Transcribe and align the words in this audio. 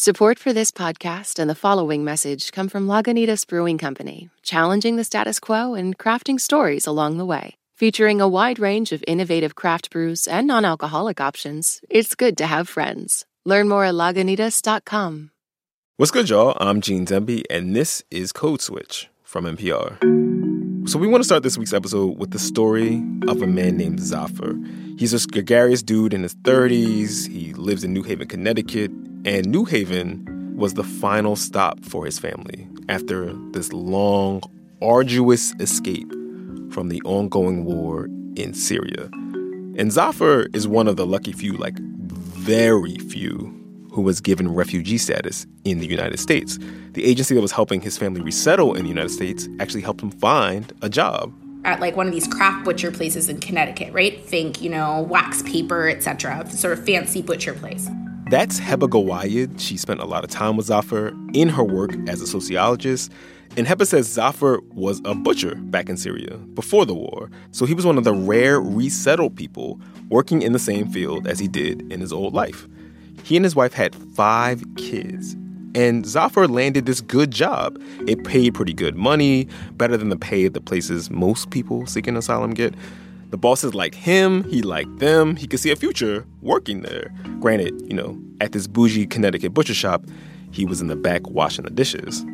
Support 0.00 0.38
for 0.38 0.52
this 0.52 0.70
podcast 0.70 1.40
and 1.40 1.50
the 1.50 1.56
following 1.56 2.04
message 2.04 2.52
come 2.52 2.68
from 2.68 2.86
Lagunitas 2.86 3.44
Brewing 3.44 3.78
Company, 3.78 4.30
challenging 4.44 4.94
the 4.94 5.02
status 5.02 5.40
quo 5.40 5.74
and 5.74 5.98
crafting 5.98 6.38
stories 6.38 6.86
along 6.86 7.18
the 7.18 7.26
way. 7.26 7.56
Featuring 7.74 8.20
a 8.20 8.28
wide 8.28 8.60
range 8.60 8.92
of 8.92 9.02
innovative 9.08 9.56
craft 9.56 9.90
brews 9.90 10.28
and 10.28 10.46
non 10.46 10.64
alcoholic 10.64 11.20
options, 11.20 11.80
it's 11.90 12.14
good 12.14 12.38
to 12.38 12.46
have 12.46 12.68
friends. 12.68 13.26
Learn 13.44 13.68
more 13.68 13.82
at 13.82 13.94
Lagunitas.com. 13.94 15.32
What's 15.96 16.12
good, 16.12 16.30
y'all? 16.30 16.56
I'm 16.60 16.80
Gene 16.80 17.04
Demby, 17.04 17.42
and 17.50 17.74
this 17.74 18.04
is 18.08 18.30
Code 18.30 18.62
Switch 18.62 19.08
from 19.28 19.44
NPR. 19.44 20.88
So, 20.88 20.98
we 20.98 21.06
want 21.06 21.20
to 21.20 21.26
start 21.26 21.42
this 21.42 21.58
week's 21.58 21.74
episode 21.74 22.18
with 22.18 22.30
the 22.30 22.38
story 22.38 23.04
of 23.28 23.42
a 23.42 23.46
man 23.46 23.76
named 23.76 24.00
Zafar. 24.00 24.54
He's 24.96 25.12
a 25.12 25.28
gregarious 25.28 25.82
dude 25.82 26.14
in 26.14 26.22
his 26.22 26.34
30s. 26.36 27.28
He 27.28 27.52
lives 27.52 27.84
in 27.84 27.92
New 27.92 28.02
Haven, 28.02 28.26
Connecticut, 28.26 28.90
and 29.26 29.44
New 29.46 29.66
Haven 29.66 30.56
was 30.56 30.74
the 30.74 30.82
final 30.82 31.36
stop 31.36 31.84
for 31.84 32.06
his 32.06 32.18
family 32.18 32.66
after 32.88 33.34
this 33.52 33.70
long, 33.70 34.40
arduous 34.80 35.54
escape 35.60 36.10
from 36.70 36.88
the 36.88 37.02
ongoing 37.04 37.66
war 37.66 38.06
in 38.34 38.54
Syria. 38.54 39.10
And 39.76 39.92
Zafar 39.92 40.46
is 40.54 40.66
one 40.66 40.88
of 40.88 40.96
the 40.96 41.06
lucky 41.06 41.32
few, 41.32 41.52
like 41.52 41.78
very 41.78 42.96
few, 42.96 43.57
who 43.98 44.02
was 44.02 44.20
given 44.20 44.54
refugee 44.54 44.96
status 44.96 45.44
in 45.64 45.80
the 45.80 45.86
United 45.88 46.20
States. 46.20 46.56
The 46.92 47.04
agency 47.04 47.34
that 47.34 47.40
was 47.40 47.50
helping 47.50 47.80
his 47.80 47.98
family 47.98 48.20
resettle 48.20 48.74
in 48.74 48.84
the 48.84 48.88
United 48.88 49.08
States 49.08 49.48
actually 49.58 49.80
helped 49.80 50.00
him 50.00 50.12
find 50.12 50.72
a 50.82 50.88
job 50.88 51.34
at 51.64 51.80
like 51.80 51.96
one 51.96 52.06
of 52.06 52.12
these 52.12 52.28
craft 52.28 52.64
butcher 52.64 52.92
places 52.92 53.28
in 53.28 53.40
Connecticut, 53.40 53.92
right? 53.92 54.24
Think, 54.24 54.62
you 54.62 54.70
know, 54.70 55.00
wax 55.02 55.42
paper, 55.42 55.88
etc., 55.88 56.48
sort 56.48 56.78
of 56.78 56.86
fancy 56.86 57.22
butcher 57.22 57.54
place. 57.54 57.88
That's 58.30 58.60
Heba 58.60 58.88
Gowayed. 58.88 59.58
She 59.58 59.76
spent 59.76 59.98
a 59.98 60.04
lot 60.04 60.22
of 60.22 60.30
time 60.30 60.56
with 60.56 60.66
Zafar 60.66 61.12
in 61.34 61.48
her 61.48 61.64
work 61.64 61.90
as 62.06 62.20
a 62.20 62.26
sociologist. 62.28 63.10
And 63.56 63.66
Heba 63.66 63.84
says 63.84 64.06
Zafar 64.06 64.60
was 64.68 65.02
a 65.04 65.16
butcher 65.16 65.56
back 65.56 65.88
in 65.88 65.96
Syria 65.96 66.36
before 66.54 66.86
the 66.86 66.94
war. 66.94 67.32
So 67.50 67.66
he 67.66 67.74
was 67.74 67.84
one 67.84 67.98
of 67.98 68.04
the 68.04 68.14
rare 68.14 68.60
resettled 68.60 69.34
people 69.34 69.80
working 70.08 70.42
in 70.42 70.52
the 70.52 70.60
same 70.60 70.88
field 70.88 71.26
as 71.26 71.40
he 71.40 71.48
did 71.48 71.90
in 71.92 72.00
his 72.00 72.12
old 72.12 72.32
life. 72.32 72.68
He 73.28 73.36
and 73.36 73.44
his 73.44 73.54
wife 73.54 73.74
had 73.74 73.94
five 73.94 74.64
kids. 74.78 75.36
And 75.74 76.06
Zafar 76.06 76.48
landed 76.48 76.86
this 76.86 77.02
good 77.02 77.30
job. 77.30 77.78
It 78.06 78.24
paid 78.24 78.54
pretty 78.54 78.72
good 78.72 78.96
money, 78.96 79.48
better 79.72 79.98
than 79.98 80.08
the 80.08 80.16
pay 80.16 80.46
of 80.46 80.54
the 80.54 80.62
places 80.62 81.10
most 81.10 81.50
people 81.50 81.84
seeking 81.84 82.16
asylum 82.16 82.54
get. 82.54 82.74
The 83.28 83.36
bosses 83.36 83.74
liked 83.74 83.96
him, 83.96 84.44
he 84.44 84.62
liked 84.62 84.98
them, 85.00 85.36
he 85.36 85.46
could 85.46 85.60
see 85.60 85.70
a 85.70 85.76
future 85.76 86.24
working 86.40 86.80
there. 86.80 87.12
Granted, 87.38 87.78
you 87.82 87.92
know, 87.92 88.18
at 88.40 88.52
this 88.52 88.66
bougie 88.66 89.06
Connecticut 89.06 89.52
butcher 89.52 89.74
shop, 89.74 90.06
he 90.50 90.64
was 90.64 90.80
in 90.80 90.86
the 90.86 90.96
back 90.96 91.28
washing 91.28 91.66
the 91.66 91.70
dishes. 91.70 92.24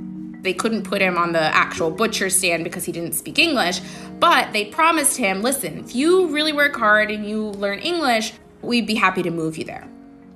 They 0.43 0.55
couldn't 0.55 0.85
put 0.85 1.03
him 1.03 1.19
on 1.19 1.33
the 1.33 1.41
actual 1.41 1.91
butcher 1.91 2.31
stand 2.31 2.63
because 2.63 2.85
he 2.85 2.93
didn't 2.93 3.15
speak 3.15 3.41
English, 3.41 3.81
but 4.21 4.53
they 4.53 4.67
promised 4.67 5.17
him 5.17 5.43
listen, 5.43 5.77
if 5.81 5.97
you 5.97 6.29
really 6.29 6.53
work 6.53 6.77
hard 6.77 7.11
and 7.11 7.29
you 7.29 7.47
learn 7.47 7.81
English, 7.81 8.33
we'd 8.63 8.87
be 8.87 8.95
happy 8.95 9.25
to 9.25 9.33
move 9.33 9.59
you 9.59 9.65
there. 9.65 9.89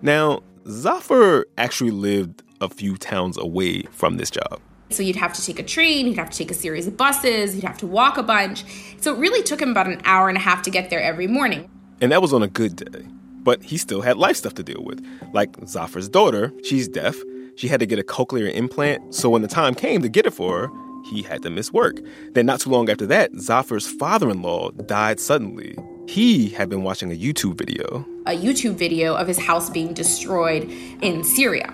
Now, 0.03 0.43
Zafar 0.69 1.47
actually 1.56 1.91
lived 1.91 2.42
a 2.61 2.69
few 2.69 2.98
towns 2.98 3.38
away 3.38 3.83
from 3.84 4.19
this 4.19 4.30
job. 4.30 4.61
So 4.91 5.02
you'd 5.02 5.16
have 5.16 5.33
to 5.33 5.42
take 5.42 5.58
a 5.58 5.62
train, 5.62 6.06
you'd 6.06 6.19
have 6.19 6.28
to 6.28 6.36
take 6.36 6.50
a 6.50 6.55
series 6.55 6.86
of 6.86 6.97
buses, 6.97 7.55
you'd 7.55 7.64
have 7.64 7.78
to 7.78 7.86
walk 7.86 8.19
a 8.19 8.22
bunch. 8.22 8.64
So 9.00 9.14
it 9.14 9.19
really 9.19 9.42
took 9.42 9.62
him 9.62 9.70
about 9.70 9.86
an 9.86 10.00
hour 10.05 10.28
and 10.28 10.36
a 10.36 10.41
half 10.41 10.62
to 10.62 10.70
get 10.70 10.91
there 10.91 11.00
every 11.00 11.27
morning. 11.27 11.70
And 12.02 12.12
that 12.12 12.20
was 12.20 12.34
on 12.34 12.42
a 12.42 12.48
good 12.48 12.77
day. 12.77 13.06
But 13.42 13.62
he 13.62 13.78
still 13.78 14.02
had 14.02 14.19
life 14.19 14.36
stuff 14.36 14.55
to 14.55 14.62
deal 14.62 14.83
with. 14.84 15.02
Like 15.33 15.56
Zafar's 15.60 16.08
daughter, 16.08 16.52
she's 16.64 16.86
deaf. 16.86 17.16
She 17.56 17.69
had 17.69 17.80
to 17.80 17.86
get 17.86 17.98
a 17.98 18.03
cochlear 18.05 18.53
implant, 18.53 19.14
so 19.14 19.30
when 19.30 19.42
the 19.42 19.48
time 19.48 19.75
came 19.75 20.03
to 20.03 20.08
get 20.08 20.27
it 20.27 20.34
for 20.34 20.69
her, 20.69 20.70
he 21.10 21.22
had 21.22 21.42
to 21.42 21.50
miss 21.50 21.72
work. 21.72 21.97
Then, 22.34 22.44
not 22.47 22.60
too 22.60 22.70
long 22.70 22.91
after 22.91 23.06
that, 23.06 23.32
Zafar's 23.32 23.86
father 23.86 24.28
in 24.28 24.42
law 24.42 24.70
died 24.72 25.19
suddenly. 25.19 25.76
He 26.06 26.50
had 26.50 26.69
been 26.69 26.82
watching 26.82 27.10
a 27.10 27.16
YouTube 27.16 27.56
video. 27.56 28.06
A 28.28 28.37
YouTube 28.37 28.75
video 28.75 29.15
of 29.15 29.27
his 29.27 29.39
house 29.39 29.71
being 29.71 29.94
destroyed 29.94 30.71
in 31.00 31.25
Syria. 31.25 31.72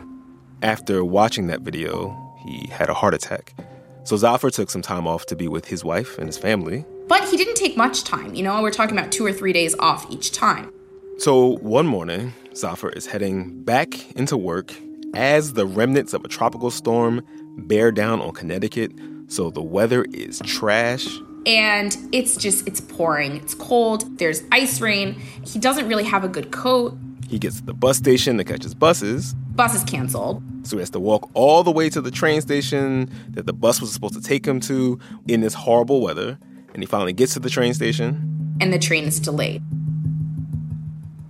After 0.63 1.05
watching 1.05 1.49
that 1.49 1.63
video, 1.63 2.17
he 2.47 2.69
had 2.69 2.89
a 2.89 2.95
heart 2.95 3.13
attack. 3.13 3.55
So 4.05 4.17
Zafar 4.17 4.51
took 4.51 4.71
some 4.71 4.81
time 4.81 5.09
off 5.09 5.27
to 5.27 5.35
be 5.35 5.49
with 5.49 5.67
his 5.67 5.85
wife 5.85 6.17
and 6.17 6.29
his 6.29 6.39
family. 6.39 6.85
But 7.09 7.29
he 7.29 7.37
didn't 7.37 7.57
take 7.57 7.77
much 7.77 8.05
time, 8.05 8.37
you 8.37 8.45
know, 8.45 8.63
we're 8.63 8.71
talking 8.71 8.97
about 8.97 9.11
two 9.11 9.27
or 9.27 9.33
three 9.33 9.53
days 9.53 9.75
off 9.81 10.07
each 10.13 10.31
time. 10.31 10.73
So 11.19 11.57
one 11.59 11.89
morning, 11.89 12.33
Zafar 12.55 12.91
is 12.91 13.07
heading 13.07 13.65
back 13.65 14.13
into 14.13 14.37
work 14.37 14.73
as 15.13 15.55
the 15.55 15.67
remnants 15.67 16.15
of 16.15 16.25
a 16.25 16.29
tropical 16.29 16.71
storm 16.71 17.21
bear 17.67 17.91
down 17.91 18.21
on 18.21 18.33
Connecticut. 18.33 18.93
So 19.27 19.51
the 19.51 19.61
weather 19.63 20.05
is 20.13 20.41
trash. 20.45 21.09
And 21.47 21.97
it's 22.13 22.37
just, 22.37 22.67
it's 22.67 22.81
pouring. 22.81 23.37
It's 23.37 23.55
cold. 23.55 24.19
There's 24.19 24.43
ice 24.51 24.81
rain. 24.81 25.15
He 25.45 25.59
doesn't 25.59 25.89
really 25.89 26.05
have 26.05 26.25
a 26.25 26.29
good 26.29 26.51
coat. 26.51 26.97
He 27.29 27.39
gets 27.39 27.61
to 27.61 27.67
the 27.67 27.75
bus 27.75 27.97
station 27.97 28.39
to 28.39 28.45
catch 28.45 28.63
his 28.63 28.75
buses. 28.75 29.35
Bus 29.35 29.75
is 29.75 29.85
canceled. 29.85 30.43
So 30.63 30.77
he 30.77 30.81
has 30.81 30.91
to 30.91 31.01
walk 31.01 31.31
all 31.35 31.63
the 31.63 31.71
way 31.71 31.91
to 31.91 32.01
the 32.01 32.11
train 32.11 32.41
station 32.41 33.11
that 33.31 33.47
the 33.47 33.53
bus 33.53 33.81
was 33.81 33.93
supposed 33.93 34.15
to 34.15 34.23
take 34.23 34.47
him 34.47 34.61
to 34.61 34.99
in 35.29 35.41
this 35.41 35.55
horrible 35.55 36.01
weather. 36.01 36.39
And 36.73 36.83
he 36.83 36.87
finally 36.87 37.13
gets 37.13 37.35
to 37.35 37.41
the 37.41 37.51
train 37.51 37.75
station. 37.75 38.57
And 38.61 38.73
the 38.73 38.79
train 38.79 39.05
is 39.05 39.21
delayed. 39.21 39.63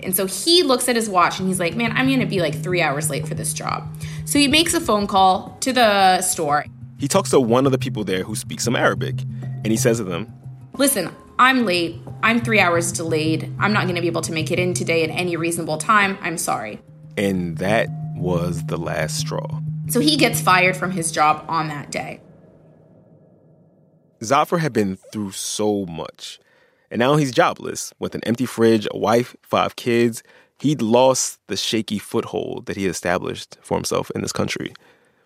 And 0.00 0.14
so 0.14 0.26
he 0.26 0.62
looks 0.62 0.88
at 0.88 0.96
his 0.96 1.08
watch 1.08 1.38
and 1.38 1.48
he's 1.48 1.58
like, 1.58 1.74
man, 1.74 1.92
I'm 1.92 2.08
to 2.20 2.26
be 2.26 2.40
like 2.40 2.54
three 2.54 2.82
hours 2.82 3.08
late 3.10 3.26
for 3.26 3.34
this 3.34 3.52
job. 3.52 3.88
So 4.26 4.38
he 4.38 4.48
makes 4.48 4.74
a 4.74 4.80
phone 4.80 5.06
call 5.06 5.56
to 5.60 5.72
the 5.72 6.20
store. 6.20 6.66
He 6.98 7.08
talks 7.08 7.30
to 7.30 7.40
one 7.40 7.66
of 7.66 7.72
the 7.72 7.78
people 7.78 8.04
there 8.04 8.22
who 8.22 8.36
speaks 8.36 8.64
some 8.64 8.76
Arabic. 8.76 9.16
And 9.64 9.72
he 9.72 9.76
says 9.76 9.96
to 9.96 10.04
them, 10.04 10.32
Listen, 10.76 11.10
I'm 11.38 11.64
late. 11.64 11.96
I'm 12.22 12.40
three 12.40 12.60
hours 12.60 12.92
delayed. 12.92 13.52
I'm 13.58 13.72
not 13.72 13.84
going 13.84 13.96
to 13.96 14.00
be 14.00 14.06
able 14.06 14.22
to 14.22 14.32
make 14.32 14.50
it 14.50 14.58
in 14.58 14.74
today 14.74 15.02
at 15.02 15.10
any 15.10 15.36
reasonable 15.36 15.78
time. 15.78 16.18
I'm 16.20 16.38
sorry. 16.38 16.80
And 17.16 17.58
that 17.58 17.88
was 18.14 18.64
the 18.66 18.76
last 18.76 19.18
straw. 19.18 19.60
So 19.88 20.00
he 20.00 20.16
gets 20.16 20.40
fired 20.40 20.76
from 20.76 20.90
his 20.90 21.10
job 21.10 21.44
on 21.48 21.68
that 21.68 21.90
day. 21.90 22.20
Zafar 24.22 24.58
had 24.58 24.72
been 24.72 24.96
through 24.96 25.32
so 25.32 25.86
much. 25.86 26.40
And 26.90 27.00
now 27.00 27.16
he's 27.16 27.32
jobless 27.32 27.92
with 27.98 28.14
an 28.14 28.22
empty 28.24 28.46
fridge, 28.46 28.86
a 28.90 28.98
wife, 28.98 29.36
five 29.42 29.76
kids. 29.76 30.22
He'd 30.58 30.80
lost 30.80 31.40
the 31.48 31.56
shaky 31.56 31.98
foothold 31.98 32.66
that 32.66 32.76
he 32.76 32.86
established 32.86 33.58
for 33.60 33.76
himself 33.76 34.10
in 34.14 34.22
this 34.22 34.32
country. 34.32 34.72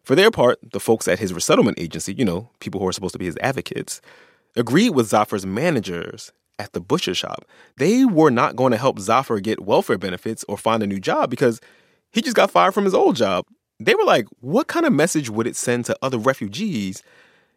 For 0.02 0.14
their 0.14 0.30
part, 0.30 0.58
the 0.72 0.80
folks 0.80 1.06
at 1.06 1.18
his 1.18 1.34
resettlement 1.34 1.78
agency, 1.78 2.14
you 2.14 2.24
know, 2.24 2.48
people 2.60 2.80
who 2.80 2.88
are 2.88 2.92
supposed 2.92 3.12
to 3.12 3.18
be 3.18 3.26
his 3.26 3.36
advocates, 3.42 4.00
agreed 4.56 4.90
with 4.90 5.08
Zafar's 5.08 5.46
managers 5.46 6.32
at 6.58 6.72
the 6.72 6.80
butcher 6.80 7.14
shop. 7.14 7.44
They 7.76 8.04
were 8.04 8.30
not 8.30 8.56
going 8.56 8.72
to 8.72 8.78
help 8.78 8.98
Zafar 8.98 9.40
get 9.40 9.64
welfare 9.64 9.98
benefits 9.98 10.44
or 10.48 10.56
find 10.56 10.82
a 10.82 10.86
new 10.86 10.98
job 10.98 11.30
because 11.30 11.60
he 12.10 12.20
just 12.20 12.36
got 12.36 12.50
fired 12.50 12.74
from 12.74 12.84
his 12.84 12.94
old 12.94 13.16
job. 13.16 13.44
They 13.78 13.94
were 13.94 14.04
like, 14.04 14.26
what 14.40 14.66
kind 14.66 14.86
of 14.86 14.92
message 14.92 15.30
would 15.30 15.46
it 15.46 15.56
send 15.56 15.84
to 15.84 15.96
other 16.02 16.18
refugees 16.18 17.02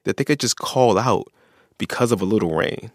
that 0.03 0.17
they 0.17 0.23
could 0.23 0.39
just 0.39 0.57
call 0.57 0.99
out 0.99 1.27
because 1.77 2.11
of 2.11 2.21
a 2.21 2.25
little 2.25 2.55
rain? 2.55 2.91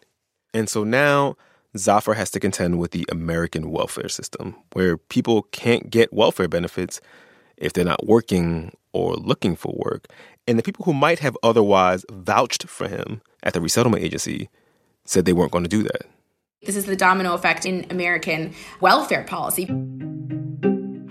And 0.55 0.69
so 0.69 0.85
now 0.85 1.37
Zafar 1.77 2.15
has 2.15 2.31
to 2.31 2.41
contend 2.41 2.79
with 2.79 2.93
the 2.93 3.05
American 3.11 3.71
welfare 3.71 4.09
system, 4.09 4.55
where 4.73 4.97
people 4.97 5.43
can't 5.51 5.91
get 5.91 6.13
welfare 6.13 6.49
benefits 6.49 7.01
if 7.57 7.73
they're 7.73 7.85
not 7.85 8.07
working 8.07 8.73
or 8.97 9.15
looking 9.17 9.57
for 9.57 9.75
work. 9.77 10.07
And 10.47 10.59
the 10.59 10.63
people 10.63 10.85
who 10.87 10.95
might 10.95 11.19
have 11.19 11.37
otherwise 11.43 12.05
vouched 12.11 12.67
for 12.69 12.89
him 12.89 13.21
at 13.43 13.53
the 13.53 13.61
resettlement 13.61 14.03
agency 14.03 14.49
said 15.05 15.25
they 15.25 15.35
weren't 15.35 15.53
going 15.53 15.65
to 15.65 15.71
do 15.71 15.83
that. 15.83 16.07
This 16.63 16.77
is 16.77 16.87
the 16.87 16.97
domino 16.97 17.35
effect 17.35 17.67
in 17.67 17.85
American 17.91 18.55
welfare 18.81 19.25
policy. 19.25 19.67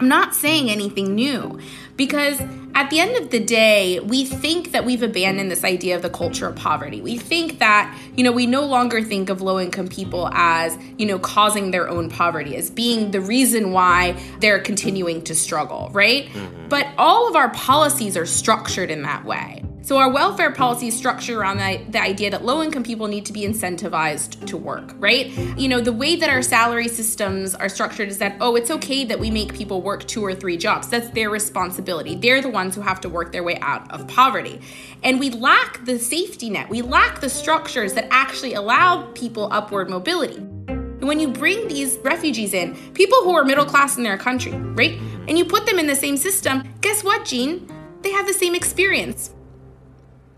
I'm 0.06 0.10
not 0.10 0.36
saying 0.36 0.70
anything 0.70 1.16
new 1.16 1.60
because 1.96 2.40
at 2.76 2.92
the 2.92 3.00
end 3.00 3.18
of 3.18 3.32
the 3.32 3.44
day, 3.44 4.00
we 4.02 4.24
think 4.24 4.72
that 4.72 4.86
we've 4.86 5.02
abandoned 5.02 5.50
this 5.50 5.64
idea 5.64 5.96
of 5.96 6.04
the 6.04 6.12
culture 6.12 6.48
of 6.48 6.56
poverty. 6.56 7.02
We 7.02 7.18
think 7.18 7.58
that, 7.58 8.00
you 8.16 8.24
know, 8.24 8.32
we 8.32 8.46
no 8.46 8.66
longer 8.66 9.02
think 9.02 9.32
of 9.32 9.42
low 9.42 9.60
income 9.60 9.88
people 9.88 10.30
as, 10.32 10.78
you 11.00 11.08
know, 11.08 11.18
causing 11.18 11.72
their 11.72 11.90
own 11.90 12.12
poverty, 12.12 12.56
as 12.56 12.70
being 12.70 13.10
the 13.10 13.20
reason 13.20 13.72
why 13.72 14.22
they're 14.42 14.60
continuing 14.60 15.24
to 15.24 15.34
struggle, 15.34 15.90
right? 15.92 16.28
Mm-hmm. 16.28 16.70
But 16.70 16.86
all 17.00 17.28
of 17.28 17.36
our 17.36 17.50
policies 17.50 18.16
are 18.16 18.28
structured 18.28 18.92
in 18.92 19.02
that 19.02 19.26
way. 19.26 19.65
So 19.86 20.00
our 20.00 20.10
welfare 20.10 20.50
policy 20.50 20.88
is 20.88 20.98
structured 20.98 21.38
around 21.38 21.58
the, 21.58 21.80
the 21.90 22.02
idea 22.02 22.32
that 22.32 22.44
low 22.44 22.64
income 22.64 22.82
people 22.82 23.08
need 23.08 23.24
to 23.28 23.34
be 23.34 23.42
incentivized 23.42 24.48
to 24.48 24.58
work, 24.58 24.96
right? 24.98 25.28
You 25.60 25.68
know, 25.68 25.80
the 25.80 25.94
way 25.94 26.16
that 26.16 26.28
our 26.28 26.42
salary 26.42 26.88
systems 26.88 27.54
are 27.54 27.70
structured 27.70 28.10
is 28.10 28.18
that, 28.18 28.36
oh, 28.42 28.56
it's 28.56 28.72
okay 28.72 29.06
that 29.06 29.20
we 29.20 29.30
make 29.30 29.54
people 29.54 29.84
work 29.84 30.08
two 30.08 30.26
or 30.26 30.34
three 30.34 30.58
jobs. 30.58 30.90
That's 30.90 31.12
their 31.12 31.30
responsibility. 31.30 32.16
They're 32.16 32.42
the 32.42 32.50
ones 32.50 32.74
who 32.74 32.82
have 32.82 33.00
to 33.02 33.10
work 33.10 33.32
their 33.32 33.44
way 33.44 33.60
out 33.60 33.92
of 33.92 34.08
poverty. 34.08 34.60
And 35.04 35.20
we 35.20 35.30
lack 35.30 35.86
the 35.86 36.00
safety 36.00 36.50
net. 36.50 36.68
We 36.68 36.82
lack 36.82 37.22
the 37.22 37.30
structures 37.30 37.94
that 37.94 38.08
actually 38.10 38.56
allow 38.56 39.12
people 39.12 39.50
upward 39.52 39.92
mobility. 39.92 40.38
And 40.38 41.08
when 41.08 41.20
you 41.20 41.28
bring 41.28 41.68
these 41.68 41.98
refugees 41.98 42.56
in, 42.56 42.76
people 42.96 43.20
who 43.20 43.36
are 43.36 43.46
middle 43.46 43.66
class 43.66 43.98
in 43.98 44.04
their 44.04 44.18
country, 44.18 44.54
right? 44.54 45.00
and 45.28 45.38
you 45.38 45.46
put 45.46 45.68
them 45.68 45.78
in 45.78 45.86
the 45.86 45.96
same 45.96 46.18
system, 46.18 46.64
guess 46.82 47.04
what, 47.04 47.24
Gene? 47.24 47.72
They 48.02 48.12
have 48.12 48.26
the 48.26 48.34
same 48.34 48.56
experience. 48.56 49.30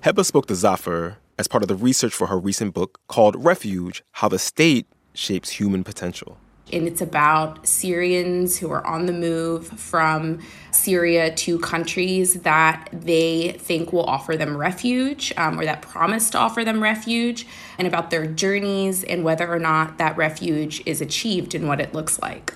Heba 0.07 0.23
spoke 0.23 0.45
to 0.45 0.55
Zafar 0.55 1.17
as 1.37 1.49
part 1.49 1.63
of 1.63 1.67
the 1.67 1.75
research 1.75 2.13
for 2.13 2.27
her 2.27 2.39
recent 2.39 2.73
book 2.73 3.01
called 3.09 3.35
Refuge 3.43 4.05
How 4.13 4.29
the 4.29 4.39
State 4.39 4.87
Shapes 5.13 5.49
Human 5.49 5.83
Potential. 5.83 6.37
And 6.71 6.87
it's 6.87 7.01
about 7.01 7.67
Syrians 7.67 8.57
who 8.57 8.71
are 8.71 8.87
on 8.87 9.07
the 9.07 9.11
move 9.11 9.67
from 9.67 10.39
Syria 10.71 11.35
to 11.35 11.59
countries 11.59 12.35
that 12.43 12.87
they 12.93 13.57
think 13.59 13.91
will 13.91 14.05
offer 14.05 14.37
them 14.37 14.55
refuge 14.55 15.33
um, 15.35 15.59
or 15.59 15.65
that 15.65 15.81
promise 15.81 16.29
to 16.29 16.37
offer 16.37 16.63
them 16.63 16.81
refuge, 16.81 17.45
and 17.77 17.85
about 17.85 18.09
their 18.09 18.25
journeys 18.25 19.03
and 19.03 19.25
whether 19.25 19.51
or 19.51 19.59
not 19.59 19.97
that 19.97 20.15
refuge 20.15 20.81
is 20.85 21.01
achieved 21.01 21.53
and 21.53 21.67
what 21.67 21.81
it 21.81 21.93
looks 21.93 22.17
like. 22.21 22.53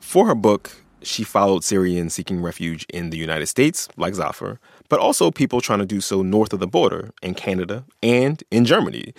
For 0.00 0.26
her 0.26 0.34
book, 0.34 0.82
she 1.02 1.22
followed 1.22 1.64
Syrians 1.64 2.14
seeking 2.14 2.40
refuge 2.40 2.86
in 2.88 3.10
the 3.10 3.18
United 3.18 3.46
States, 3.48 3.88
like 3.98 4.14
Zafar, 4.14 4.58
but 4.88 5.00
also 5.00 5.30
people 5.30 5.60
trying 5.60 5.78
to 5.78 5.86
do 5.86 6.00
so 6.00 6.22
north 6.22 6.52
of 6.52 6.60
the 6.60 6.66
border 6.66 7.10
in 7.22 7.34
Canada 7.34 7.84
and 8.02 8.42
in 8.50 8.64
Germany. 8.64 9.14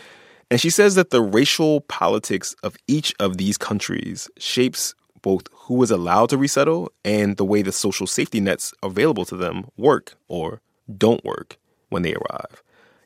And 0.52 0.62
she 0.62 0.70
says 0.70 0.96
that 0.96 1.10
the 1.10 1.22
racial 1.22 1.82
politics 1.82 2.56
of 2.64 2.78
each 2.88 3.14
of 3.20 3.38
these 3.38 3.58
countries 3.58 4.30
shapes 4.38 4.94
both 5.22 5.48
who 5.52 5.82
is 5.82 5.90
allowed 5.90 6.30
to 6.30 6.38
resettle 6.38 6.92
and 7.04 7.38
the 7.38 7.46
way 7.46 7.64
the 7.64 7.72
social 7.72 8.06
safety 8.06 8.40
nets 8.40 8.74
available 8.84 9.26
to 9.26 9.36
them 9.36 9.66
work 9.76 10.14
or 10.28 10.62
don't 10.98 11.26
work 11.26 11.58
when 11.90 12.04
they 12.04 12.14
arrive. 12.14 12.62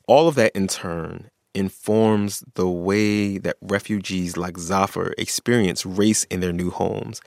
All 0.06 0.28
of 0.28 0.34
that 0.34 0.54
in 0.54 0.68
turn 0.68 1.30
informs 1.54 2.44
the 2.54 2.68
way 2.68 3.38
that 3.38 3.56
refugees 3.62 4.36
like 4.36 4.58
Zafar 4.58 5.14
experience 5.16 5.86
race 5.86 6.24
in 6.24 6.40
their 6.40 6.52
new 6.52 6.70
homes 6.70 7.22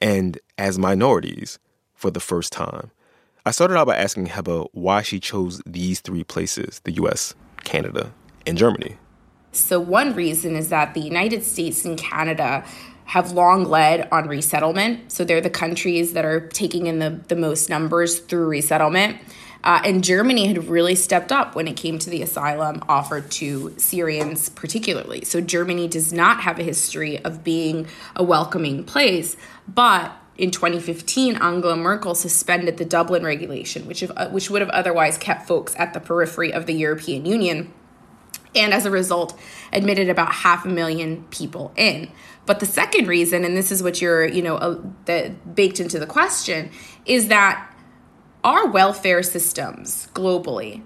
and 0.00 0.38
as 0.56 0.78
minorities 0.78 1.58
for 1.94 2.10
the 2.10 2.20
first 2.20 2.52
time. 2.52 2.92
I 3.48 3.50
started 3.50 3.78
out 3.78 3.86
by 3.86 3.96
asking 3.96 4.26
Heba 4.26 4.68
why 4.72 5.00
she 5.00 5.18
chose 5.18 5.62
these 5.64 6.00
three 6.00 6.22
places 6.22 6.82
the 6.84 6.92
US, 7.02 7.34
Canada, 7.64 8.12
and 8.46 8.58
Germany. 8.58 8.98
So, 9.52 9.80
one 9.80 10.14
reason 10.14 10.54
is 10.54 10.68
that 10.68 10.92
the 10.92 11.00
United 11.00 11.42
States 11.42 11.86
and 11.86 11.98
Canada 11.98 12.62
have 13.06 13.32
long 13.32 13.64
led 13.64 14.06
on 14.12 14.28
resettlement. 14.28 15.10
So, 15.10 15.24
they're 15.24 15.40
the 15.40 15.48
countries 15.48 16.12
that 16.12 16.26
are 16.26 16.40
taking 16.48 16.88
in 16.88 16.98
the, 16.98 17.20
the 17.28 17.36
most 17.36 17.70
numbers 17.70 18.18
through 18.18 18.48
resettlement. 18.48 19.16
Uh, 19.64 19.80
and 19.82 20.04
Germany 20.04 20.46
had 20.46 20.68
really 20.68 20.94
stepped 20.94 21.32
up 21.32 21.54
when 21.54 21.66
it 21.66 21.74
came 21.74 21.98
to 22.00 22.10
the 22.10 22.20
asylum 22.20 22.84
offered 22.86 23.30
to 23.30 23.74
Syrians, 23.78 24.50
particularly. 24.50 25.24
So, 25.24 25.40
Germany 25.40 25.88
does 25.88 26.12
not 26.12 26.42
have 26.42 26.58
a 26.58 26.62
history 26.62 27.24
of 27.24 27.44
being 27.44 27.86
a 28.14 28.22
welcoming 28.22 28.84
place, 28.84 29.38
but 29.66 30.12
in 30.38 30.52
2015, 30.52 31.34
Angela 31.36 31.76
Merkel 31.76 32.14
suspended 32.14 32.76
the 32.76 32.84
Dublin 32.84 33.24
regulation, 33.24 33.86
which, 33.86 34.00
have, 34.00 34.12
uh, 34.16 34.28
which 34.28 34.48
would 34.48 34.62
have 34.62 34.70
otherwise 34.70 35.18
kept 35.18 35.48
folks 35.48 35.74
at 35.76 35.92
the 35.92 36.00
periphery 36.00 36.52
of 36.52 36.66
the 36.66 36.74
European 36.74 37.26
Union 37.26 37.74
and 38.54 38.72
as 38.72 38.86
a 38.86 38.90
result 38.90 39.38
admitted 39.72 40.08
about 40.08 40.32
half 40.32 40.64
a 40.64 40.68
million 40.68 41.24
people 41.30 41.72
in. 41.76 42.10
But 42.46 42.60
the 42.60 42.66
second 42.66 43.06
reason 43.06 43.44
and 43.44 43.56
this 43.56 43.70
is 43.70 43.82
what 43.82 44.00
you're 44.00 44.26
you 44.26 44.40
know 44.40 44.56
uh, 44.56 44.80
that 45.04 45.54
baked 45.54 45.80
into 45.80 45.98
the 45.98 46.06
question 46.06 46.70
is 47.04 47.28
that 47.28 47.70
our 48.42 48.66
welfare 48.66 49.22
systems 49.22 50.08
globally 50.14 50.82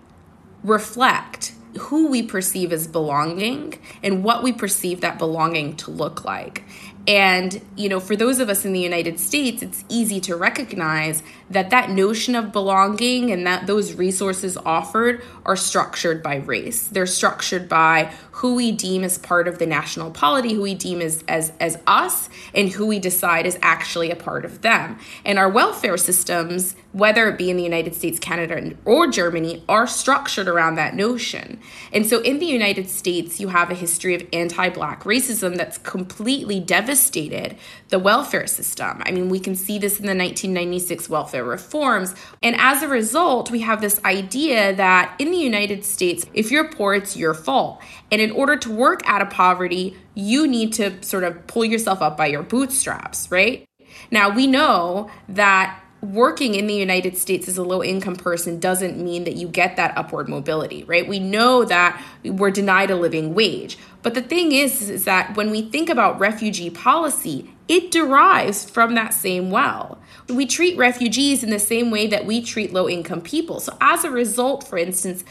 reflect 0.64 1.52
who 1.78 2.08
we 2.08 2.22
perceive 2.22 2.72
as 2.72 2.87
belonging 2.87 3.75
and 4.02 4.25
what 4.25 4.43
we 4.43 4.52
perceive 4.52 5.00
that 5.00 5.19
belonging 5.19 5.76
to 5.76 5.90
look 5.90 6.25
like 6.25 6.64
and, 7.06 7.60
you 7.76 7.88
know, 7.88 7.99
for 7.99 8.14
those 8.14 8.38
of 8.38 8.49
us 8.49 8.64
in 8.64 8.72
the 8.72 8.81
United 8.81 9.19
States, 9.19 9.60
it's 9.60 9.84
easy 9.88 10.20
to 10.20 10.37
recognize 10.37 11.22
that 11.50 11.70
that 11.70 11.90
notion 11.90 12.37
of 12.37 12.52
belonging 12.52 13.32
and 13.32 13.44
that 13.44 13.66
those 13.66 13.94
resources 13.94 14.56
offered 14.58 15.22
are 15.44 15.56
structured 15.56 16.22
by 16.22 16.37
race. 16.37 16.87
They're 16.87 17.06
structured 17.06 17.69
by 17.69 18.12
who 18.31 18.54
we 18.54 18.70
deem 18.70 19.02
as 19.02 19.19
part 19.19 19.49
of 19.49 19.58
the 19.58 19.66
national 19.66 20.12
polity, 20.12 20.54
who 20.54 20.62
we 20.62 20.76
deem 20.76 21.00
as, 21.00 21.25
as, 21.26 21.52
as 21.58 21.76
us, 21.88 22.28
and 22.54 22.69
who 22.69 22.87
we 22.87 23.00
decide 23.00 23.46
is 23.46 23.58
actually 23.62 24.12
a 24.12 24.16
part 24.16 24.44
of 24.44 24.62
them. 24.62 24.96
And 25.25 25.40
our 25.40 25.49
welfare 25.49 25.96
systems, 25.96 26.76
whether 26.93 27.29
it 27.29 27.39
be 27.39 27.50
in 27.50 27.56
the 27.56 27.62
United 27.62 27.94
States, 27.94 28.19
Canada, 28.19 28.75
or 28.85 29.06
Germany, 29.09 29.65
are 29.69 29.87
structured 29.87 30.47
around 30.47 30.75
that 30.75 30.94
notion. 30.94 31.59
And 31.93 32.06
so 32.06 32.21
in 32.21 32.39
the 32.39 32.47
United 32.47 32.89
States, 32.91 33.41
you 33.41 33.49
have 33.49 33.71
a 33.71 33.75
history 33.75 34.15
of 34.15 34.27
anti 34.33 34.69
Black 34.69 35.05
racism 35.05 35.56
that's 35.56 35.79
completely 35.79 36.61
devastated 36.61 37.56
the 37.89 37.99
welfare 37.99 38.47
system. 38.47 39.03
I 39.05 39.11
mean, 39.11 39.29
we 39.29 39.41
can 39.41 39.55
see 39.55 39.79
this 39.79 39.99
in 39.99 40.06
the 40.06 40.15
1996 40.15 41.09
welfare 41.09 41.44
reforms. 41.44 42.15
And 42.43 42.56
as 42.59 42.83
a 42.83 42.89
result, 42.89 43.50
we 43.50 43.61
have 43.61 43.81
this 43.81 44.03
idea 44.05 44.75
that 44.77 45.15
in 45.19 45.31
the 45.31 45.38
United 45.38 45.85
States, 45.85 46.27
if 46.35 46.50
you're 46.50 46.69
poor, 46.69 46.95
it's 46.95 47.17
your 47.17 47.35
fault. 47.35 47.81
And 48.11 48.21
in 48.21 48.31
order 48.31 48.56
to 48.56 48.71
work 48.71 49.00
out 49.06 49.23
of 49.23 49.31
poverty, 49.31 49.97
you 50.15 50.47
need 50.47 50.75
to 50.75 51.03
sort 51.03 51.25
of 51.25 51.47
pull 51.47 51.65
yourself 51.65 52.03
up 52.03 52.17
by 52.17 52.27
your 52.27 52.43
bootstraps, 52.43 53.31
right? 53.31 53.65
Now, 54.11 54.29
we 54.29 54.47
know 54.47 55.11
that 55.29 55.81
working 56.02 56.56
in 56.56 56.66
the 56.66 56.75
United 56.75 57.16
States 57.16 57.46
as 57.46 57.56
a 57.56 57.62
low 57.62 57.82
income 57.82 58.16
person 58.16 58.58
doesn't 58.58 58.99
mean 58.99 59.22
that 59.22 59.37
you 59.37 59.46
get 59.46 59.76
that 59.76 59.96
upward 59.96 60.28
mobility, 60.28 60.82
right? 60.84 61.06
We 61.06 61.20
know 61.20 61.64
that 61.64 62.04
we're 62.25 62.50
denied 62.50 62.90
a 62.90 62.96
living 62.96 63.34
wage. 63.34 63.78
But 64.02 64.14
the 64.14 64.20
thing 64.20 64.50
is, 64.50 64.90
is 64.90 65.04
that 65.04 65.37
when 65.37 65.50
we 65.50 65.62
think 65.62 65.88
about 65.88 66.19
refugee 66.19 66.70
policy, 66.70 67.54
it 67.69 67.93
derives 67.93 68.69
from 68.69 68.96
that 68.96 69.14
same 69.14 69.52
well. 69.52 70.00
We 70.28 70.44
treat 70.44 70.76
refugees 70.76 71.44
in 71.44 71.50
the 71.50 71.60
same 71.60 71.93
way 71.93 72.08
that 72.08 72.26
we 72.26 72.43
treat 72.43 72.72
low 72.72 72.88
income 72.88 73.20
people. 73.20 73.60
So, 73.60 73.76
as 73.81 74.02
a 74.02 74.10
result, 74.10 74.66
for 74.66 74.78
instance, 74.78 75.22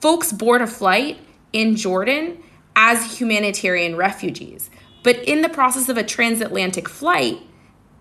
folks 0.00 0.32
board 0.32 0.62
a 0.62 0.68
flight 0.68 1.18
in 1.52 1.74
Jordan 1.74 2.40
as 2.76 3.18
humanitarian 3.18 3.96
refugees. 3.96 4.70
But 5.02 5.16
in 5.24 5.42
the 5.42 5.48
process 5.48 5.88
of 5.88 5.96
a 5.96 6.04
transatlantic 6.04 6.88
flight, 6.88 7.40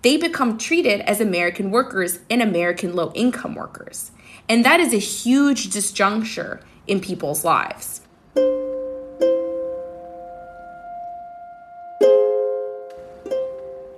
they 0.08 0.16
become 0.16 0.58
treated 0.58 1.02
as 1.02 1.20
American 1.20 1.70
workers 1.70 2.20
and 2.30 2.42
American 2.42 2.96
low 2.96 3.12
income 3.14 3.56
workers. 3.56 4.10
And 4.48 4.64
that 4.64 4.80
is 4.80 4.94
a 4.94 4.98
huge 4.98 5.68
disjuncture 5.68 6.62
in 6.88 7.02
people's 7.02 7.44
lives. 7.44 8.00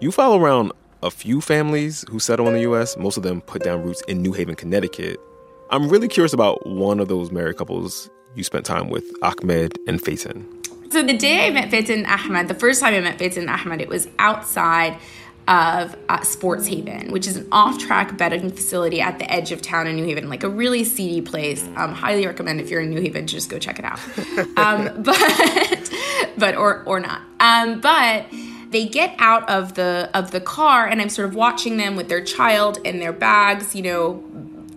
You 0.01 0.11
follow 0.11 0.39
around 0.39 0.71
a 1.03 1.11
few 1.11 1.41
families 1.41 2.03
who 2.09 2.17
settle 2.17 2.47
in 2.47 2.55
the 2.55 2.61
US, 2.61 2.97
most 2.97 3.15
of 3.15 3.21
them 3.21 3.39
put 3.41 3.61
down 3.61 3.83
roots 3.83 4.01
in 4.07 4.23
New 4.23 4.33
Haven, 4.33 4.55
Connecticut. 4.55 5.19
I'm 5.69 5.89
really 5.89 6.07
curious 6.07 6.33
about 6.33 6.65
one 6.65 6.99
of 6.99 7.07
those 7.07 7.31
married 7.31 7.57
couples 7.57 8.09
you 8.33 8.43
spent 8.43 8.65
time 8.65 8.89
with, 8.89 9.05
Ahmed 9.21 9.77
and 9.87 10.01
Fatin. 10.01 10.43
So 10.89 11.03
the 11.03 11.15
day 11.15 11.45
I 11.45 11.51
met 11.51 11.69
Fatin 11.69 12.07
Ahmed, 12.07 12.47
the 12.47 12.55
first 12.55 12.81
time 12.81 12.95
I 12.95 12.99
met 12.99 13.19
Fatin 13.19 13.47
Ahmed, 13.47 13.79
it 13.79 13.89
was 13.89 14.07
outside 14.17 14.97
of 15.49 15.95
uh, 16.07 16.21
Sports 16.21 16.67
Haven, 16.67 17.11
which 17.11 17.25
is 17.25 17.35
an 17.35 17.47
off-track 17.51 18.17
betting 18.17 18.51
facility 18.51 19.01
at 19.01 19.17
the 19.17 19.29
edge 19.31 19.51
of 19.51 19.63
town 19.63 19.87
in 19.87 19.95
New 19.95 20.05
Haven, 20.05 20.29
like 20.29 20.43
a 20.43 20.49
really 20.49 20.83
seedy 20.83 21.21
place. 21.21 21.67
Um, 21.75 21.91
highly 21.93 22.27
recommend 22.27 22.61
if 22.61 22.69
you're 22.69 22.81
in 22.81 22.91
New 22.91 23.01
Haven, 23.01 23.25
just 23.25 23.49
go 23.49 23.57
check 23.57 23.79
it 23.79 23.85
out. 23.85 23.99
Um, 24.59 25.03
but 25.03 25.91
but 26.37 26.55
or 26.55 26.83
or 26.83 26.99
not. 26.99 27.21
Um, 27.39 27.79
but 27.79 28.25
they 28.71 28.87
get 28.87 29.15
out 29.17 29.49
of 29.49 29.73
the 29.75 30.09
of 30.13 30.31
the 30.31 30.41
car, 30.41 30.85
and 30.85 31.01
I'm 31.01 31.09
sort 31.09 31.29
of 31.29 31.35
watching 31.35 31.77
them 31.77 31.95
with 31.95 32.09
their 32.09 32.23
child 32.23 32.77
and 32.83 33.01
their 33.01 33.13
bags, 33.13 33.73
you 33.73 33.81
know, 33.81 34.23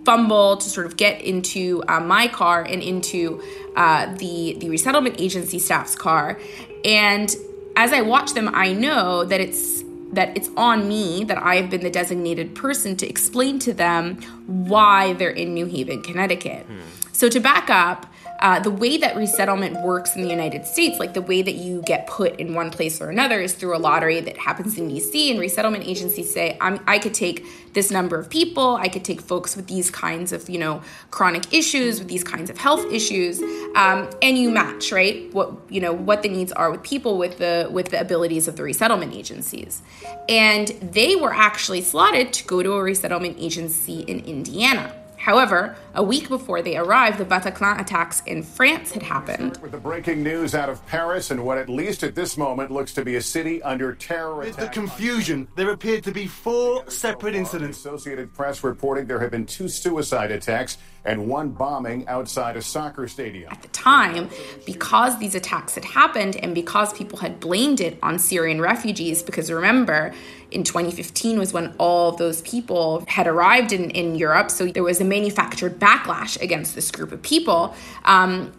fumble 0.05 0.57
to 0.57 0.69
sort 0.69 0.85
of 0.85 0.95
get 0.95 1.21
into 1.21 1.83
uh, 1.87 1.99
my 1.99 2.27
car 2.27 2.63
and 2.63 2.81
into 2.81 3.43
uh, 3.75 4.13
the 4.15 4.55
the 4.59 4.69
resettlement 4.69 5.19
agency 5.19 5.59
staff's 5.59 5.95
car. 5.95 6.39
And 6.85 7.35
as 7.75 7.91
I 7.91 8.01
watch 8.01 8.33
them, 8.33 8.49
I 8.53 8.73
know 8.73 9.25
that 9.25 9.41
it's 9.41 9.83
that 10.13 10.35
it's 10.37 10.49
on 10.55 10.87
me 10.87 11.23
that 11.25 11.37
I 11.37 11.55
have 11.55 11.69
been 11.69 11.83
the 11.83 11.89
designated 11.89 12.55
person 12.55 12.95
to 12.97 13.07
explain 13.07 13.59
to 13.59 13.73
them 13.73 14.17
why 14.47 15.13
they're 15.13 15.29
in 15.29 15.53
New 15.53 15.65
Haven, 15.65 16.01
Connecticut. 16.01 16.65
Hmm. 16.65 16.79
So 17.11 17.29
to 17.29 17.39
back 17.39 17.69
up, 17.69 18.11
uh, 18.43 18.59
the 18.59 18.69
way 18.69 18.97
that 18.97 19.15
resettlement 19.15 19.81
works 19.81 20.17
in 20.17 20.21
the 20.21 20.27
United 20.27 20.67
States, 20.67 20.99
like 20.99 21.13
the 21.13 21.21
way 21.21 21.41
that 21.41 21.55
you 21.55 21.81
get 21.83 22.05
put 22.07 22.37
in 22.41 22.53
one 22.53 22.69
place 22.69 22.99
or 22.99 23.09
another, 23.09 23.39
is 23.39 23.53
through 23.53 23.73
a 23.73 23.79
lottery 23.79 24.19
that 24.19 24.37
happens 24.37 24.77
in 24.77 24.89
DC. 24.89 25.31
And 25.31 25.39
resettlement 25.39 25.85
agencies 25.87 26.31
say, 26.31 26.57
i 26.59 26.99
could 26.99 27.13
take 27.13 27.45
this 27.71 27.89
number 27.89 28.19
of 28.19 28.29
people, 28.29 28.75
I 28.75 28.89
could 28.89 29.05
take 29.05 29.21
folks 29.21 29.55
with 29.55 29.67
these 29.67 29.89
kinds 29.89 30.33
of, 30.33 30.49
you 30.49 30.59
know, 30.59 30.81
chronic 31.09 31.53
issues, 31.53 31.99
with 31.99 32.09
these 32.09 32.23
kinds 32.23 32.49
of 32.49 32.57
health 32.57 32.85
issues, 32.91 33.41
um, 33.75 34.09
and 34.21 34.37
you 34.37 34.49
match, 34.51 34.91
right? 34.91 35.33
What 35.33 35.53
you 35.69 35.79
know, 35.79 35.93
what 35.93 36.21
the 36.21 36.29
needs 36.29 36.51
are 36.51 36.69
with 36.69 36.83
people 36.83 37.17
with 37.17 37.37
the 37.37 37.69
with 37.71 37.89
the 37.89 37.99
abilities 38.01 38.49
of 38.49 38.57
the 38.57 38.63
resettlement 38.63 39.13
agencies, 39.13 39.81
and 40.27 40.67
they 40.81 41.15
were 41.15 41.33
actually 41.33 41.81
slotted 41.81 42.33
to 42.33 42.43
go 42.43 42.61
to 42.61 42.73
a 42.73 42.83
resettlement 42.83 43.37
agency 43.39 44.01
in 44.01 44.19
Indiana. 44.25 44.93
However, 45.17 45.77
a 45.95 46.03
week 46.03 46.27
before 46.27 46.61
they 46.61 46.75
arrived, 46.75 47.19
the 47.19 47.25
Bataclan 47.25 47.79
attacks 47.79 48.21
in 48.25 48.41
France 48.41 48.91
had 48.91 49.03
happened. 49.03 49.57
With 49.61 49.71
the 49.71 49.77
breaking 49.77 50.23
news 50.23 50.55
out 50.55 50.69
of 50.69 50.85
Paris 50.87 51.29
and 51.29 51.45
what, 51.45 51.57
at 51.57 51.69
least 51.69 52.03
at 52.03 52.15
this 52.15 52.37
moment, 52.37 52.71
looks 52.71 52.93
to 52.93 53.05
be 53.05 53.15
a 53.15 53.21
city 53.21 53.61
under 53.61 53.93
terror 53.93 54.37
With 54.37 54.57
attack. 54.57 54.73
the 54.73 54.79
confusion, 54.79 55.47
there 55.55 55.69
appeared 55.69 56.03
to 56.05 56.11
be 56.11 56.27
four 56.27 56.89
separate 56.89 57.35
incidents. 57.35 57.77
Associated 57.77 58.33
Press 58.33 58.63
reporting 58.63 59.05
there 59.05 59.19
have 59.19 59.31
been 59.31 59.45
two 59.45 59.67
suicide 59.67 60.31
attacks 60.31 60.77
and 61.05 61.27
one 61.27 61.49
bombing 61.49 62.07
outside 62.07 62.55
a 62.55 62.61
soccer 62.61 63.07
stadium. 63.07 63.51
At 63.51 63.61
the 63.61 63.67
time, 63.69 64.29
because 64.65 65.19
these 65.19 65.35
attacks 65.35 65.75
had 65.75 65.83
happened 65.83 66.37
and 66.37 66.55
because 66.55 66.93
people 66.93 67.19
had 67.19 67.39
blamed 67.39 67.81
it 67.81 67.99
on 68.01 68.19
Syrian 68.19 68.61
refugees, 68.61 69.21
because 69.21 69.51
remember, 69.51 70.13
in 70.51 70.63
2015 70.63 71.39
was 71.39 71.51
when 71.51 71.73
all 71.77 72.13
those 72.13 72.41
people 72.43 73.03
had 73.07 73.27
arrived 73.27 73.73
in, 73.73 73.89
in 73.91 74.15
Europe, 74.15 74.49
so 74.49 74.67
there 74.67 74.83
was 74.83 75.01
a 75.01 75.03
manufactured 75.03 75.79
backlash 75.83 76.41
against 76.41 76.75
this 76.75 76.91
group 76.91 77.11
of 77.11 77.21
people. 77.21 77.75
Um, 78.05 78.53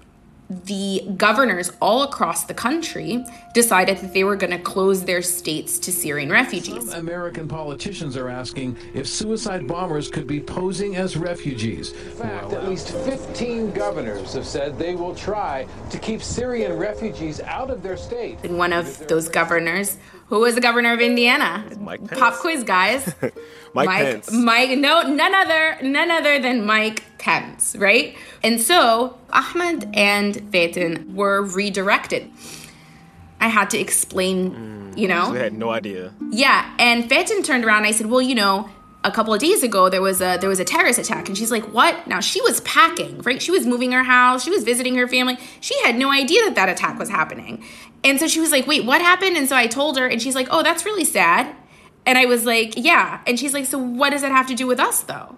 the 0.51 1.03
governors 1.17 1.73
all 1.81 2.03
across 2.03 2.45
the 2.45 2.55
country 2.55 3.25
decided 3.55 3.97
that 3.99 4.13
they 4.13 4.25
were 4.25 4.37
going 4.37 4.51
to 4.51 4.59
close 4.59 5.05
their 5.05 5.23
states 5.23 5.79
to 5.79 5.91
Syrian 5.91 6.31
refugees. 6.31 6.91
Some 6.91 7.01
American 7.01 7.49
politicians 7.49 8.17
are 8.17 8.29
asking 8.29 8.77
if 8.93 9.07
suicide 9.07 9.67
bombers 9.67 10.09
could 10.11 10.27
be 10.27 10.41
posing 10.41 10.97
as 10.97 11.17
refugees. 11.17 11.93
In 11.93 12.11
fact, 12.13 12.53
at 12.53 12.69
least 12.69 12.91
15 12.91 13.73
governors 13.73 14.35
have 14.35 14.47
said 14.47 14.79
they 14.79 14.95
will 14.95 15.15
try 15.15 15.67
to 15.91 15.99
keep 15.99 16.23
Syrian 16.23 16.75
refugees 16.75 17.41
out 17.41 17.71
of 17.71 17.83
their 17.83 17.97
state. 17.97 18.39
And 18.45 18.59
one 18.59 18.75
of 18.75 19.07
those 19.09 19.31
governors, 19.31 19.97
who 20.27 20.41
was 20.41 20.55
the 20.55 20.61
governor 20.61 20.93
of 20.93 21.01
Indiana? 21.01 21.65
Mike 21.79 22.01
Pence. 22.07 22.19
Pop 22.21 22.35
quiz, 22.35 22.65
guys. 22.65 23.15
Mike 23.75 23.89
Pence. 23.89 24.33
Mike, 24.33 24.79
no, 24.79 25.03
none 25.03 25.35
other, 25.35 25.79
none 25.83 26.11
other 26.11 26.39
than 26.39 26.65
Mike 26.65 27.05
Pence, 27.19 27.77
right? 27.79 28.17
And 28.43 28.61
so 28.61 29.19
Ahmed 29.31 29.89
and 29.95 30.51
Fatin 30.53 31.15
were 31.15 31.43
redirected. 31.43 32.31
I 33.41 33.49
had 33.49 33.71
to 33.71 33.79
explain, 33.79 34.53
mm, 34.93 34.99
you 34.99 35.09
know. 35.09 35.33
They 35.33 35.41
had 35.41 35.53
no 35.53 35.71
idea. 35.71 36.15
Yeah, 36.31 36.75
and 36.79 37.09
Fatin 37.09 37.43
turned 37.43 37.65
around 37.65 37.79
and 37.79 37.87
I 37.87 37.91
said, 37.91 38.07
"Well, 38.07 38.23
you 38.23 38.35
know, 38.35 38.71
a 39.05 39.11
couple 39.11 39.33
of 39.33 39.41
days 39.41 39.63
ago 39.63 39.89
there 39.89 40.03
was 40.03 40.21
a 40.21 40.39
there 40.41 40.49
was 40.49 40.61
a 40.61 40.65
terrorist 40.65 40.99
attack." 40.99 41.29
And 41.29 41.37
she's 41.37 41.51
like, 41.51 41.65
"What?" 41.73 42.07
Now 42.07 42.21
she 42.21 42.41
was 42.43 42.61
packing, 42.61 43.21
right? 43.23 43.41
She 43.41 43.51
was 43.51 43.67
moving 43.67 43.93
her 43.93 44.05
house, 44.05 44.45
she 44.45 44.51
was 44.51 44.65
visiting 44.65 44.97
her 44.97 45.07
family. 45.07 45.39
She 45.61 45.79
had 45.83 45.97
no 45.97 46.11
idea 46.11 46.43
that 46.45 46.55
that 46.57 46.69
attack 46.69 46.99
was 46.99 47.09
happening. 47.09 47.63
And 48.03 48.19
so 48.19 48.27
she 48.27 48.41
was 48.41 48.51
like, 48.51 48.67
"Wait, 48.67 48.85
what 48.85 49.01
happened?" 49.01 49.37
And 49.37 49.49
so 49.49 49.57
I 49.57 49.67
told 49.67 49.99
her 49.99 50.07
and 50.07 50.21
she's 50.21 50.35
like, 50.35 50.49
"Oh, 50.51 50.63
that's 50.63 50.85
really 50.85 51.05
sad." 51.05 51.55
And 52.07 52.19
I 52.19 52.27
was 52.27 52.45
like, 52.45 52.75
"Yeah." 52.77 53.21
And 53.27 53.39
she's 53.39 53.55
like, 53.55 53.67
"So 53.67 53.79
what 53.79 54.11
does 54.11 54.23
that 54.23 54.33
have 54.33 54.47
to 54.49 54.55
do 54.55 54.67
with 54.67 54.81
us 54.81 55.03
though?" 55.03 55.37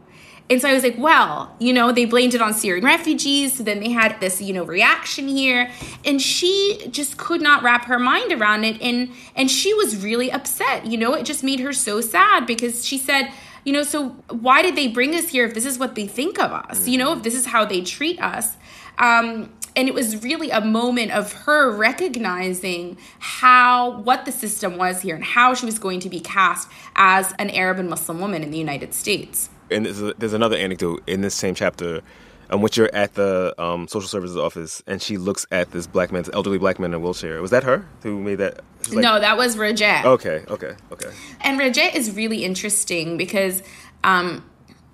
And 0.49 0.63
so 0.63 0.69
I 0.69 0.75
was 0.75 0.85
like, 0.85 0.97
well, 0.97 1.55
you 1.59 1.73
know, 1.73 1.91
they 1.91 2.05
blamed 2.05 2.35
it 2.35 2.41
on 2.41 2.55
Syrian 2.55 2.85
refugees. 2.85 3.57
So 3.57 3.65
then 3.65 3.81
they 3.81 3.91
had 3.91 4.21
this, 4.21 4.41
you 4.41 4.53
know, 4.53 4.65
reaction 4.65 5.27
here. 5.27 5.71
And 6.05 6.23
she 6.23 6.87
just 6.91 7.17
could 7.17 7.43
not 7.43 7.65
wrap 7.65 7.87
her 7.87 7.99
mind 7.99 8.33
around 8.33 8.65
it. 8.65 8.81
And 8.81 9.11
and 9.35 9.51
she 9.51 9.75
was 9.75 10.03
really 10.03 10.31
upset. 10.31 10.87
You 10.87 10.99
know, 10.99 11.15
it 11.15 11.25
just 11.25 11.43
made 11.43 11.61
her 11.61 11.73
so 11.73 12.01
sad 12.01 12.47
because 12.47 12.87
she 12.87 12.97
said, 12.97 13.33
you 13.67 13.73
know, 13.73 13.83
so 13.83 14.11
why 14.31 14.63
did 14.63 14.77
they 14.77 14.87
bring 14.87 15.13
us 15.17 15.29
here 15.29 15.45
if 15.45 15.53
this 15.53 15.67
is 15.67 15.77
what 15.77 15.97
they 15.97 16.07
think 16.07 16.39
of 16.39 16.53
us? 16.53 16.87
You 16.87 16.99
know, 16.99 17.15
if 17.15 17.25
this 17.25 17.35
is 17.35 17.47
how 17.47 17.65
they 17.65 17.81
treat 17.83 18.19
us. 18.23 18.57
Um, 18.97 19.53
and 19.75 19.89
it 19.89 19.95
was 19.95 20.23
really 20.23 20.51
a 20.51 20.61
moment 20.61 21.11
of 21.11 21.33
her 21.33 21.71
recognizing 21.71 22.97
how 23.19 23.99
what 24.03 24.25
the 24.25 24.31
system 24.31 24.77
was 24.79 25.03
here 25.03 25.17
and 25.17 25.25
how 25.25 25.53
she 25.55 25.67
was 25.67 25.81
going 25.81 25.99
to 26.01 26.09
be 26.09 26.21
cast 26.21 26.69
as 26.95 27.35
an 27.41 27.51
Arab 27.51 27.81
and 27.81 27.91
Muslim 27.91 28.21
woman 28.21 28.45
in 28.45 28.53
the 28.53 28.57
United 28.57 28.95
States. 28.95 29.51
And 29.69 29.85
there's, 29.85 30.01
a, 30.01 30.15
there's 30.17 30.33
another 30.33 30.57
anecdote 30.57 31.03
in 31.09 31.23
this 31.23 31.35
same 31.35 31.57
chapter 31.57 32.03
in 32.51 32.61
which 32.61 32.77
you're 32.77 32.95
at 32.95 33.15
the 33.15 33.55
um, 33.61 33.89
social 33.89 34.09
services 34.09 34.37
office 34.37 34.83
and 34.87 35.03
she 35.03 35.17
looks 35.19 35.47
at 35.51 35.71
this 35.73 35.87
black 35.87 36.13
man, 36.13 36.23
this 36.23 36.33
elderly 36.35 36.59
black 36.59 36.79
man 36.79 36.91
in 36.91 36.95
a 36.95 36.99
wheelchair. 37.01 37.41
Was 37.43 37.51
that 37.51 37.65
her 37.65 37.87
who 38.03 38.21
made 38.21 38.37
that? 38.37 38.61
Like- 38.91 39.03
no, 39.03 39.19
that 39.19 39.37
was 39.37 39.57
Rajat. 39.57 40.05
Okay, 40.05 40.45
okay, 40.49 40.75
okay. 40.93 41.11
And 41.41 41.59
Rajat 41.59 41.95
is 41.95 42.15
really 42.15 42.45
interesting 42.45 43.17
because 43.17 43.63
um, 44.05 44.45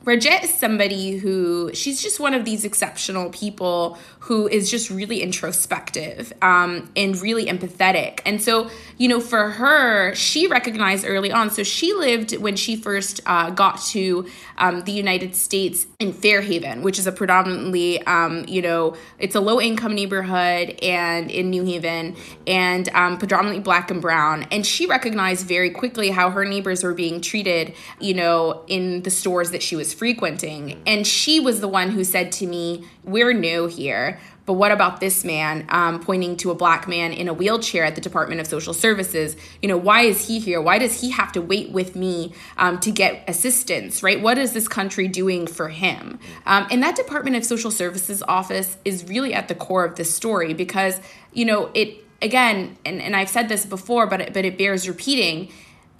Rajat 0.04 0.42
is 0.42 0.52
somebody 0.52 1.16
who 1.16 1.70
she's 1.74 2.02
just 2.02 2.18
one 2.18 2.34
of 2.34 2.44
these 2.44 2.64
exceptional 2.64 3.30
people 3.30 3.98
who 4.18 4.48
is 4.48 4.68
just 4.68 4.90
really 4.90 5.22
introspective 5.22 6.32
um, 6.42 6.90
and 6.96 7.20
really 7.20 7.46
empathetic. 7.46 8.20
And 8.26 8.42
so, 8.42 8.68
you 8.98 9.08
know, 9.08 9.20
for 9.20 9.50
her, 9.50 10.12
she 10.14 10.48
recognized 10.48 11.04
early 11.06 11.30
on. 11.30 11.50
So 11.50 11.62
she 11.62 11.92
lived 11.92 12.36
when 12.36 12.56
she 12.56 12.74
first 12.74 13.20
uh, 13.26 13.50
got 13.50 13.80
to 13.90 14.26
um, 14.58 14.82
the 14.82 14.92
United 14.92 15.36
States 15.36 15.86
in 16.00 16.12
Fairhaven, 16.12 16.82
which 16.82 16.98
is 16.98 17.06
a 17.06 17.12
predominantly, 17.12 18.04
um, 18.06 18.44
you 18.48 18.62
know, 18.62 18.96
it's 19.18 19.36
a 19.36 19.40
low 19.40 19.60
income 19.60 19.94
neighborhood 19.94 20.78
and 20.82 21.30
in 21.30 21.50
New 21.50 21.64
Haven 21.64 22.16
and 22.46 22.88
um, 22.90 23.18
predominantly 23.18 23.62
black 23.62 23.90
and 23.90 24.02
brown. 24.02 24.46
And 24.50 24.66
she 24.66 24.86
recognized 24.86 25.46
very 25.46 25.70
quickly 25.70 26.10
how 26.10 26.30
her 26.30 26.44
neighbors 26.44 26.82
were 26.82 26.94
being 26.94 27.20
treated, 27.20 27.74
you 28.00 28.14
know, 28.14 28.64
in 28.66 29.02
the 29.02 29.10
stores 29.10 29.52
that 29.52 29.62
she 29.62 29.76
was 29.76 29.91
frequenting. 29.92 30.80
And 30.86 31.06
she 31.06 31.40
was 31.40 31.60
the 31.60 31.68
one 31.68 31.90
who 31.90 32.04
said 32.04 32.32
to 32.32 32.46
me, 32.46 32.84
We're 33.04 33.32
new 33.32 33.66
here. 33.66 34.18
But 34.44 34.54
what 34.54 34.72
about 34.72 34.98
this 34.98 35.24
man, 35.24 35.66
um, 35.68 36.00
pointing 36.00 36.36
to 36.38 36.50
a 36.50 36.54
black 36.54 36.88
man 36.88 37.12
in 37.12 37.28
a 37.28 37.32
wheelchair 37.32 37.84
at 37.84 37.94
the 37.94 38.00
Department 38.00 38.40
of 38.40 38.46
Social 38.48 38.74
Services? 38.74 39.36
You 39.60 39.68
know, 39.68 39.76
why 39.76 40.02
is 40.02 40.26
he 40.26 40.40
here? 40.40 40.60
Why 40.60 40.78
does 40.78 41.00
he 41.00 41.10
have 41.10 41.30
to 41.32 41.40
wait 41.40 41.70
with 41.70 41.94
me 41.94 42.32
um, 42.56 42.80
to 42.80 42.90
get 42.90 43.22
assistance, 43.28 44.02
right? 44.02 44.20
What 44.20 44.38
is 44.38 44.52
this 44.52 44.66
country 44.66 45.06
doing 45.06 45.46
for 45.46 45.68
him? 45.68 46.18
Um, 46.44 46.66
and 46.70 46.82
that 46.82 46.96
Department 46.96 47.36
of 47.36 47.44
Social 47.44 47.70
Services 47.70 48.22
office 48.26 48.76
is 48.84 49.04
really 49.04 49.32
at 49.32 49.46
the 49.46 49.54
core 49.54 49.84
of 49.84 49.94
this 49.94 50.12
story 50.12 50.54
because, 50.54 51.00
you 51.32 51.44
know, 51.44 51.70
it, 51.72 52.04
again, 52.20 52.76
and, 52.84 53.00
and 53.00 53.14
I've 53.14 53.28
said 53.28 53.48
this 53.48 53.64
before, 53.64 54.08
but 54.08 54.20
it, 54.20 54.34
but 54.34 54.44
it 54.44 54.58
bears 54.58 54.88
repeating, 54.88 55.52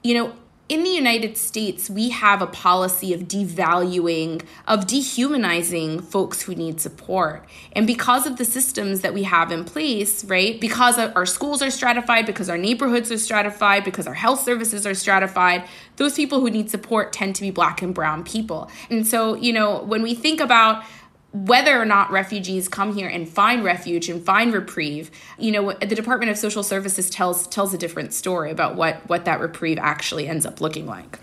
you 0.02 0.14
know, 0.14 0.32
in 0.68 0.84
the 0.84 0.90
United 0.90 1.36
States, 1.36 1.90
we 1.90 2.10
have 2.10 2.40
a 2.40 2.46
policy 2.46 3.12
of 3.12 3.22
devaluing, 3.22 4.42
of 4.66 4.86
dehumanizing 4.86 6.00
folks 6.00 6.42
who 6.42 6.54
need 6.54 6.80
support. 6.80 7.46
And 7.72 7.86
because 7.86 8.26
of 8.26 8.38
the 8.38 8.44
systems 8.44 9.00
that 9.00 9.12
we 9.12 9.24
have 9.24 9.52
in 9.52 9.64
place, 9.64 10.24
right, 10.24 10.58
because 10.60 10.98
our 10.98 11.26
schools 11.26 11.60
are 11.60 11.70
stratified, 11.70 12.24
because 12.24 12.48
our 12.48 12.56
neighborhoods 12.56 13.12
are 13.12 13.18
stratified, 13.18 13.84
because 13.84 14.06
our 14.06 14.14
health 14.14 14.40
services 14.40 14.86
are 14.86 14.94
stratified, 14.94 15.64
those 15.96 16.14
people 16.14 16.40
who 16.40 16.48
need 16.48 16.70
support 16.70 17.12
tend 17.12 17.34
to 17.36 17.42
be 17.42 17.50
black 17.50 17.82
and 17.82 17.94
brown 17.94 18.24
people. 18.24 18.70
And 18.88 19.06
so, 19.06 19.34
you 19.34 19.52
know, 19.52 19.82
when 19.82 20.02
we 20.02 20.14
think 20.14 20.40
about 20.40 20.84
whether 21.32 21.80
or 21.80 21.84
not 21.84 22.10
refugees 22.10 22.68
come 22.68 22.94
here 22.94 23.08
and 23.08 23.28
find 23.28 23.64
refuge 23.64 24.08
and 24.08 24.22
find 24.22 24.52
reprieve, 24.52 25.10
you 25.38 25.50
know, 25.50 25.72
the 25.72 25.94
Department 25.94 26.30
of 26.30 26.36
Social 26.36 26.62
Services 26.62 27.08
tells 27.08 27.46
tells 27.46 27.72
a 27.72 27.78
different 27.78 28.12
story 28.12 28.50
about 28.50 28.76
what 28.76 29.08
what 29.08 29.24
that 29.24 29.40
reprieve 29.40 29.78
actually 29.78 30.28
ends 30.28 30.44
up 30.44 30.60
looking 30.60 30.86
like. 30.86 31.18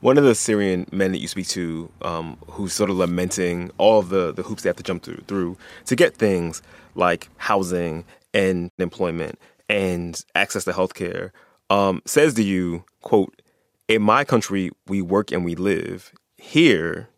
One 0.00 0.18
of 0.18 0.24
the 0.24 0.34
Syrian 0.34 0.86
men 0.92 1.12
that 1.12 1.18
you 1.18 1.28
speak 1.28 1.48
to, 1.48 1.90
um, 2.02 2.36
who's 2.46 2.74
sort 2.74 2.90
of 2.90 2.96
lamenting 2.96 3.70
all 3.78 4.02
the, 4.02 4.32
the 4.32 4.42
hoops 4.42 4.62
they 4.62 4.68
have 4.68 4.76
to 4.76 4.82
jump 4.82 5.02
through, 5.02 5.22
through 5.26 5.56
to 5.86 5.96
get 5.96 6.14
things 6.14 6.60
like 6.94 7.28
housing 7.38 8.04
and 8.34 8.70
employment 8.78 9.38
and 9.68 10.22
access 10.34 10.64
to 10.64 10.72
healthcare, 10.72 11.30
um, 11.70 12.02
says 12.04 12.34
to 12.34 12.42
you, 12.42 12.84
quote, 13.00 13.40
in 13.88 14.02
my 14.02 14.24
country, 14.24 14.70
we 14.86 15.00
work 15.00 15.32
and 15.32 15.44
we 15.44 15.54
live. 15.54 16.12
Here, 16.36 17.08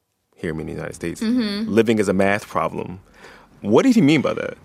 here 0.40 0.50
in 0.50 0.66
the 0.66 0.72
United 0.72 0.94
States, 0.94 1.20
mm-hmm. 1.20 1.70
living 1.70 1.98
is 1.98 2.08
a 2.08 2.12
math 2.12 2.46
problem. 2.46 3.00
What 3.60 3.82
did 3.82 3.94
he 3.94 4.00
mean 4.00 4.22
by 4.22 4.34
that? 4.34 4.56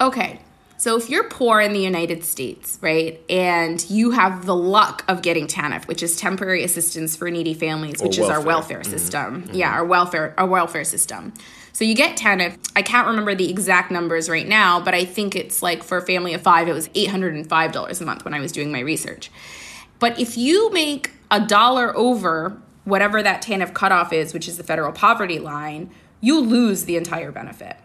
Okay. 0.00 0.40
So 0.76 0.96
if 0.96 1.10
you're 1.10 1.28
poor 1.28 1.60
in 1.60 1.72
the 1.72 1.80
United 1.80 2.24
States, 2.24 2.78
right, 2.80 3.20
and 3.28 3.84
you 3.90 4.12
have 4.12 4.46
the 4.46 4.54
luck 4.54 5.04
of 5.08 5.22
getting 5.22 5.48
TANF, 5.48 5.88
which 5.88 6.04
is 6.04 6.16
temporary 6.16 6.62
assistance 6.62 7.16
for 7.16 7.28
needy 7.30 7.52
families, 7.52 8.00
which 8.00 8.16
is 8.16 8.28
our 8.28 8.40
welfare. 8.40 8.46
welfare 8.46 8.80
mm-hmm. 8.82 8.90
system. 8.90 9.42
Mm-hmm. 9.42 9.54
Yeah, 9.56 9.72
our 9.72 9.84
welfare 9.84 10.34
our 10.38 10.46
welfare 10.46 10.84
system. 10.84 11.32
So 11.72 11.84
you 11.84 11.94
get 11.94 12.16
TANF. 12.16 12.56
I 12.76 12.82
can't 12.82 13.08
remember 13.08 13.34
the 13.34 13.50
exact 13.50 13.90
numbers 13.90 14.30
right 14.30 14.46
now, 14.46 14.80
but 14.80 14.94
I 14.94 15.04
think 15.04 15.34
it's 15.34 15.62
like 15.62 15.82
for 15.82 15.98
a 15.98 16.02
family 16.02 16.32
of 16.34 16.42
5 16.42 16.68
it 16.68 16.72
was 16.72 16.88
$805 16.88 18.00
a 18.00 18.04
month 18.04 18.24
when 18.24 18.34
I 18.34 18.40
was 18.40 18.52
doing 18.52 18.70
my 18.70 18.80
research. 18.80 19.30
But 19.98 20.18
if 20.20 20.36
you 20.36 20.70
make 20.72 21.10
a 21.30 21.40
dollar 21.40 21.96
over 21.96 22.60
whatever 22.88 23.22
that 23.22 23.42
TANF 23.42 23.74
cutoff 23.74 24.12
is, 24.12 24.32
which 24.32 24.48
is 24.48 24.56
the 24.56 24.64
federal 24.64 24.92
poverty 24.92 25.38
line, 25.38 25.90
you 26.20 26.40
lose 26.40 26.84
the 26.84 26.96
entire 26.96 27.30
benefit. 27.30 27.76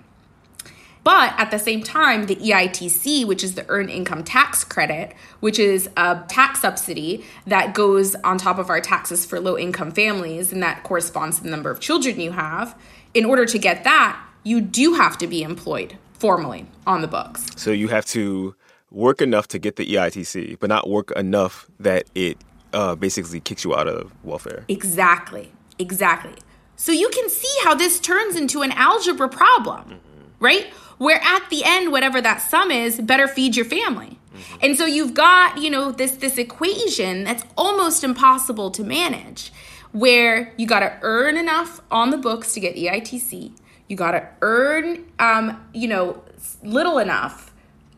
But 1.04 1.34
at 1.38 1.52
the 1.52 1.60
same 1.60 1.84
time, 1.84 2.28
the 2.28 2.38
EITC, 2.38 3.26
which 3.26 3.44
is 3.44 3.56
the 3.56 3.68
Earned 3.68 3.90
Income 3.90 4.24
Tax 4.24 4.64
Credit, 4.64 5.14
which 5.42 5.60
is 5.60 5.90
a 5.98 6.24
tax 6.30 6.62
subsidy 6.62 7.26
that 7.46 7.74
goes 7.74 8.16
on 8.16 8.38
top 8.38 8.58
of 8.58 8.70
our 8.70 8.80
taxes 8.80 9.26
for 9.26 9.42
low 9.42 9.58
income 9.58 9.92
families, 9.92 10.54
and 10.54 10.64
that 10.64 10.84
corresponds 10.84 11.38
to 11.38 11.44
the 11.44 11.50
number 11.50 11.70
of 11.70 11.82
children 11.82 12.22
you 12.22 12.32
have, 12.32 12.78
in 13.14 13.26
order 13.26 13.46
to 13.46 13.60
get 13.60 13.84
that, 13.84 14.18
you 14.44 14.62
do 14.62 14.94
have 14.94 15.18
to 15.18 15.28
be 15.28 15.44
employed 15.44 15.98
formally 16.14 16.66
on 16.88 17.02
the 17.02 17.08
books. 17.08 17.46
So 17.58 17.72
you 17.72 17.90
have 17.90 18.06
to 18.08 18.56
work 18.90 19.22
enough 19.22 19.50
to 19.50 19.60
get 19.60 19.76
the 19.76 19.86
EITC, 19.86 20.58
but 20.60 20.70
not 20.70 20.90
work 20.90 21.12
enough 21.12 21.68
that 21.80 22.06
it 22.16 22.38
uh, 22.74 22.96
basically 22.96 23.40
kicks 23.40 23.64
you 23.64 23.76
out 23.76 23.88
of 23.88 24.12
welfare. 24.24 24.66
Exactly. 24.68 25.52
Exactly. 25.80 26.36
So 26.76 26.92
you 26.92 27.10
can 27.10 27.30
see 27.30 27.54
how 27.64 27.76
this 27.76 28.00
turns 28.00 28.36
into 28.36 28.62
an 28.62 28.72
algebra 28.72 29.30
problem, 29.30 30.00
right? 30.40 30.66
Where 30.98 31.22
at 31.22 31.50
the 31.50 31.64
end, 31.64 31.92
whatever 31.92 32.22
that 32.22 32.42
sum 32.42 32.72
is, 32.72 33.00
better 33.00 33.28
feed 33.28 33.56
your 33.56 33.66
family. 33.66 34.20
And 34.62 34.78
so 34.78 34.86
you've 34.86 35.14
got, 35.14 35.60
you 35.60 35.70
know, 35.70 35.92
this 35.92 36.14
this 36.14 36.38
equation 36.38 37.24
that's 37.24 37.44
almost 37.56 38.04
impossible 38.04 38.72
to 38.72 38.84
manage 38.84 39.52
where 39.92 40.52
you 40.58 40.66
got 40.66 40.80
to 40.80 40.98
earn 41.04 41.38
enough 41.38 41.82
on 41.92 42.10
the 42.10 42.18
books 42.18 42.54
to 42.56 42.60
get 42.60 42.76
EITC. 42.76 43.52
You 43.88 43.96
got 43.96 44.12
to 44.12 44.28
earn 44.42 45.06
um, 45.20 45.64
you 45.74 45.88
know, 45.88 46.24
little 46.64 46.98
enough 46.98 47.54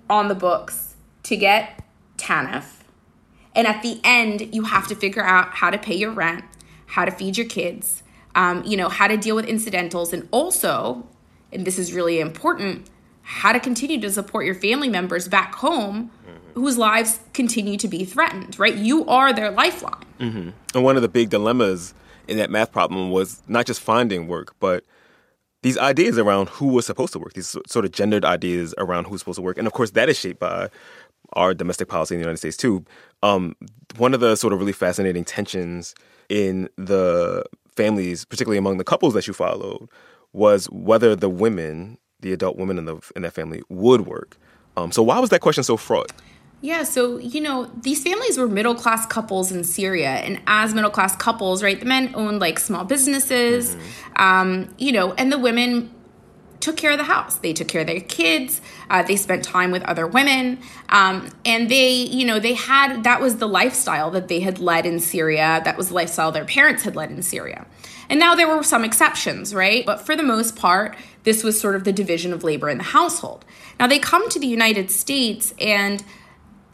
on 0.10 0.28
the 0.28 0.36
books 0.36 0.96
to 1.24 1.38
get 1.38 1.84
TANF. 2.18 2.66
And 3.56 3.68
at 3.68 3.82
the 3.82 4.00
end, 4.04 4.54
you 4.54 4.64
have 4.64 4.88
to 4.90 4.96
figure 4.96 5.24
out 5.24 5.54
how 5.54 5.70
to 5.70 5.78
pay 5.78 5.96
your 5.96 6.12
rent, 6.12 6.44
how 6.88 7.06
to 7.06 7.12
feed 7.12 7.38
your 7.38 7.48
kids, 7.48 8.04
um, 8.36 8.64
you 8.66 8.76
know, 8.76 8.90
how 8.90 9.08
to 9.08 9.18
deal 9.18 9.36
with 9.36 9.46
incidentals, 9.46 10.12
and 10.14 10.28
also, 10.32 11.08
and 11.52 11.66
this 11.66 11.80
is 11.80 11.94
really 11.94 12.20
important, 12.20 12.90
how 13.22 13.54
to 13.54 13.60
continue 13.60 14.00
to 14.02 14.12
support 14.12 14.46
your 14.46 14.56
family 14.56 14.90
members 14.90 15.28
back 15.28 15.56
home 15.56 16.12
mm-hmm. 16.28 16.60
whose 16.60 16.78
lives 16.78 17.20
continue 17.34 17.78
to 17.78 17.88
be 17.88 18.06
threatened, 18.06 18.60
right? 18.60 18.76
You 18.76 19.06
are 19.08 19.34
their 19.34 19.52
lifeline. 19.52 20.04
Mm-hmm. 20.20 20.50
And 20.76 20.84
one 20.84 20.96
of 20.96 21.02
the 21.02 21.08
big 21.08 21.30
dilemmas 21.30 21.94
in 22.28 22.38
that 22.38 22.50
math 22.50 22.72
problem 22.72 23.10
was 23.10 23.42
not 23.48 23.66
just 23.66 23.80
finding 23.80 24.28
work, 24.28 24.54
but 24.60 24.84
these 25.64 25.78
ideas 25.80 26.20
around 26.20 26.50
who 26.50 26.68
was 26.68 26.86
supposed 26.86 27.14
to 27.14 27.20
work, 27.20 27.34
these 27.34 27.56
sort 27.68 27.86
of 27.86 27.92
gendered 27.92 28.24
ideas 28.24 28.76
around 28.78 29.06
who's 29.06 29.22
supposed 29.22 29.38
to 29.38 29.42
work. 29.42 29.58
And 29.58 29.66
of 29.66 29.74
course, 29.74 29.92
that 29.92 30.10
is 30.10 30.20
shaped 30.20 30.40
by 30.40 30.70
our 31.34 31.54
domestic 31.54 31.88
policy 31.88 32.16
in 32.16 32.20
the 32.20 32.24
United 32.24 32.38
States 32.38 32.58
too. 32.58 32.86
Um, 33.24 33.56
one 33.98 34.14
of 34.14 34.20
the 34.20 34.36
sort 34.36 34.54
of 34.54 34.60
really 34.60 34.74
fascinating 34.74 35.24
tensions 35.24 35.96
in 36.30 36.70
the 36.78 37.44
families, 37.76 38.26
particularly 38.26 38.58
among 38.58 38.78
the 38.78 38.84
couples 38.84 39.14
that 39.14 39.28
you 39.28 39.34
followed, 39.34 39.90
was 40.34 40.66
whether 40.68 41.16
the 41.16 41.30
women, 41.30 41.98
the 42.20 42.34
adult 42.34 42.58
women 42.58 42.78
in 42.78 42.86
the 42.86 42.98
in 43.16 43.22
that 43.22 43.34
family, 43.34 43.62
would 43.70 44.06
work. 44.06 44.38
Um, 44.78 44.92
so 44.92 45.02
why 45.04 45.20
was 45.20 45.30
that 45.30 45.42
question 45.42 45.64
so 45.64 45.78
fraught? 45.78 46.12
Yeah, 46.62 46.84
so 46.84 47.18
you 47.18 47.42
know, 47.42 47.70
these 47.82 48.02
families 48.02 48.38
were 48.38 48.48
middle 48.48 48.76
class 48.76 49.06
couples 49.06 49.52
in 49.52 49.64
Syria, 49.64 50.10
and 50.10 50.42
as 50.48 50.74
middle 50.74 50.90
class 50.90 51.16
couples, 51.16 51.62
right, 51.62 51.80
the 51.80 51.86
men 51.86 52.12
owned 52.16 52.40
like 52.40 52.60
small 52.60 52.84
businesses, 52.84 53.76
mm-hmm. 53.76 54.22
um, 54.22 54.74
you 54.78 54.92
know, 54.92 55.14
and 55.14 55.32
the 55.32 55.38
women 55.38 55.94
took 56.60 56.78
care 56.78 56.92
of 56.92 56.98
the 56.98 57.04
house. 57.06 57.36
They 57.38 57.54
took 57.54 57.68
care 57.68 57.82
of 57.82 57.88
their 57.88 58.00
kids. 58.00 58.62
Uh, 58.90 59.04
they 59.04 59.16
spent 59.16 59.44
time 59.44 59.72
with 59.72 59.84
other 59.84 60.08
women. 60.08 60.60
Um, 60.90 61.30
and 61.46 61.70
they, 61.70 61.92
you 61.92 62.26
know, 62.26 62.40
they 62.40 62.54
had 62.54 63.04
that 63.04 63.22
was 63.22 63.38
the 63.38 63.48
lifestyle 63.48 64.12
that 64.12 64.28
they 64.28 64.40
had 64.40 64.60
led 64.60 64.86
in 64.86 65.00
Syria. 65.00 65.62
That 65.64 65.78
was 65.78 65.90
the 65.90 65.96
lifestyle 65.96 66.32
their 66.32 66.46
parents 66.46 66.84
had 66.84 66.96
led 66.96 67.12
in 67.12 67.22
Syria. 67.22 67.66
And 68.10 68.20
now 68.20 68.36
there 68.36 68.48
were 68.48 68.64
some 68.64 68.84
exceptions, 68.84 69.54
right? 69.54 69.86
But 69.86 70.02
for 70.02 70.16
the 70.16 70.24
most 70.24 70.56
part, 70.56 70.96
this 71.24 71.44
was 71.44 71.60
sort 71.60 71.76
of 71.76 71.84
the 71.84 71.94
division 71.94 72.34
of 72.34 72.44
labor 72.44 72.70
in 72.70 72.78
the 72.78 72.84
household. 72.84 73.46
Now 73.80 73.88
they 73.88 74.00
come 74.00 74.30
to 74.30 74.40
the 74.40 74.48
United 74.48 74.92
States 74.92 75.54
and 75.60 76.04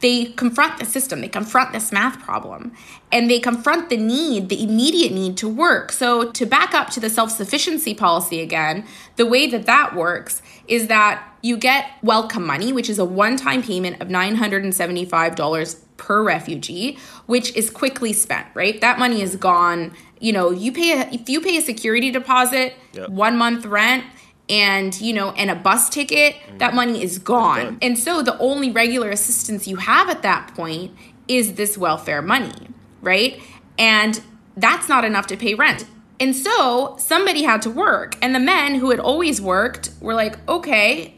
they 0.01 0.25
confront 0.25 0.79
the 0.79 0.85
system, 0.85 1.21
they 1.21 1.27
confront 1.27 1.73
this 1.73 1.91
math 1.91 2.19
problem, 2.19 2.73
and 3.11 3.29
they 3.29 3.39
confront 3.39 3.89
the 3.89 3.97
need, 3.97 4.49
the 4.49 4.63
immediate 4.63 5.11
need 5.11 5.37
to 5.37 5.47
work. 5.47 5.91
So, 5.91 6.31
to 6.31 6.45
back 6.45 6.73
up 6.73 6.89
to 6.91 6.99
the 6.99 7.09
self 7.09 7.31
sufficiency 7.31 7.93
policy 7.93 8.41
again, 8.41 8.85
the 9.15 9.25
way 9.25 9.47
that 9.47 9.65
that 9.65 9.95
works 9.95 10.41
is 10.67 10.87
that 10.87 11.23
you 11.41 11.57
get 11.57 11.91
welcome 12.01 12.45
money, 12.45 12.73
which 12.73 12.89
is 12.89 12.99
a 12.99 13.05
one 13.05 13.37
time 13.37 13.61
payment 13.61 14.01
of 14.01 14.07
$975 14.07 15.79
per 15.97 16.23
refugee, 16.23 16.97
which 17.27 17.55
is 17.55 17.69
quickly 17.69 18.11
spent, 18.11 18.47
right? 18.55 18.81
That 18.81 18.97
money 18.97 19.21
is 19.21 19.35
gone. 19.35 19.93
You 20.19 20.33
know, 20.33 20.49
you 20.49 20.71
pay 20.71 20.99
a, 20.99 21.09
if 21.11 21.29
you 21.29 21.41
pay 21.41 21.57
a 21.57 21.61
security 21.61 22.09
deposit, 22.09 22.73
yep. 22.93 23.09
one 23.09 23.37
month 23.37 23.65
rent, 23.65 24.03
and 24.51 24.99
you 25.01 25.13
know 25.13 25.31
and 25.31 25.49
a 25.49 25.55
bus 25.55 25.89
ticket 25.89 26.35
that 26.59 26.75
money 26.75 27.01
is 27.01 27.17
gone. 27.17 27.79
And 27.81 27.97
so 27.97 28.21
the 28.21 28.37
only 28.37 28.69
regular 28.69 29.09
assistance 29.09 29.67
you 29.67 29.77
have 29.77 30.09
at 30.09 30.21
that 30.21 30.53
point 30.53 30.95
is 31.27 31.53
this 31.53 31.77
welfare 31.77 32.21
money 32.21 32.67
right? 33.01 33.41
And 33.77 34.21
that's 34.55 34.87
not 34.87 35.03
enough 35.03 35.27
to 35.27 35.37
pay 35.37 35.55
rent. 35.55 35.85
And 36.19 36.35
so 36.35 36.95
somebody 36.99 37.43
had 37.43 37.63
to 37.63 37.71
work 37.71 38.15
and 38.21 38.35
the 38.35 38.39
men 38.39 38.75
who 38.75 38.91
had 38.91 38.99
always 38.99 39.41
worked 39.41 39.89
were 39.99 40.13
like 40.13 40.37
okay 40.47 41.15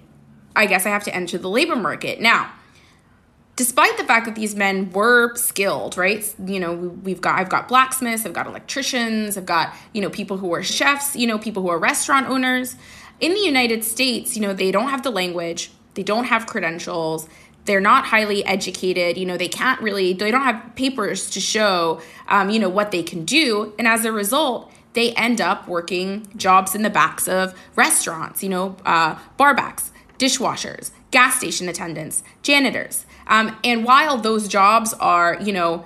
i 0.56 0.66
guess 0.66 0.86
i 0.86 0.90
have 0.90 1.04
to 1.04 1.14
enter 1.14 1.38
the 1.38 1.50
labor 1.50 1.76
market. 1.76 2.22
Now 2.22 2.52
despite 3.56 3.98
the 3.98 4.04
fact 4.04 4.26
that 4.26 4.34
these 4.34 4.56
men 4.56 4.90
were 4.92 5.36
skilled 5.36 5.98
right? 5.98 6.34
You 6.46 6.60
know 6.60 6.74
we've 6.74 7.20
got 7.20 7.38
i've 7.38 7.50
got 7.50 7.68
blacksmiths 7.68 8.26
i've 8.26 8.34
got 8.34 8.48
electricians 8.48 9.38
i've 9.38 9.46
got 9.46 9.74
you 9.94 10.02
know 10.02 10.10
people 10.10 10.38
who 10.38 10.54
are 10.54 10.64
chefs 10.64 11.16
you 11.18 11.28
know 11.28 11.38
people 11.38 11.62
who 11.64 11.70
are 11.70 11.78
restaurant 11.78 12.30
owners 12.30 12.78
in 13.20 13.34
the 13.34 13.40
United 13.40 13.84
States, 13.84 14.36
you 14.36 14.42
know, 14.42 14.54
they 14.54 14.72
don't 14.72 14.90
have 14.90 15.04
the 15.04 15.12
language, 15.12 15.72
they 15.94 16.04
don't 16.04 16.26
have 16.26 16.48
credentials, 16.48 17.28
they're 17.66 17.82
not 17.82 18.08
highly 18.08 18.44
educated 18.46 19.18
you 19.18 19.26
know 19.26 19.38
they 19.38 19.48
can't 19.48 19.80
really 19.82 20.12
they 20.12 20.32
don't 20.32 20.44
have 20.44 20.76
papers 20.76 21.30
to 21.30 21.40
show 21.40 22.02
um, 22.28 22.50
you 22.50 22.60
know 22.60 22.68
what 22.68 22.92
they 22.92 23.02
can 23.02 23.24
do 23.24 23.74
and 23.80 23.88
as 23.88 24.04
a 24.04 24.12
result 24.12 24.70
they 24.94 25.14
end 25.14 25.40
up 25.40 25.66
working 25.66 26.28
jobs 26.36 26.76
in 26.76 26.82
the 26.82 26.90
backs 26.90 27.26
of 27.26 27.58
restaurants 27.78 28.44
you 28.44 28.50
know 28.50 28.76
uh, 28.86 29.16
barbacks 29.40 29.92
dishwashers 30.18 30.92
gas 31.12 31.38
station 31.38 31.70
attendants 31.70 32.24
janitors. 32.42 33.06
Um, 33.28 33.56
and 33.64 33.86
while 33.86 34.18
those 34.18 34.48
jobs 34.48 34.94
are 34.96 35.38
you 35.40 35.54
know 35.54 35.86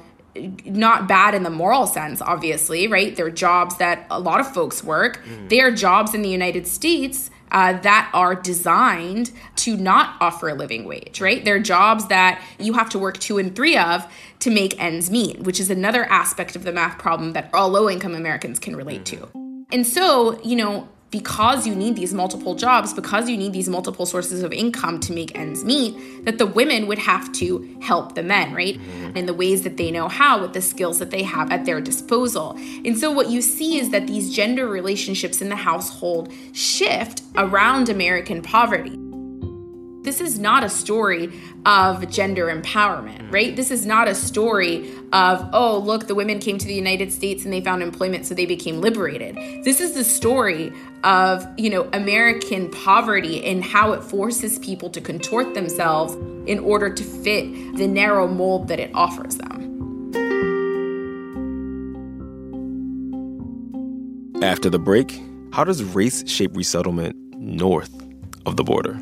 not 0.66 1.08
bad 1.08 1.36
in 1.36 1.44
the 1.44 1.50
moral 1.50 1.88
sense, 1.88 2.22
obviously, 2.22 2.88
right? 2.88 3.16
They're 3.16 3.30
jobs 3.30 3.78
that 3.78 4.06
a 4.10 4.20
lot 4.20 4.40
of 4.40 4.54
folks 4.54 4.84
work. 4.84 5.24
Mm. 5.26 5.50
They 5.50 5.62
are 5.62 5.72
jobs 5.72 6.14
in 6.14 6.22
the 6.22 6.30
United 6.30 6.68
States 6.68 7.30
uh, 7.52 7.80
that 7.80 8.10
are 8.14 8.36
designed 8.36 9.32
to 9.56 9.78
not 9.78 10.16
offer 10.20 10.50
a 10.50 10.54
living 10.54 10.86
wage, 10.86 11.22
right? 11.22 11.44
They're 11.44 11.60
jobs 11.60 12.08
that 12.08 12.42
you 12.60 12.74
have 12.74 12.90
to 12.92 13.00
work 13.00 13.18
two 13.20 13.38
and 13.38 13.56
three 13.56 13.78
of 13.78 14.06
to 14.40 14.50
make 14.50 14.80
ends 14.82 15.10
meet, 15.10 15.40
which 15.42 15.60
is 15.60 15.70
another 15.70 16.06
aspect 16.06 16.56
of 16.56 16.64
the 16.64 16.72
math 16.72 16.98
problem 16.98 17.34
that 17.34 17.50
all 17.54 17.70
low 17.70 17.90
income 17.90 18.16
Americans 18.16 18.60
can 18.60 18.76
relate 18.76 19.02
mm. 19.02 19.06
to. 19.06 19.30
And 19.72 19.86
so, 19.86 20.42
you 20.44 20.56
know, 20.56 20.88
because 21.18 21.66
you 21.66 21.76
need 21.76 21.96
these 21.96 22.14
multiple 22.14 22.54
jobs, 22.56 22.94
because 22.94 23.30
you 23.30 23.38
need 23.38 23.54
these 23.54 23.68
multiple 23.68 24.06
sources 24.06 24.44
of 24.44 24.54
income 24.54 25.00
to 25.00 25.12
make 25.14 25.38
ends 25.38 25.64
meet, 25.64 26.26
that 26.26 26.38
the 26.38 26.46
women 26.46 26.88
would 26.88 27.00
have 27.00 27.32
to 27.34 27.78
help 27.82 28.16
the 28.16 28.24
men, 28.24 28.54
right? 28.54 28.76
Mm-hmm. 28.76 29.18
In 29.18 29.26
the 29.26 29.34
ways 29.34 29.64
that 29.64 29.78
they 29.78 29.90
know 29.92 30.08
how, 30.08 30.42
with 30.42 30.54
the 30.54 30.62
skills 30.62 31.00
that 31.00 31.12
they 31.12 31.24
have 31.24 31.52
at 31.52 31.66
their 31.66 31.82
disposal. 31.82 32.58
And 32.86 32.98
so 32.98 33.12
what 33.12 33.30
you 33.30 33.42
see 33.42 33.80
is 33.80 33.90
that 33.90 34.08
these 34.08 34.34
gender 34.34 34.68
relationships 34.68 35.42
in 35.42 35.50
the 35.50 35.56
household 35.56 36.32
shift 36.54 37.24
around 37.36 37.90
American 37.90 38.42
poverty 38.42 38.98
this 40.08 40.22
is 40.22 40.40
not 40.40 40.64
a 40.64 40.70
story 40.70 41.30
of 41.66 42.10
gender 42.10 42.46
empowerment, 42.46 43.20
mm. 43.20 43.34
right? 43.34 43.58
This 43.58 43.72
is 43.72 43.86
not 43.86 44.08
a 44.08 44.16
story 44.16 44.90
of, 45.12 45.50
oh, 45.52 45.80
look, 45.80 46.08
the 46.08 46.16
women 46.16 46.40
came 46.40 46.58
to 46.58 46.66
the 46.66 46.74
United 46.74 47.12
States 47.12 47.44
and 47.44 47.52
they 47.52 47.60
found 47.60 47.84
employment, 47.84 48.26
so 48.26 48.34
they 48.34 48.46
became 48.46 48.80
liberated. 48.80 49.36
This 49.66 49.82
is 49.82 49.96
the 49.96 50.06
story 50.06 50.72
of, 51.04 51.46
you 51.58 51.70
know, 51.70 51.90
American 51.92 52.72
poverty 52.72 53.44
and 53.44 53.62
how 53.62 53.92
it 53.92 54.02
forces 54.02 54.58
people 54.60 54.90
to 54.92 55.02
contort 55.02 55.54
themselves 55.56 56.14
in 56.50 56.60
order 56.60 56.90
to 56.90 57.04
fit 57.04 57.76
the 57.76 57.86
narrow 57.86 58.30
mold 58.30 58.70
that 58.70 58.80
it 58.80 58.90
offers 58.94 59.36
them. 59.36 60.14
After 64.42 64.70
the 64.70 64.80
break, 64.80 65.22
how 65.52 65.66
does 65.66 65.84
race 65.84 66.26
shape 66.30 66.56
resettlement 66.56 67.18
north 67.34 67.94
of 68.46 68.56
the 68.56 68.64
border? 68.64 69.02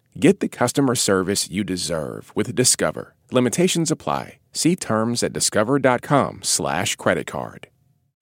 Get 0.19 0.41
the 0.41 0.49
customer 0.49 0.95
service 0.95 1.49
you 1.49 1.63
deserve 1.63 2.31
with 2.35 2.53
Discover. 2.53 3.15
Limitations 3.31 3.91
apply. 3.91 4.39
See 4.51 4.75
terms 4.75 5.23
at 5.23 5.31
discover.com/slash 5.31 6.95
credit 6.97 7.27
card. 7.27 7.67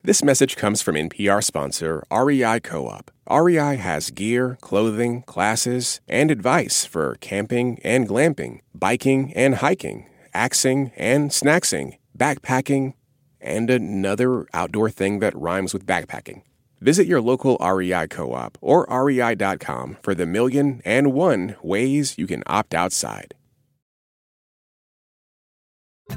This 0.04 0.24
message 0.24 0.56
comes 0.56 0.82
from 0.82 0.96
NPR 0.96 1.44
sponsor 1.44 2.06
REI 2.12 2.60
Co-op. 2.62 3.12
REI 3.30 3.76
has 3.78 4.12
gear, 4.12 4.58
clothing, 4.62 5.24
classes, 5.24 6.00
and 6.08 6.30
advice 6.30 6.86
for 6.86 7.18
camping 7.22 7.80
and 7.84 8.08
glamping, 8.08 8.60
biking 8.74 9.34
and 9.34 9.56
hiking, 9.56 10.06
axing 10.34 10.92
and 10.96 11.32
snacksing, 11.32 11.98
backpacking, 12.18 12.94
and 13.42 13.70
another 13.70 14.46
outdoor 14.54 14.90
thing 14.92 15.20
that 15.20 15.36
rhymes 15.36 15.74
with 15.74 15.86
backpacking. 15.86 16.44
Visit 16.82 17.08
your 17.08 17.22
local 17.22 17.58
REI 17.58 18.08
co 18.08 18.34
op 18.34 18.58
or 18.62 18.86
rei.com 18.90 19.98
for 20.02 20.16
the 20.16 20.26
million 20.26 20.82
and 20.86 21.14
one 21.14 21.56
ways 21.62 22.18
you 22.18 22.28
can 22.28 22.44
opt 22.48 22.74
outside. 22.74 23.34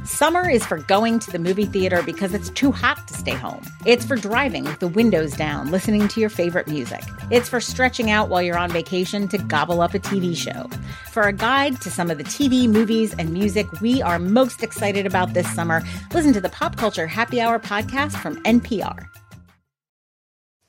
Summer 0.04 0.48
is 0.48 0.64
for 0.64 0.78
going 0.78 1.18
to 1.20 1.30
the 1.30 1.38
movie 1.38 1.66
theater 1.66 2.02
because 2.02 2.34
it's 2.34 2.50
too 2.50 2.72
hot 2.72 3.06
to 3.06 3.14
stay 3.14 3.34
home. 3.34 3.62
It's 3.86 4.04
for 4.04 4.16
driving 4.16 4.64
with 4.64 4.80
the 4.80 4.88
windows 4.88 5.36
down, 5.36 5.70
listening 5.70 6.08
to 6.08 6.20
your 6.20 6.30
favorite 6.30 6.66
music. 6.66 7.02
It's 7.30 7.48
for 7.48 7.60
stretching 7.60 8.10
out 8.10 8.28
while 8.28 8.42
you're 8.42 8.58
on 8.58 8.70
vacation 8.70 9.28
to 9.28 9.38
gobble 9.38 9.80
up 9.80 9.94
a 9.94 9.98
TV 9.98 10.36
show. 10.36 10.68
For 11.10 11.24
a 11.24 11.32
guide 11.32 11.80
to 11.82 11.90
some 11.90 12.10
of 12.10 12.18
the 12.18 12.24
TV, 12.24 12.66
movies, 12.66 13.14
and 13.18 13.32
music 13.32 13.70
we 13.80 14.02
are 14.02 14.18
most 14.18 14.62
excited 14.62 15.06
about 15.06 15.34
this 15.34 15.52
summer, 15.54 15.82
listen 16.12 16.32
to 16.32 16.40
the 16.40 16.48
Pop 16.48 16.76
Culture 16.76 17.06
Happy 17.06 17.40
Hour 17.40 17.58
podcast 17.60 18.12
from 18.12 18.42
NPR. 18.44 19.06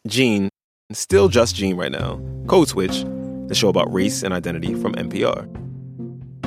Gene, 0.05 0.49
still 0.91 1.29
just 1.29 1.55
Gene 1.55 1.77
right 1.77 1.91
now, 1.91 2.19
Code 2.47 2.67
Switch, 2.67 3.05
the 3.47 3.55
show 3.55 3.69
about 3.69 3.91
race 3.93 4.21
and 4.21 4.33
identity 4.33 4.73
from 4.75 4.93
NPR. 4.95 5.47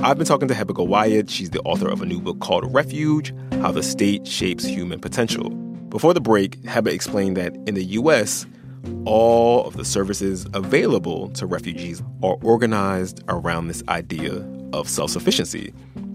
I've 0.04 0.18
been 0.18 0.26
talking 0.26 0.46
to 0.48 0.52
Heba 0.52 0.72
Gowayed. 0.72 1.30
She's 1.30 1.48
the 1.48 1.60
author 1.60 1.88
of 1.88 2.02
a 2.02 2.04
new 2.04 2.20
book 2.20 2.38
called 2.40 2.70
Refuge 2.74 3.32
How 3.52 3.72
the 3.72 3.82
State 3.82 4.26
Shapes 4.26 4.66
Human 4.66 5.00
Potential. 5.00 5.48
Before 5.88 6.12
the 6.12 6.20
break, 6.20 6.60
Heba 6.64 6.88
explained 6.88 7.38
that 7.38 7.54
in 7.66 7.74
the 7.74 7.84
US, 7.84 8.44
all 9.06 9.64
of 9.64 9.78
the 9.78 9.86
services 9.86 10.46
available 10.52 11.30
to 11.30 11.46
refugees 11.46 12.02
are 12.22 12.36
organized 12.42 13.24
around 13.28 13.68
this 13.68 13.82
idea 13.88 14.46
of 14.74 14.86
self 14.86 15.10
sufficiency. 15.10 15.72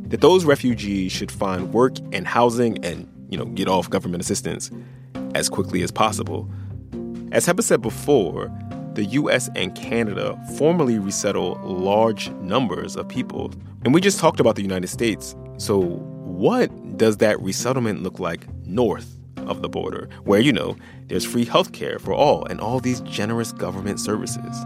That 0.10 0.22
those 0.22 0.46
refugees 0.46 1.12
should 1.12 1.32
find 1.32 1.74
work 1.74 1.98
and 2.12 2.28
housing 2.28 2.86
and, 2.86 3.10
you 3.32 3.38
know, 3.40 3.46
get 3.46 3.68
off 3.68 3.90
government 3.90 4.22
assistance 4.22 4.70
as 5.34 5.50
quickly 5.50 5.82
as 5.82 5.90
possible. 5.90 6.48
As 7.32 7.48
Heba 7.48 7.64
said 7.64 7.82
before, 7.82 8.52
the 8.94 9.06
US 9.06 9.50
and 9.56 9.74
Canada 9.74 10.38
formally 10.58 11.00
resettle 11.00 11.58
large 11.64 12.30
numbers 12.42 12.98
of 12.98 13.08
people. 13.08 13.54
And 13.86 13.94
we 13.94 14.02
just 14.02 14.20
talked 14.20 14.42
about 14.42 14.58
the 14.58 14.62
United 14.62 14.90
States. 14.90 15.34
So, 15.56 15.80
what 15.80 16.98
does 16.98 17.18
that 17.18 17.42
resettlement 17.42 18.04
look 18.04 18.20
like 18.20 18.48
north 18.66 19.18
of 19.38 19.62
the 19.62 19.70
border, 19.70 20.10
where, 20.26 20.42
you 20.42 20.52
know, 20.52 20.76
there's 21.08 21.26
free 21.26 21.46
healthcare 21.46 22.02
for 22.02 22.14
all 22.14 22.46
and 22.46 22.60
all 22.60 22.82
these 22.82 23.00
generous 23.02 23.54
government 23.54 24.02
services? 24.02 24.66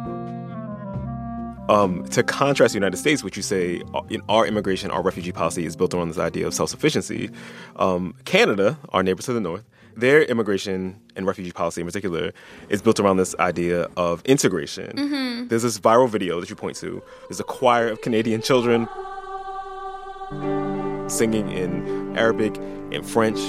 Um, 1.69 2.04
to 2.10 2.23
contrast 2.23 2.73
the 2.73 2.78
United 2.78 2.97
States, 2.97 3.23
which 3.23 3.38
you 3.38 3.43
say 3.43 3.84
uh, 3.93 4.01
in 4.10 4.21
our 4.28 4.45
immigration, 4.45 4.89
our 4.89 5.04
refugee 5.04 5.32
policy 5.32 5.65
is 5.65 5.75
built 5.75 5.93
around 5.93 6.10
this 6.10 6.17
idea 6.17 6.47
of 6.47 6.54
self 6.54 6.69
sufficiency, 6.71 7.30
um, 7.75 8.15
Canada, 8.25 8.78
our 8.89 9.04
neighbors 9.04 9.25
to 9.25 9.34
the 9.34 9.39
north, 9.39 9.63
their 9.95 10.23
immigration 10.23 10.99
and 11.15 11.25
refugee 11.25 11.51
policy 11.51 11.81
in 11.81 11.88
particular 11.88 12.31
is 12.69 12.81
built 12.81 12.99
around 12.99 13.17
this 13.17 13.36
idea 13.39 13.88
of 13.97 14.21
integration. 14.25 14.95
Mm-hmm. 14.95 15.47
There's 15.47 15.63
this 15.63 15.79
viral 15.79 16.10
video 16.10 16.39
that 16.39 16.49
you 16.49 16.55
point 16.55 16.75
to. 16.77 17.01
There's 17.29 17.39
a 17.39 17.45
choir 17.45 17.88
of 17.88 18.01
Canadian 18.01 18.41
children 18.41 18.88
singing 21.08 21.49
in 21.49 22.17
Arabic, 22.17 22.58
in 22.91 23.03
French, 23.03 23.39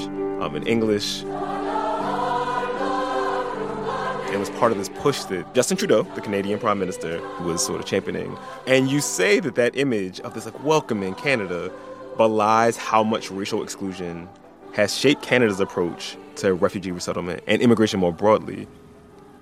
um, 0.41 0.55
in 0.55 0.67
English. 0.67 1.23
It 4.33 4.39
was 4.39 4.51
part 4.51 4.71
of 4.71 4.79
this 4.79 4.91
push 4.91 5.25
that 5.25 5.55
Justin 5.55 5.77
Trudeau, 5.77 6.03
the 6.03 6.21
Canadian 6.21 6.59
Prime 6.59 6.79
Minister, 6.79 7.21
was 7.41 7.65
sort 7.65 7.81
of 7.81 7.87
championing. 7.87 8.37
And 8.67 8.91
you 8.91 9.01
say 9.01 9.41
that 9.41 9.55
that 9.55 9.77
image 9.77 10.21
of 10.21 10.35
this 10.35 10.45
like 10.45 10.63
welcoming 10.63 11.15
Canada 11.15 11.73
belies 12.17 12.77
how 12.77 13.03
much 13.03 13.31
racial 13.31 13.63
exclusion 13.63 14.29
has 14.75 14.95
shaped 14.95 15.23
Canada's 15.23 15.61
approach 15.61 16.17
to 16.39 16.55
refugee 16.55 16.93
resettlement 16.93 17.43
and 17.47 17.61
immigration 17.63 18.01
more 18.01 18.13
broadly. 18.13 18.67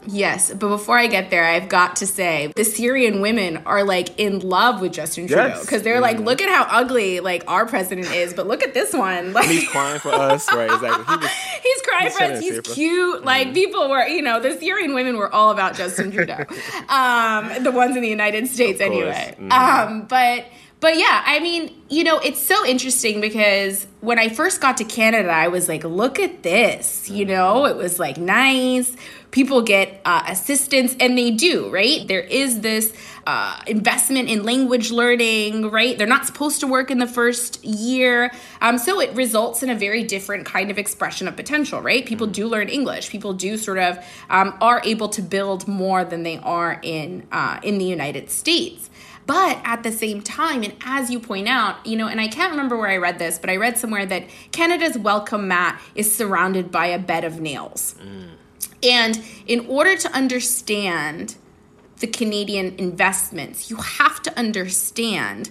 Yes, 0.07 0.50
but 0.52 0.68
before 0.68 0.98
I 0.98 1.07
get 1.07 1.30
there, 1.30 1.46
I've 1.46 1.70
got 1.70 1.96
to 1.96 2.07
say 2.07 2.52
the 2.57 2.64
Syrian 2.64 3.22
women 3.22 3.62
are 3.64 3.85
like 3.85 4.18
in 4.20 4.40
love 4.40 4.83
with 4.83 4.92
Justin 4.92 5.26
Trudeau 5.26 5.46
Yes. 5.46 5.62
because 5.62 5.80
they're 5.83 6.00
like, 6.00 6.18
look 6.18 6.42
at 6.42 6.50
how 6.50 6.66
ugly 6.78 7.20
like 7.20 7.42
our 7.48 7.64
president 7.64 8.09
is, 8.12 8.35
but 8.35 8.46
look 8.46 8.62
at 8.62 8.74
this 8.74 8.92
one. 8.92 9.33
Like 9.33 9.44
And 9.46 9.54
he's 9.54 9.66
crying 9.70 9.98
for 10.00 10.11
us, 10.12 10.46
right? 10.52 10.70
Exactly. 10.70 11.04
He 11.07 11.16
was 11.22 11.30
he's 11.62 11.83
crying 11.83 12.04
He's 12.09 12.16
for 12.18 12.24
us. 12.24 12.40
He's 12.40 12.59
us. 12.59 12.74
cute. 12.74 13.24
Like 13.24 13.54
people 13.54 13.88
were, 13.88 14.07
you 14.07 14.20
know, 14.20 14.40
the 14.40 14.59
Syrian 14.59 14.92
women 14.92 15.16
were 15.16 15.33
all 15.35 15.50
about 15.50 15.74
Justin 15.74 16.12
Trudeau. 16.12 16.44
um, 16.90 17.62
the 17.64 17.72
ones 17.72 17.96
in 17.96 18.02
the 18.02 18.09
United 18.11 18.46
States, 18.48 18.83
anyway. 18.83 19.35
Mhm. 19.40 19.50
Um, 19.52 20.02
but 20.07 20.44
but 20.84 20.98
yeah, 20.98 21.22
I 21.24 21.40
mean, 21.40 21.74
you 21.88 22.04
know, 22.04 22.18
it's 22.18 22.42
so 22.42 22.66
interesting 22.66 23.22
because 23.22 23.86
when 24.02 24.18
I 24.18 24.28
first 24.28 24.60
got 24.60 24.76
to 24.76 24.84
Canada, 24.84 25.30
I 25.30 25.48
was 25.48 25.66
like, 25.66 25.82
look 25.82 26.18
at 26.18 26.42
this. 26.42 27.08
You 27.08 27.24
know, 27.24 27.64
it 27.64 27.74
was 27.74 27.98
like 27.98 28.18
nice. 28.18 28.94
People 29.30 29.62
get 29.62 30.02
uh, 30.04 30.24
assistance, 30.28 30.94
and 31.00 31.16
they 31.16 31.30
do, 31.30 31.70
right? 31.70 32.06
There 32.06 32.20
is 32.20 32.60
this 32.60 32.92
uh, 33.26 33.58
investment 33.66 34.28
in 34.28 34.42
language 34.42 34.90
learning, 34.90 35.70
right? 35.70 35.96
They're 35.96 36.06
not 36.06 36.26
supposed 36.26 36.60
to 36.60 36.66
work 36.66 36.90
in 36.90 36.98
the 36.98 37.06
first 37.06 37.64
year. 37.64 38.30
Um, 38.60 38.76
so 38.76 39.00
it 39.00 39.14
results 39.14 39.62
in 39.62 39.70
a 39.70 39.74
very 39.74 40.04
different 40.04 40.44
kind 40.44 40.70
of 40.70 40.76
expression 40.78 41.26
of 41.28 41.34
potential, 41.34 41.80
right? 41.80 42.04
People 42.04 42.26
do 42.26 42.46
learn 42.46 42.68
English. 42.68 43.08
People 43.08 43.32
do 43.32 43.56
sort 43.56 43.78
of 43.78 44.04
um, 44.28 44.54
are 44.60 44.82
able 44.84 45.08
to 45.08 45.22
build 45.22 45.66
more 45.66 46.04
than 46.04 46.24
they 46.24 46.36
are 46.40 46.78
in 46.82 47.26
uh, 47.32 47.58
in 47.62 47.78
the 47.78 47.86
United 47.86 48.30
States. 48.30 48.90
But 49.26 49.58
at 49.64 49.82
the 49.82 49.92
same 49.92 50.20
time, 50.20 50.62
and 50.62 50.74
as 50.84 51.10
you 51.10 51.18
point 51.18 51.48
out, 51.48 51.84
you 51.87 51.96
know, 51.96 52.08
and 52.08 52.20
I 52.20 52.28
can't 52.28 52.50
remember 52.50 52.76
where 52.76 52.90
I 52.90 52.98
read 52.98 53.18
this, 53.18 53.38
but 53.38 53.48
I 53.48 53.56
read 53.56 53.78
somewhere 53.78 54.04
that 54.06 54.24
Canada's 54.52 54.98
welcome 54.98 55.48
mat 55.48 55.80
is 55.94 56.14
surrounded 56.14 56.70
by 56.70 56.87
a 56.87 56.98
bed 56.98 57.24
of 57.24 57.40
nails. 57.40 57.94
And 58.82 59.22
in 59.46 59.66
order 59.66 59.96
to 59.96 60.10
understand 60.12 61.37
the 62.00 62.06
Canadian 62.06 62.74
investments, 62.76 63.70
you 63.70 63.76
have 63.76 64.20
to 64.22 64.38
understand 64.38 65.50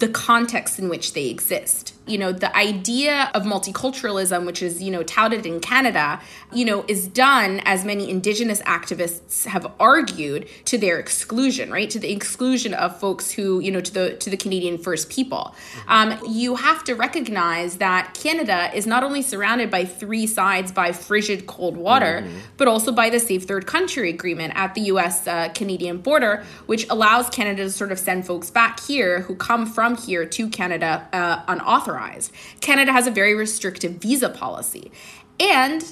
the 0.00 0.08
context 0.08 0.78
in 0.78 0.88
which 0.88 1.12
they 1.12 1.28
exist. 1.28 1.94
You 2.06 2.18
know, 2.18 2.32
the 2.32 2.54
idea 2.56 3.30
of 3.34 3.44
multiculturalism, 3.44 4.44
which 4.46 4.62
is, 4.62 4.82
you 4.82 4.90
know, 4.90 5.02
touted 5.04 5.46
in 5.46 5.60
Canada, 5.60 6.20
you 6.52 6.64
know, 6.64 6.84
is 6.88 7.06
done, 7.06 7.60
as 7.64 7.84
many 7.84 8.10
Indigenous 8.10 8.60
activists 8.62 9.44
have 9.44 9.70
argued, 9.78 10.48
to 10.64 10.78
their 10.78 10.98
exclusion, 10.98 11.70
right? 11.70 11.88
To 11.90 12.00
the 12.00 12.10
exclusion 12.10 12.74
of 12.74 12.98
folks 12.98 13.30
who, 13.30 13.60
you 13.60 13.70
know, 13.70 13.80
to 13.80 13.92
the 13.92 14.16
to 14.16 14.30
the 14.30 14.36
Canadian 14.36 14.78
First 14.78 15.10
People. 15.10 15.54
Um, 15.86 16.18
you 16.26 16.56
have 16.56 16.82
to 16.84 16.94
recognize 16.94 17.76
that 17.76 18.14
Canada 18.14 18.70
is 18.74 18.86
not 18.86 19.04
only 19.04 19.22
surrounded 19.22 19.70
by 19.70 19.84
three 19.84 20.26
sides 20.26 20.72
by 20.72 20.92
frigid 20.92 21.46
cold 21.46 21.76
water, 21.76 22.26
but 22.56 22.66
also 22.66 22.90
by 22.90 23.10
the 23.10 23.20
Safe 23.20 23.44
Third 23.44 23.66
Country 23.66 24.08
Agreement 24.10 24.54
at 24.56 24.74
the 24.74 24.80
U.S. 24.92 25.28
Uh, 25.28 25.50
Canadian 25.50 25.98
border, 25.98 26.44
which 26.66 26.86
allows 26.88 27.28
Canada 27.28 27.64
to 27.64 27.70
sort 27.70 27.92
of 27.92 27.98
send 27.98 28.26
folks 28.26 28.50
back 28.50 28.80
here 28.80 29.20
who 29.20 29.36
come 29.36 29.66
from 29.66 29.89
here 29.96 30.26
to 30.26 30.48
Canada 30.48 31.08
uh, 31.12 31.42
unauthorized. 31.48 32.32
Canada 32.60 32.92
has 32.92 33.06
a 33.06 33.10
very 33.10 33.34
restrictive 33.34 33.92
visa 33.92 34.28
policy. 34.28 34.90
And 35.38 35.84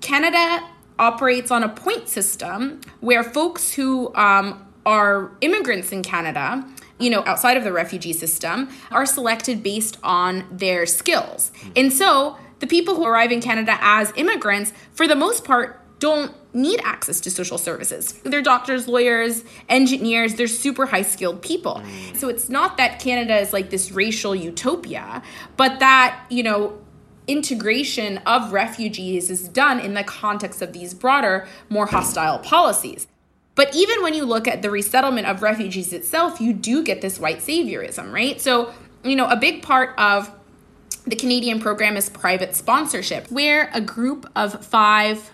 Canada 0.00 0.66
operates 0.98 1.50
on 1.50 1.62
a 1.62 1.68
point 1.68 2.08
system 2.08 2.80
where 3.00 3.22
folks 3.22 3.74
who 3.74 4.14
um, 4.14 4.66
are 4.84 5.32
immigrants 5.40 5.92
in 5.92 6.02
Canada, 6.02 6.66
you 6.98 7.10
know, 7.10 7.22
outside 7.26 7.56
of 7.56 7.64
the 7.64 7.72
refugee 7.72 8.12
system, 8.12 8.68
are 8.90 9.04
selected 9.04 9.62
based 9.62 9.98
on 10.02 10.46
their 10.50 10.86
skills. 10.86 11.50
And 11.74 11.92
so 11.92 12.36
the 12.60 12.66
people 12.66 12.94
who 12.94 13.04
arrive 13.04 13.32
in 13.32 13.40
Canada 13.42 13.76
as 13.80 14.12
immigrants, 14.16 14.72
for 14.92 15.06
the 15.06 15.16
most 15.16 15.44
part, 15.44 15.80
don't 15.98 16.32
need 16.54 16.80
access 16.84 17.20
to 17.20 17.30
social 17.30 17.58
services. 17.58 18.12
They're 18.24 18.42
doctors, 18.42 18.88
lawyers, 18.88 19.44
engineers, 19.68 20.34
they're 20.34 20.46
super 20.46 20.86
high 20.86 21.02
skilled 21.02 21.42
people. 21.42 21.82
Mm. 21.84 22.16
So 22.16 22.28
it's 22.28 22.48
not 22.48 22.76
that 22.76 23.00
Canada 23.00 23.38
is 23.38 23.52
like 23.52 23.70
this 23.70 23.92
racial 23.92 24.34
utopia, 24.34 25.22
but 25.56 25.80
that, 25.80 26.24
you 26.28 26.42
know, 26.42 26.78
integration 27.26 28.18
of 28.18 28.52
refugees 28.52 29.30
is 29.30 29.48
done 29.48 29.80
in 29.80 29.94
the 29.94 30.04
context 30.04 30.62
of 30.62 30.72
these 30.72 30.94
broader, 30.94 31.48
more 31.68 31.86
hostile 31.86 32.38
policies. 32.38 33.06
But 33.54 33.74
even 33.74 34.02
when 34.02 34.14
you 34.14 34.24
look 34.24 34.46
at 34.46 34.62
the 34.62 34.70
resettlement 34.70 35.26
of 35.26 35.42
refugees 35.42 35.92
itself, 35.92 36.40
you 36.40 36.52
do 36.52 36.84
get 36.84 37.00
this 37.00 37.18
white 37.18 37.38
saviorism, 37.38 38.12
right? 38.12 38.40
So, 38.40 38.72
you 39.02 39.16
know, 39.16 39.26
a 39.28 39.36
big 39.36 39.62
part 39.62 39.98
of 39.98 40.30
the 41.06 41.16
Canadian 41.16 41.58
program 41.58 41.96
is 41.96 42.10
private 42.10 42.54
sponsorship, 42.54 43.30
where 43.30 43.70
a 43.72 43.80
group 43.80 44.30
of 44.36 44.64
five 44.64 45.30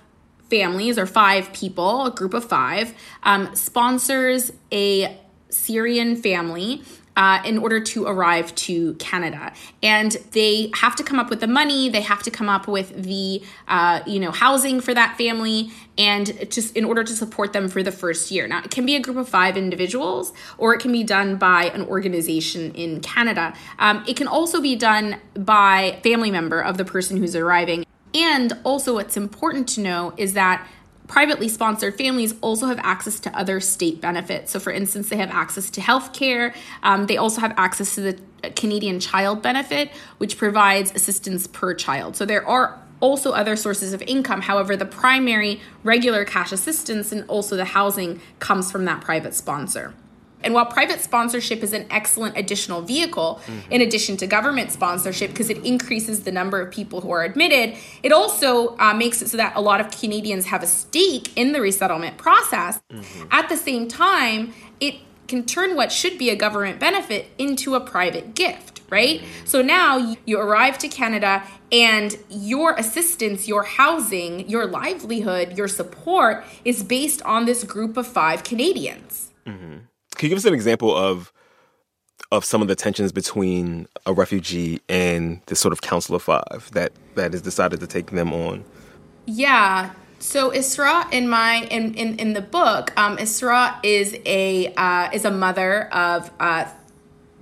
families 0.52 0.98
or 0.98 1.06
five 1.06 1.50
people, 1.54 2.04
a 2.04 2.10
group 2.10 2.34
of 2.34 2.44
five, 2.44 2.94
um, 3.22 3.42
sponsors 3.56 4.52
a 4.70 5.18
Syrian 5.48 6.14
family. 6.14 6.82
Uh, 7.14 7.42
in 7.44 7.58
order 7.58 7.78
to 7.78 8.06
arrive 8.06 8.54
to 8.54 8.94
Canada, 8.94 9.52
and 9.82 10.12
they 10.30 10.70
have 10.74 10.96
to 10.96 11.04
come 11.04 11.18
up 11.18 11.28
with 11.28 11.40
the 11.40 11.46
money. 11.46 11.90
They 11.90 12.00
have 12.00 12.22
to 12.22 12.30
come 12.30 12.48
up 12.48 12.66
with 12.66 12.88
the, 13.02 13.42
uh, 13.68 14.00
you 14.06 14.18
know, 14.18 14.30
housing 14.30 14.80
for 14.80 14.94
that 14.94 15.18
family, 15.18 15.70
and 15.98 16.50
just 16.50 16.74
in 16.74 16.86
order 16.86 17.04
to 17.04 17.12
support 17.12 17.52
them 17.52 17.68
for 17.68 17.82
the 17.82 17.92
first 17.92 18.30
year. 18.30 18.48
Now, 18.48 18.60
it 18.64 18.70
can 18.70 18.86
be 18.86 18.96
a 18.96 19.00
group 19.00 19.18
of 19.18 19.28
five 19.28 19.58
individuals, 19.58 20.32
or 20.56 20.72
it 20.74 20.80
can 20.80 20.90
be 20.90 21.04
done 21.04 21.36
by 21.36 21.64
an 21.76 21.82
organization 21.82 22.72
in 22.72 23.02
Canada. 23.02 23.52
Um, 23.78 24.02
it 24.08 24.16
can 24.16 24.26
also 24.26 24.62
be 24.62 24.74
done 24.74 25.20
by 25.34 26.00
family 26.02 26.30
member 26.30 26.62
of 26.62 26.78
the 26.78 26.86
person 26.86 27.18
who's 27.18 27.36
arriving. 27.36 27.84
And 28.14 28.52
also, 28.64 28.94
what's 28.94 29.16
important 29.16 29.68
to 29.70 29.80
know 29.80 30.12
is 30.16 30.34
that 30.34 30.66
privately 31.08 31.48
sponsored 31.48 31.96
families 31.96 32.34
also 32.40 32.66
have 32.66 32.78
access 32.80 33.20
to 33.20 33.36
other 33.36 33.60
state 33.60 34.00
benefits. 34.00 34.52
So, 34.52 34.60
for 34.60 34.72
instance, 34.72 35.08
they 35.08 35.16
have 35.16 35.30
access 35.30 35.70
to 35.70 35.80
health 35.80 36.12
care. 36.12 36.54
Um, 36.82 37.06
they 37.06 37.16
also 37.16 37.40
have 37.40 37.54
access 37.56 37.94
to 37.96 38.00
the 38.00 38.50
Canadian 38.50 39.00
Child 39.00 39.42
Benefit, 39.42 39.90
which 40.18 40.36
provides 40.38 40.92
assistance 40.94 41.46
per 41.46 41.74
child. 41.74 42.16
So, 42.16 42.24
there 42.24 42.46
are 42.46 42.78
also 43.00 43.32
other 43.32 43.56
sources 43.56 43.92
of 43.92 44.00
income. 44.02 44.42
However, 44.42 44.76
the 44.76 44.86
primary 44.86 45.60
regular 45.82 46.24
cash 46.24 46.52
assistance 46.52 47.12
and 47.12 47.24
also 47.28 47.56
the 47.56 47.64
housing 47.64 48.20
comes 48.38 48.70
from 48.70 48.84
that 48.84 49.00
private 49.00 49.34
sponsor. 49.34 49.92
And 50.44 50.54
while 50.54 50.66
private 50.66 51.00
sponsorship 51.00 51.62
is 51.62 51.72
an 51.72 51.86
excellent 51.90 52.36
additional 52.36 52.82
vehicle, 52.82 53.40
mm-hmm. 53.46 53.72
in 53.72 53.80
addition 53.80 54.16
to 54.18 54.26
government 54.26 54.70
sponsorship, 54.72 55.30
because 55.30 55.50
it 55.50 55.64
increases 55.64 56.24
the 56.24 56.32
number 56.32 56.60
of 56.60 56.72
people 56.72 57.00
who 57.00 57.10
are 57.12 57.22
admitted, 57.22 57.76
it 58.02 58.12
also 58.12 58.76
uh, 58.78 58.94
makes 58.94 59.22
it 59.22 59.28
so 59.28 59.36
that 59.36 59.54
a 59.56 59.60
lot 59.60 59.80
of 59.80 59.90
Canadians 59.90 60.46
have 60.46 60.62
a 60.62 60.66
stake 60.66 61.36
in 61.36 61.52
the 61.52 61.60
resettlement 61.60 62.18
process. 62.18 62.80
Mm-hmm. 62.90 63.28
At 63.30 63.48
the 63.48 63.56
same 63.56 63.88
time, 63.88 64.52
it 64.80 64.96
can 65.28 65.44
turn 65.44 65.76
what 65.76 65.90
should 65.90 66.18
be 66.18 66.30
a 66.30 66.36
government 66.36 66.78
benefit 66.78 67.30
into 67.38 67.74
a 67.74 67.80
private 67.80 68.34
gift, 68.34 68.82
right? 68.90 69.20
Mm-hmm. 69.20 69.46
So 69.46 69.62
now 69.62 70.16
you 70.26 70.38
arrive 70.38 70.76
to 70.78 70.88
Canada 70.88 71.42
and 71.70 72.18
your 72.28 72.74
assistance, 72.74 73.48
your 73.48 73.62
housing, 73.62 74.46
your 74.48 74.66
livelihood, 74.66 75.56
your 75.56 75.68
support 75.68 76.44
is 76.66 76.82
based 76.82 77.22
on 77.22 77.46
this 77.46 77.64
group 77.64 77.96
of 77.96 78.06
five 78.06 78.44
Canadians. 78.44 79.30
Mm-hmm. 79.46 79.78
Can 80.22 80.28
you 80.28 80.36
give 80.36 80.44
us 80.44 80.44
an 80.44 80.54
example 80.54 80.96
of 80.96 81.32
of 82.30 82.44
some 82.44 82.62
of 82.62 82.68
the 82.68 82.76
tensions 82.76 83.10
between 83.10 83.88
a 84.06 84.12
refugee 84.12 84.80
and 84.88 85.40
this 85.46 85.58
sort 85.58 85.72
of 85.72 85.80
Council 85.80 86.14
of 86.14 86.22
Five 86.22 86.70
that 86.74 86.92
that 87.16 87.32
has 87.32 87.42
decided 87.42 87.80
to 87.80 87.88
take 87.88 88.12
them 88.12 88.32
on? 88.32 88.64
Yeah. 89.26 89.90
So 90.20 90.52
Isra 90.52 91.12
in 91.12 91.28
my 91.28 91.66
in 91.72 91.94
in, 91.94 92.20
in 92.20 92.34
the 92.34 92.40
book, 92.40 92.96
um, 92.96 93.16
Isra 93.16 93.80
is 93.82 94.16
a 94.24 94.72
uh, 94.74 95.10
is 95.12 95.24
a 95.24 95.32
mother 95.32 95.92
of 95.92 96.30
uh, 96.38 96.66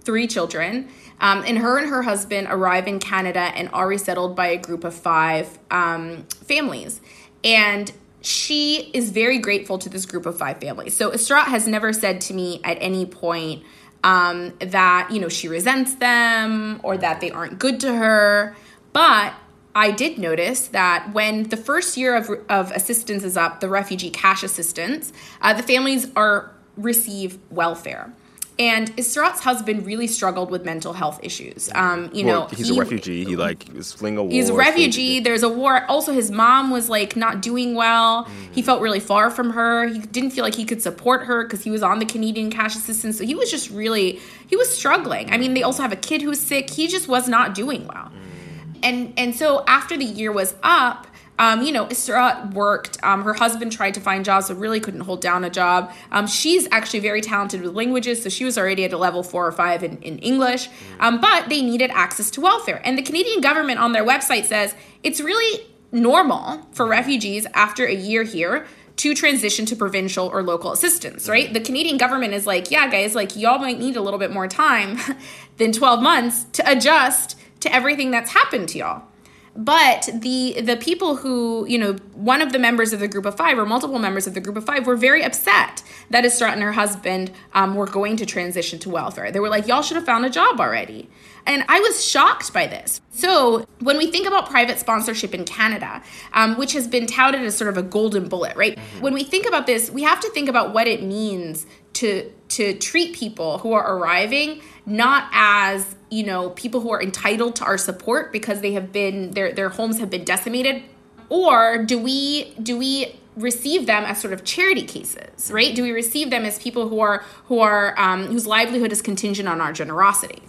three 0.01 0.27
children. 0.27 0.89
Um, 1.21 1.45
and 1.47 1.59
her 1.59 1.77
and 1.77 1.91
her 1.91 2.01
husband 2.01 2.47
arrive 2.49 2.89
in 2.89 2.99
Canada 2.99 3.53
and 3.55 3.69
are 3.75 3.89
resettled 3.89 4.35
by 4.35 4.47
a 4.47 4.57
group 4.57 4.85
of 4.85 4.95
five 4.95 5.59
um, 5.71 6.25
families. 6.47 7.03
And 7.45 7.93
she 8.23 8.91
is 8.93 9.11
very 9.11 9.39
grateful 9.39 9.79
to 9.79 9.89
this 9.89 10.07
group 10.07 10.27
of 10.27 10.37
five 10.37 10.61
families. 10.61 10.97
So 10.97 11.11
Estrat 11.11 11.45
has 11.45 11.67
never 11.67 11.93
said 11.93 12.21
to 12.23 12.35
me 12.35 12.61
at 12.65 12.77
any 12.81 13.07
point 13.07 13.63
um, 14.05 14.55
that 14.59 15.11
you 15.11 15.21
know 15.21 15.29
she 15.29 15.49
resents 15.49 15.95
them 15.97 16.81
or 16.83 16.97
that 16.99 17.21
they 17.21 17.31
aren't 17.31 17.59
good 17.59 17.81
to 17.81 17.95
her. 17.95 18.57
But 18.93 19.35
I 19.75 19.91
did 19.93 20.19
notice 20.19 20.69
that 20.69 21.13
when 21.13 21.45
the 21.45 21.57
first 21.57 21.97
year 21.97 22.17
of, 22.17 22.31
of 22.49 22.73
assistance 22.73 23.23
is 23.23 23.37
up, 23.37 23.61
the 23.61 23.69
refugee 23.69 24.11
cash 24.11 24.43
assistance, 24.43 25.13
uh, 25.41 25.53
the 25.55 25.63
families 25.63 26.09
are 26.17 26.51
receive 26.77 27.39
welfare. 27.51 28.13
And 28.59 28.95
Israt's 28.97 29.41
husband 29.41 29.87
really 29.87 30.07
struggled 30.07 30.51
with 30.51 30.65
mental 30.65 30.93
health 30.93 31.19
issues. 31.23 31.71
Um, 31.75 32.11
you 32.13 32.27
well, 32.27 32.43
know, 32.43 32.47
he's 32.49 32.69
he, 32.69 32.77
a 32.77 32.79
refugee. 32.79 33.25
He 33.25 33.37
like 33.37 33.75
is 33.75 33.93
fleeing 33.93 34.19
a 34.19 34.23
war. 34.23 34.31
He's 34.31 34.51
a 34.51 34.55
refugee. 34.55 35.21
There's 35.21 35.43
a 35.43 35.49
war. 35.49 35.85
Also, 35.87 36.13
his 36.13 36.31
mom 36.31 36.71
was 36.71 36.91
like 36.91 37.17
not 37.17 37.41
doing 37.41 37.75
well. 37.75 38.25
Mm-hmm. 38.25 38.53
He 38.53 38.63
felt 38.63 38.83
really 38.83 39.01
far 39.01 39.31
from 39.31 39.51
her. 39.51 39.87
He 39.87 40.01
didn't 40.01 40.31
feel 40.31 40.45
like 40.45 40.55
he 40.55 40.67
could 40.67 40.83
support 40.83 41.25
her 41.25 41.45
because 41.45 41.65
he 41.65 41.71
was 41.71 41.83
on 41.83 42.01
the 42.01 42.07
Canadian 42.07 42.51
cash 42.51 42.77
assistance. 42.77 43.17
So 43.17 43.25
he 43.25 43.35
was 43.35 43.51
just 43.51 43.71
really 43.71 44.21
he 44.47 44.57
was 44.57 44.69
struggling. 44.69 45.31
I 45.31 45.39
mean, 45.39 45.55
they 45.55 45.63
also 45.63 45.83
have 45.83 45.93
a 45.93 45.97
kid 45.97 46.21
who's 46.21 46.41
sick. 46.41 46.69
He 46.69 46.87
just 46.87 47.09
was 47.09 47.29
not 47.29 47.55
doing 47.55 47.87
well. 47.87 48.07
Mm-hmm. 48.07 48.81
And 48.83 49.15
and 49.17 49.35
so 49.35 49.65
after 49.67 49.97
the 49.97 50.05
year 50.05 50.33
was 50.33 50.55
up, 50.63 51.07
um, 51.41 51.63
you 51.63 51.73
know, 51.73 51.87
Isra 51.87 52.53
worked. 52.53 53.03
Um, 53.03 53.25
her 53.25 53.33
husband 53.33 53.73
tried 53.73 53.95
to 53.95 54.01
find 54.01 54.27
jobs, 54.27 54.49
but 54.49 54.59
really 54.59 54.79
couldn't 54.79 55.01
hold 55.01 55.23
down 55.23 55.43
a 55.43 55.49
job. 55.49 55.91
Um, 56.13 56.27
she's 56.27 56.69
actually 56.71 57.01
very 57.01 57.23
talented 57.23 57.63
with 57.63 57.75
languages, 57.75 58.23
so 58.23 58.29
she 58.29 58.45
was 58.45 58.59
already 58.59 58.85
at 58.85 58.93
a 58.93 58.99
level 58.99 59.23
four 59.23 59.47
or 59.47 59.53
five 59.53 59.83
in, 59.83 59.97
in 60.03 60.19
English. 60.19 60.69
Um, 61.01 61.19
but 61.19 61.49
they 61.49 61.63
needed 61.63 61.91
access 61.93 62.31
to 62.33 62.43
welfare. 62.43 62.83
And 62.85 62.99
the 62.99 63.03
Canadian 63.03 63.41
government 63.41 63.81
on 63.81 63.93
their 63.93 64.05
website 64.05 64.45
says 64.45 64.75
it's 65.03 65.19
really 65.19 65.67
normal 65.91 66.69
for 66.73 66.87
refugees 66.87 67.47
after 67.55 67.87
a 67.87 67.95
year 67.95 68.23
here 68.23 68.67
to 68.97 69.15
transition 69.15 69.65
to 69.65 69.75
provincial 69.75 70.27
or 70.27 70.43
local 70.43 70.73
assistance, 70.73 71.27
right? 71.27 71.55
The 71.55 71.61
Canadian 71.61 71.97
government 71.97 72.35
is 72.35 72.47
like, 72.47 72.71
yeah, 72.71 72.87
guys, 72.91 73.15
like 73.15 73.35
y'all 73.35 73.59
might 73.59 73.79
need 73.79 73.97
a 73.97 74.03
little 74.03 74.19
bit 74.19 74.31
more 74.31 74.47
time 74.47 74.99
than 75.57 75.73
12 75.73 76.03
months 76.03 76.45
to 76.53 76.71
adjust 76.71 77.39
to 77.61 77.75
everything 77.75 78.11
that's 78.11 78.33
happened 78.33 78.69
to 78.71 78.79
y'all 78.79 79.10
but 79.57 80.09
the 80.15 80.61
the 80.61 80.77
people 80.77 81.17
who 81.17 81.67
you 81.69 81.79
know 81.79 81.95
one 82.15 82.41
of 82.41 82.53
the 82.53 82.59
members 82.59 82.93
of 82.93 83.01
the 83.01 83.09
group 83.09 83.27
of 83.27 83.37
five 83.37 83.59
or 83.59 83.67
multiple 83.67 83.99
members 83.99 84.27
of 84.27 84.35
the 84.35 84.41
group 84.41 84.57
of 84.57 84.65
five 84.65 84.87
were 84.87 84.97
very 84.97 85.23
upset 85.23 85.83
that 86.11 86.25
Isra 86.25 86.53
and 86.53 86.63
her 86.63 86.73
husband 86.73 87.31
um, 87.53 87.75
were 87.75 87.87
going 87.87 88.17
to 88.17 88.27
transition 88.27 88.79
to 88.81 88.91
welfare. 88.91 89.31
They 89.31 89.41
were 89.41 89.49
like, 89.49 89.67
y'all 89.67 89.83
should 89.83 89.97
have 89.97 90.07
found 90.07 90.25
a 90.25 90.31
job 90.31 90.61
already. 90.61 91.09
And 91.47 91.65
I 91.69 91.81
was 91.81 92.05
shocked 92.05 92.53
by 92.53 92.67
this. 92.67 93.01
So, 93.13 93.67
when 93.81 93.97
we 93.97 94.11
think 94.11 94.27
about 94.27 94.51
private 94.51 94.79
sponsorship 94.79 95.35
in 95.35 95.45
Canada, 95.45 96.03
um, 96.33 96.57
which 96.59 96.73
has 96.75 96.87
been 96.87 97.07
touted 97.07 97.41
as 97.43 97.57
sort 97.57 97.71
of 97.71 97.77
a 97.77 97.83
golden 97.83 98.29
bullet, 98.29 98.57
right? 98.57 98.77
Mm-hmm. 98.77 99.01
When 99.01 99.15
we 99.15 99.25
think 99.25 99.47
about 99.47 99.67
this, 99.67 99.91
we 99.91 100.03
have 100.03 100.21
to 100.21 100.31
think 100.31 100.49
about 100.49 100.75
what 100.75 100.87
it 100.87 101.03
means 101.03 101.67
to 101.95 102.31
to 102.49 102.75
treat 102.79 103.15
people 103.15 103.59
who 103.59 103.73
are 103.73 103.97
arriving 103.97 104.61
not 104.87 105.29
as 105.33 105.95
you 106.11 106.25
know 106.25 106.51
people 106.51 106.81
who 106.81 106.91
are 106.91 107.03
entitled 107.03 107.57
to 107.57 107.65
our 107.65 107.79
support 107.79 108.33
because 108.33 108.61
they 108.61 108.73
have 108.73 108.93
been 108.93 109.33
their 109.33 109.53
their 109.53 109.69
homes 109.69 109.99
have 109.99 110.11
been 110.11 110.25
decimated 110.25 110.83
or 111.29 111.85
do 111.85 111.99
we 111.99 112.53
do 112.63 112.77
we 112.77 113.21
receive 113.37 113.87
them 113.87 114.05
as 114.05 114.21
sort 114.21 114.33
of 114.33 114.45
charity 114.45 114.83
cases 114.83 115.51
right? 115.51 115.75
Do 115.75 115.83
we 115.83 115.93
receive 115.93 116.31
them 116.31 116.45
as 116.45 116.59
people 116.59 116.89
who 116.89 117.01
are 117.01 117.25
who 117.47 117.61
are 117.61 117.99
um, 117.99 118.27
whose 118.27 118.47
livelihood 118.47 118.93
is 118.93 119.01
contingent 119.01 119.49
on 119.49 119.61
our 119.61 119.73
generosity? 119.73 120.43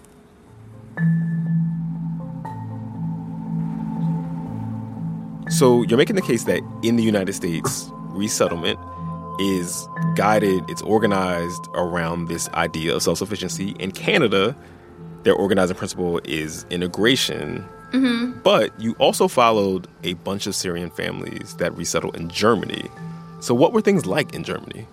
So 5.50 5.84
you're 5.84 5.98
making 5.98 6.16
the 6.16 6.22
case 6.22 6.46
that 6.46 6.62
in 6.82 6.96
the 6.96 7.04
united 7.04 7.34
states 7.34 7.90
resettlement 8.10 8.80
is 9.42 9.88
guided, 10.16 10.70
it's 10.70 10.82
organized 10.84 11.68
around 11.74 12.28
this 12.28 12.48
idea 12.50 12.96
of 12.96 13.02
self 13.02 13.18
sufficiency. 13.18 13.76
In 13.80 13.92
Canada, 13.92 14.56
their 15.24 15.34
organizing 15.34 15.76
principle 15.76 16.20
is 16.24 16.66
integration. 16.70 17.66
Mm-hmm. 17.92 18.40
But 18.40 18.80
you 18.80 18.96
also 19.00 19.28
followed 19.28 19.88
a 20.04 20.14
bunch 20.14 20.48
of 20.48 20.56
Syrian 20.56 20.90
families 20.92 21.56
that 21.58 21.76
resettled 21.76 22.16
in 22.16 22.30
Germany. 22.30 22.90
So, 23.42 23.54
what 23.54 23.74
were 23.74 23.82
things 23.82 24.06
like 24.06 24.34
in 24.34 24.44
Germany? 24.44 24.88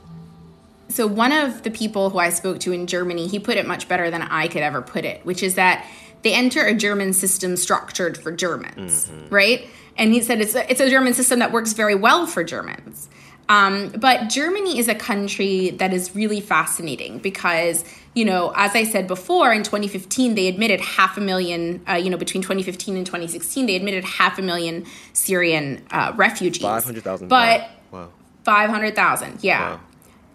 So, 0.89 1.07
one 1.07 1.33
of 1.33 1.63
the 1.63 1.71
people 1.71 2.11
who 2.11 2.19
I 2.19 2.31
spoke 2.31 2.59
to 2.61 2.73
in 2.73 2.87
Germany, 2.87 3.29
he 3.29 3.39
put 3.39 3.57
it 3.57 3.67
much 3.67 3.89
better 3.89 4.11
than 4.11 4.23
I 4.23 4.49
could 4.49 4.63
ever 4.63 4.83
put 4.83 5.05
it, 5.05 5.25
which 5.25 5.43
is 5.43 5.55
that 5.55 5.87
they 6.23 6.35
enter 6.35 6.65
a 6.65 6.75
German 6.75 7.13
system 7.13 7.57
structured 7.57 8.19
for 8.19 8.33
Germans, 8.33 9.07
mm-hmm. 9.07 9.33
right? 9.33 9.69
And 9.97 10.13
he 10.13 10.23
said 10.23 10.41
it's 10.41 10.55
a, 10.55 10.69
it's 10.71 10.81
a 10.81 10.91
German 10.91 11.15
system 11.15 11.39
that 11.41 11.53
works 11.53 11.73
very 11.75 11.95
well 11.95 12.27
for 12.27 12.43
Germans. 12.43 13.09
Um, 13.49 13.89
but 13.91 14.29
Germany 14.29 14.79
is 14.79 14.89
a 14.89 14.95
country 14.95 15.71
that 15.71 15.95
is 15.95 16.15
really 16.15 16.41
fascinating 16.41 17.19
because, 17.19 17.83
you 18.15 18.25
know, 18.25 18.53
as 18.55 18.75
I 18.75 18.85
said 18.85 19.07
before, 19.07 19.53
in 19.53 19.63
2015, 19.63 20.35
they 20.35 20.49
admitted 20.49 20.81
half 20.81 21.17
a 21.17 21.21
million, 21.21 21.83
uh, 21.89 21.95
you 21.95 22.11
know, 22.11 22.19
between 22.19 22.43
2015 22.43 22.97
and 22.97 23.07
2016, 23.07 23.67
they 23.67 23.77
admitted 23.77 24.05
half 24.05 24.39
a 24.39 24.43
million 24.43 24.85
Syrian 25.15 25.83
uh, 25.91 26.13
refugees. 26.17 26.63
500,000. 26.63 27.29
But 27.29 27.71
wow. 27.91 28.11
500,000, 28.45 29.43
yeah. 29.43 29.71
Wow. 29.71 29.81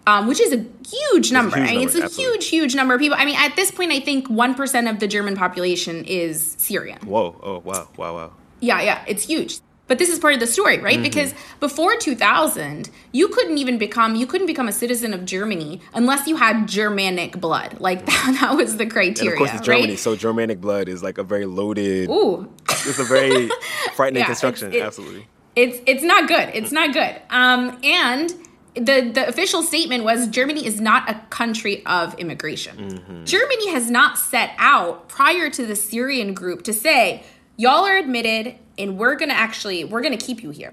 Um, 0.06 0.26
which 0.26 0.40
is 0.40 0.52
a 0.52 0.66
huge 0.86 1.32
number. 1.32 1.56
A 1.56 1.60
huge 1.60 1.70
I 1.70 1.74
mean, 1.74 1.86
it's 1.86 1.96
a 1.96 2.02
absolutely. 2.02 2.34
huge, 2.34 2.48
huge 2.48 2.74
number 2.74 2.94
of 2.94 3.00
people. 3.00 3.16
I 3.18 3.24
mean, 3.24 3.36
at 3.38 3.56
this 3.56 3.70
point, 3.70 3.90
I 3.90 4.00
think 4.00 4.28
1% 4.28 4.90
of 4.90 5.00
the 5.00 5.06
German 5.06 5.34
population 5.34 6.04
is 6.04 6.56
Syrian. 6.58 6.98
Whoa. 7.06 7.40
Oh, 7.42 7.58
wow. 7.60 7.88
Wow, 7.96 8.14
wow. 8.14 8.32
Yeah, 8.60 8.82
yeah. 8.82 9.04
It's 9.06 9.22
huge. 9.22 9.60
But 9.86 9.98
this 9.98 10.08
is 10.08 10.18
part 10.18 10.32
of 10.32 10.40
the 10.40 10.46
story, 10.46 10.78
right? 10.78 10.94
Mm-hmm. 10.94 11.02
Because 11.02 11.34
before 11.60 11.96
2000, 11.96 12.88
you 13.12 13.28
couldn't 13.28 13.58
even 13.58 13.76
become 13.76 14.14
you 14.14 14.26
couldn't 14.26 14.46
become 14.46 14.66
a 14.66 14.72
citizen 14.72 15.12
of 15.12 15.26
Germany 15.26 15.80
unless 15.92 16.26
you 16.26 16.36
had 16.36 16.66
Germanic 16.66 17.38
blood. 17.38 17.80
Like 17.80 18.06
that, 18.06 18.38
that 18.40 18.56
was 18.56 18.78
the 18.78 18.86
criteria. 18.86 19.32
And 19.32 19.40
of 19.42 19.46
course, 19.46 19.58
it's 19.58 19.66
Germany, 19.66 19.90
right? 19.90 19.98
so 19.98 20.16
Germanic 20.16 20.60
blood 20.60 20.88
is 20.88 21.02
like 21.02 21.18
a 21.18 21.22
very 21.22 21.44
loaded. 21.44 22.08
Ooh, 22.08 22.50
it's 22.70 22.98
a 22.98 23.04
very 23.04 23.50
frightening 23.94 24.20
yeah, 24.20 24.26
construction. 24.26 24.68
It's, 24.68 24.76
it, 24.76 24.82
Absolutely, 24.82 25.26
it's 25.54 25.80
it's 25.86 26.02
not 26.02 26.28
good. 26.28 26.50
It's 26.54 26.72
not 26.72 26.94
good. 26.94 27.20
Um, 27.28 27.78
and 27.84 28.32
the 28.74 29.10
the 29.12 29.28
official 29.28 29.62
statement 29.62 30.04
was 30.04 30.26
Germany 30.28 30.66
is 30.66 30.80
not 30.80 31.08
a 31.10 31.20
country 31.30 31.84
of 31.86 32.14
immigration. 32.14 32.76
Mm-hmm. 32.76 33.24
Germany 33.24 33.70
has 33.70 33.90
not 33.90 34.18
set 34.18 34.52
out 34.58 35.08
prior 35.08 35.50
to 35.50 35.66
the 35.66 35.76
Syrian 35.76 36.34
group 36.34 36.62
to 36.64 36.72
say 36.72 37.22
y'all 37.56 37.86
are 37.86 37.96
admitted 37.96 38.56
and 38.78 38.98
we're 38.98 39.14
going 39.14 39.28
to 39.28 39.36
actually 39.36 39.84
we're 39.84 40.02
going 40.02 40.16
to 40.16 40.24
keep 40.24 40.42
you 40.42 40.50
here 40.50 40.72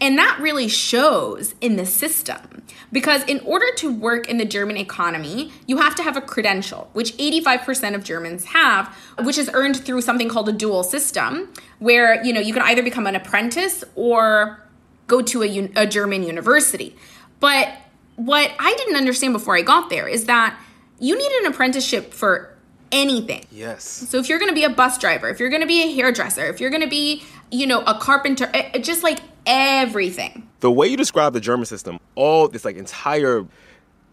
and 0.00 0.18
that 0.18 0.38
really 0.40 0.68
shows 0.68 1.54
in 1.60 1.76
the 1.76 1.86
system 1.86 2.62
because 2.92 3.22
in 3.24 3.40
order 3.40 3.66
to 3.76 3.94
work 3.94 4.28
in 4.28 4.38
the 4.38 4.44
German 4.44 4.76
economy, 4.76 5.52
you 5.66 5.76
have 5.78 5.94
to 5.94 6.02
have 6.02 6.16
a 6.16 6.20
credential, 6.20 6.90
which 6.92 7.16
85% 7.16 7.94
of 7.94 8.02
Germans 8.02 8.44
have, 8.46 8.94
which 9.22 9.38
is 9.38 9.48
earned 9.54 9.76
through 9.76 10.00
something 10.02 10.28
called 10.28 10.48
a 10.48 10.52
dual 10.52 10.82
system, 10.82 11.52
where 11.78 12.22
you 12.24 12.32
know 12.32 12.40
you 12.40 12.52
can 12.52 12.62
either 12.62 12.82
become 12.82 13.06
an 13.06 13.14
apprentice 13.14 13.84
or 13.94 14.60
go 15.06 15.22
to 15.22 15.42
a, 15.42 15.70
a 15.76 15.86
German 15.86 16.22
university. 16.22 16.96
But 17.38 17.72
what 18.16 18.50
I 18.58 18.74
didn't 18.74 18.96
understand 18.96 19.32
before 19.32 19.56
I 19.56 19.62
got 19.62 19.90
there 19.90 20.08
is 20.08 20.24
that 20.24 20.58
you 20.98 21.16
need 21.16 21.32
an 21.42 21.46
apprenticeship 21.46 22.12
for 22.12 22.53
anything. 22.92 23.44
Yes. 23.50 23.84
So 23.84 24.18
if 24.18 24.28
you're 24.28 24.38
going 24.38 24.50
to 24.50 24.54
be 24.54 24.64
a 24.64 24.70
bus 24.70 24.98
driver, 24.98 25.28
if 25.28 25.40
you're 25.40 25.50
going 25.50 25.62
to 25.62 25.68
be 25.68 25.82
a 25.82 25.94
hairdresser, 25.94 26.46
if 26.46 26.60
you're 26.60 26.70
going 26.70 26.82
to 26.82 26.88
be, 26.88 27.22
you 27.50 27.66
know, 27.66 27.82
a 27.82 27.98
carpenter, 27.98 28.50
it, 28.54 28.76
it 28.76 28.84
just 28.84 29.02
like 29.02 29.20
everything. 29.46 30.48
The 30.60 30.70
way 30.70 30.88
you 30.88 30.96
describe 30.96 31.32
the 31.32 31.40
German 31.40 31.66
system, 31.66 31.98
all 32.14 32.48
this 32.48 32.64
like 32.64 32.76
entire 32.76 33.44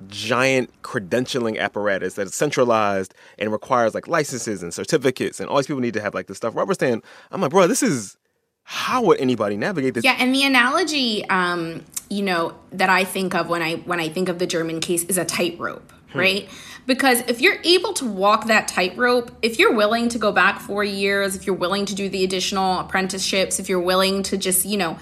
giant 0.07 0.69
credentialing 0.81 1.59
apparatus 1.59 2.15
that 2.15 2.27
is 2.27 2.35
centralized 2.35 3.13
and 3.37 3.51
requires 3.51 3.93
like 3.93 4.07
licenses 4.07 4.63
and 4.63 4.73
certificates 4.73 5.39
and 5.39 5.47
all 5.47 5.57
these 5.57 5.67
people 5.67 5.81
need 5.81 5.93
to 5.93 6.01
have 6.01 6.13
like 6.13 6.27
this 6.27 6.37
stuff 6.37 6.55
rubber 6.55 6.73
stand. 6.73 7.03
I'm 7.31 7.41
like, 7.41 7.51
bro, 7.51 7.67
this 7.67 7.83
is 7.83 8.17
how 8.63 9.03
would 9.03 9.19
anybody 9.19 9.57
navigate 9.57 9.95
this? 9.95 10.03
Yeah, 10.03 10.15
and 10.19 10.33
the 10.33 10.43
analogy, 10.43 11.27
um, 11.29 11.83
you 12.09 12.23
know, 12.23 12.55
that 12.71 12.89
I 12.89 13.03
think 13.03 13.35
of 13.35 13.49
when 13.49 13.61
I 13.61 13.75
when 13.75 13.99
I 13.99 14.09
think 14.09 14.29
of 14.29 14.39
the 14.39 14.47
German 14.47 14.79
case 14.79 15.03
is 15.03 15.17
a 15.17 15.25
tightrope, 15.25 15.91
hmm. 16.11 16.19
right? 16.19 16.49
Because 16.85 17.21
if 17.27 17.41
you're 17.41 17.59
able 17.63 17.93
to 17.93 18.05
walk 18.05 18.47
that 18.47 18.67
tightrope, 18.67 19.31
if 19.41 19.59
you're 19.59 19.73
willing 19.73 20.09
to 20.09 20.17
go 20.17 20.31
back 20.31 20.59
four 20.59 20.83
years, 20.83 21.35
if 21.35 21.45
you're 21.45 21.55
willing 21.55 21.85
to 21.85 21.95
do 21.95 22.09
the 22.09 22.23
additional 22.23 22.79
apprenticeships, 22.79 23.59
if 23.59 23.69
you're 23.69 23.79
willing 23.79 24.23
to 24.23 24.37
just, 24.37 24.65
you 24.65 24.77
know, 24.77 24.97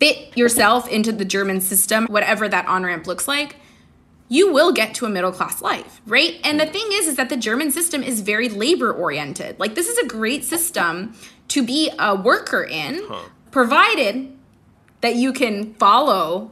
fit 0.00 0.36
yourself 0.36 0.88
into 0.88 1.12
the 1.12 1.24
German 1.24 1.60
system, 1.60 2.06
whatever 2.06 2.48
that 2.48 2.66
on 2.66 2.84
ramp 2.84 3.06
looks 3.06 3.28
like, 3.28 3.56
you 4.28 4.52
will 4.52 4.72
get 4.72 4.94
to 4.94 5.06
a 5.06 5.08
middle 5.08 5.30
class 5.32 5.62
life, 5.62 6.00
right? 6.06 6.40
And 6.42 6.58
the 6.58 6.66
thing 6.66 6.86
is, 6.92 7.06
is 7.06 7.16
that 7.16 7.28
the 7.28 7.36
German 7.36 7.70
system 7.70 8.02
is 8.02 8.20
very 8.20 8.48
labor 8.48 8.92
oriented. 8.92 9.58
Like, 9.60 9.74
this 9.74 9.88
is 9.88 9.98
a 9.98 10.06
great 10.06 10.44
system 10.44 11.14
to 11.48 11.64
be 11.64 11.90
a 11.98 12.16
worker 12.16 12.64
in, 12.64 13.02
huh. 13.06 13.28
provided 13.52 14.36
that 15.00 15.14
you 15.14 15.32
can 15.32 15.74
follow 15.74 16.50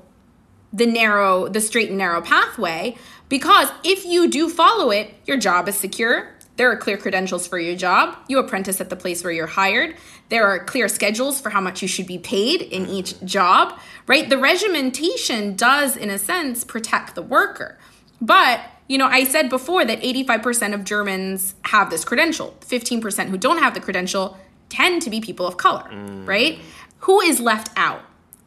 the 0.73 0.87
narrow, 0.87 1.49
the 1.49 1.61
straight 1.61 1.89
and 1.89 1.99
narrow 1.99 2.21
pathway. 2.21 2.97
Because 3.29 3.71
if 3.83 4.05
you 4.05 4.29
do 4.29 4.49
follow 4.49 4.91
it, 4.91 5.15
your 5.27 5.37
job 5.37 5.69
is 5.69 5.77
secure. 5.77 6.31
There 6.57 6.71
are 6.71 6.77
clear 6.77 6.97
credentials 6.97 7.47
for 7.47 7.59
your 7.59 7.75
job. 7.75 8.17
You 8.29 8.39
apprentice 8.39 8.81
at 8.81 8.89
the 8.89 8.97
place 8.97 9.25
where 9.25 9.33
you're 9.33 9.47
hired. 9.47 9.97
There 10.29 10.47
are 10.47 10.59
clear 10.59 10.89
schedules 10.89 11.41
for 11.41 11.51
how 11.51 11.61
much 11.61 11.83
you 11.83 11.89
should 11.89 12.07
be 12.07 12.19
paid 12.19 12.63
in 12.63 12.87
each 12.87 13.21
job, 13.25 13.79
right? 14.07 14.29
The 14.29 14.39
regimentation 14.39 15.57
does, 15.57 15.97
in 15.97 16.11
a 16.11 16.19
sense, 16.19 16.63
protect 16.63 17.15
the 17.15 17.23
worker. 17.23 17.77
But, 18.21 18.61
you 18.87 18.99
know, 18.99 19.07
I 19.07 19.25
said 19.25 19.51
before 19.51 19.85
that 19.85 20.01
85% 20.01 20.75
of 20.75 20.85
Germans 20.85 21.55
have 21.63 21.91
this 21.91 22.05
credential. 22.05 22.57
15% 22.61 23.29
who 23.29 23.37
don't 23.37 23.59
have 23.59 23.75
the 23.75 23.81
credential 23.81 24.39
tend 24.69 25.03
to 25.03 25.11
be 25.11 25.21
people 25.21 25.47
of 25.47 25.57
color, 25.57 25.89
mm. 25.91 26.27
right? 26.27 26.59
Who 27.01 27.21
is 27.21 27.41
left 27.41 27.71
out? 27.77 28.03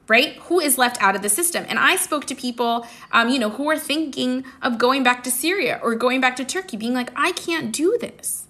Right? 0.07 0.35
Who 0.43 0.59
is 0.59 0.77
left 0.77 1.01
out 1.01 1.15
of 1.15 1.21
the 1.21 1.29
system? 1.29 1.65
And 1.67 1.77
I 1.77 1.95
spoke 1.95 2.25
to 2.25 2.35
people, 2.35 2.87
um, 3.11 3.29
you 3.29 3.39
know, 3.39 3.49
who 3.49 3.69
are 3.69 3.77
thinking 3.77 4.45
of 4.61 4.77
going 4.77 5.03
back 5.03 5.23
to 5.25 5.31
Syria 5.31 5.79
or 5.83 5.95
going 5.95 6.21
back 6.21 6.35
to 6.37 6.45
Turkey, 6.45 6.77
being 6.77 6.93
like, 6.93 7.11
I 7.15 7.31
can't 7.33 7.73
do 7.73 7.97
this. 7.99 8.47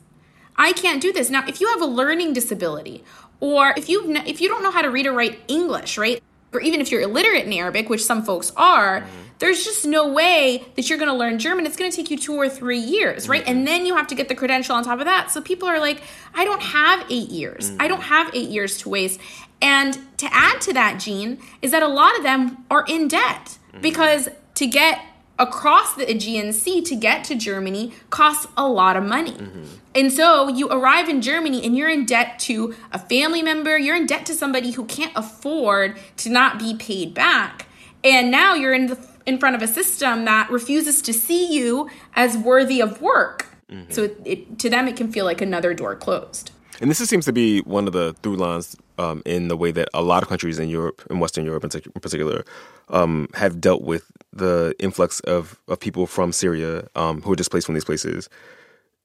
I 0.56 0.74
can't 0.74 1.02
do 1.02 1.14
this. 1.14 1.30
Now, 1.30 1.46
if 1.48 1.62
you 1.62 1.68
have 1.70 1.82
a 1.82 1.86
learning 1.86 2.34
disability, 2.34 3.04
or 3.40 3.74
if 3.78 3.90
you 3.90 4.16
if 4.26 4.42
you 4.42 4.48
don't 4.48 4.64
know 4.64 4.72
how 4.72 4.82
to 4.82 4.90
read 4.90 5.06
or 5.06 5.14
write 5.14 5.40
English, 5.48 5.98
right? 5.98 6.22
Or 6.54 6.62
even 6.62 6.82
if 6.82 6.92
you're 6.92 7.02
illiterate 7.02 7.46
in 7.46 7.54
Arabic, 7.54 7.90
which 7.90 8.04
some 8.04 8.24
folks 8.24 8.52
are, 8.56 9.02
mm-hmm. 9.02 9.10
there's 9.40 9.66
just 9.66 9.86
no 9.86 10.08
way 10.08 10.66
that 10.76 10.90
you're 10.90 10.98
going 10.98 11.12
to 11.12 11.16
learn 11.16 11.38
German. 11.40 11.66
It's 11.66 11.76
going 11.76 11.92
to 11.92 11.96
take 11.96 12.10
you 12.10 12.18
two 12.18 12.34
or 12.34 12.48
three 12.48 12.80
years, 12.80 13.28
right? 13.28 13.42
Mm-hmm. 13.42 13.52
And 13.52 13.68
then 13.68 13.86
you 13.86 13.96
have 13.96 14.08
to 14.08 14.16
get 14.16 14.30
the 14.30 14.34
credential 14.34 14.76
on 14.76 14.84
top 14.84 15.00
of 15.00 15.06
that. 15.06 15.30
So 15.30 15.42
people 15.42 15.68
are 15.68 15.78
like, 15.78 16.02
I 16.34 16.46
don't 16.46 16.62
have 16.62 17.06
eight 17.12 17.30
years. 17.30 17.70
Mm-hmm. 17.70 17.82
I 17.82 17.88
don't 17.90 18.02
have 18.02 18.34
eight 18.34 18.50
years 18.50 18.78
to 18.80 18.90
waste. 18.90 19.20
And 19.62 19.98
to 20.18 20.28
add 20.32 20.62
to 20.62 20.74
that, 20.74 21.00
Gene, 21.00 21.40
is 21.62 21.72
that 21.72 21.84
a 21.84 21.88
lot 21.88 22.16
of 22.18 22.24
them 22.24 22.66
are 22.70 22.86
in 22.88 23.08
debt 23.08 23.58
mm-hmm. 23.70 23.82
because 23.82 24.30
to 24.56 24.68
get 24.68 25.02
across 25.40 25.94
the 25.94 26.10
Aegean 26.10 26.52
Sea 26.52 26.82
to 26.82 26.96
get 26.96 27.24
to 27.26 27.36
Germany 27.36 27.94
costs 28.10 28.48
a 28.58 28.68
lot 28.68 28.96
of 28.96 29.04
money. 29.04 29.34
Mm-hmm. 29.34 29.64
And 29.96 30.12
so 30.12 30.48
you 30.48 30.70
arrive 30.70 31.10
in 31.10 31.22
Germany 31.22 31.64
and 31.66 31.76
you're 31.76 31.90
in 31.90 32.06
debt 32.06 32.40
to 32.40 32.76
a 32.92 33.00
family 33.00 33.42
member, 33.42 33.78
you're 33.78 33.96
in 33.96 34.06
debt 34.06 34.26
to 34.28 34.34
somebody 34.34 34.72
who 34.72 34.86
can't 34.86 35.14
afford 35.16 35.98
to 36.18 36.30
not 36.30 36.60
be 36.60 36.76
paid 36.76 37.14
back. 37.14 37.68
And 38.04 38.32
now 38.32 38.54
you're 38.54 38.74
in 38.74 38.88
the 38.88 39.08
in 39.26 39.38
front 39.38 39.56
of 39.56 39.62
a 39.62 39.68
system 39.68 40.24
that 40.24 40.50
refuses 40.50 41.02
to 41.02 41.12
see 41.12 41.54
you 41.54 41.90
as 42.16 42.38
worthy 42.38 42.82
of 42.82 43.02
work. 43.02 43.48
Mm-hmm. 43.70 43.92
So 43.92 44.04
it, 44.04 44.22
it, 44.24 44.60
to 44.60 44.70
them, 44.70 44.88
it 44.88 44.96
can 44.96 45.12
feel 45.12 45.26
like 45.26 45.42
another 45.42 45.74
door 45.74 45.96
closed. 45.96 46.52
And 46.80 46.90
this 46.90 47.00
seems 47.00 47.26
to 47.26 47.34
be 47.34 47.60
one 47.62 47.88
of 47.88 47.94
the 47.94 48.14
through 48.24 48.38
lines 48.38 48.78
um, 48.98 49.22
in 49.26 49.48
the 49.48 49.58
way 49.58 49.72
that 49.72 49.90
a 49.94 50.02
lot 50.02 50.24
of 50.24 50.30
countries 50.30 50.60
in 50.60 50.70
Europe, 50.70 51.06
in 51.10 51.20
Western 51.20 51.46
Europe 51.46 51.64
in, 51.64 51.70
particular, 51.70 52.44
um, 52.90 53.28
have 53.34 53.62
dealt 53.62 53.82
with 53.82 54.12
the 54.34 54.76
influx 54.80 55.20
of, 55.22 55.60
of 55.68 55.80
people 55.80 56.08
from 56.08 56.32
Syria 56.32 56.88
um, 56.96 57.22
who 57.22 57.32
are 57.32 57.36
displaced 57.36 57.66
from 57.66 57.76
these 57.76 57.86
places. 57.86 58.30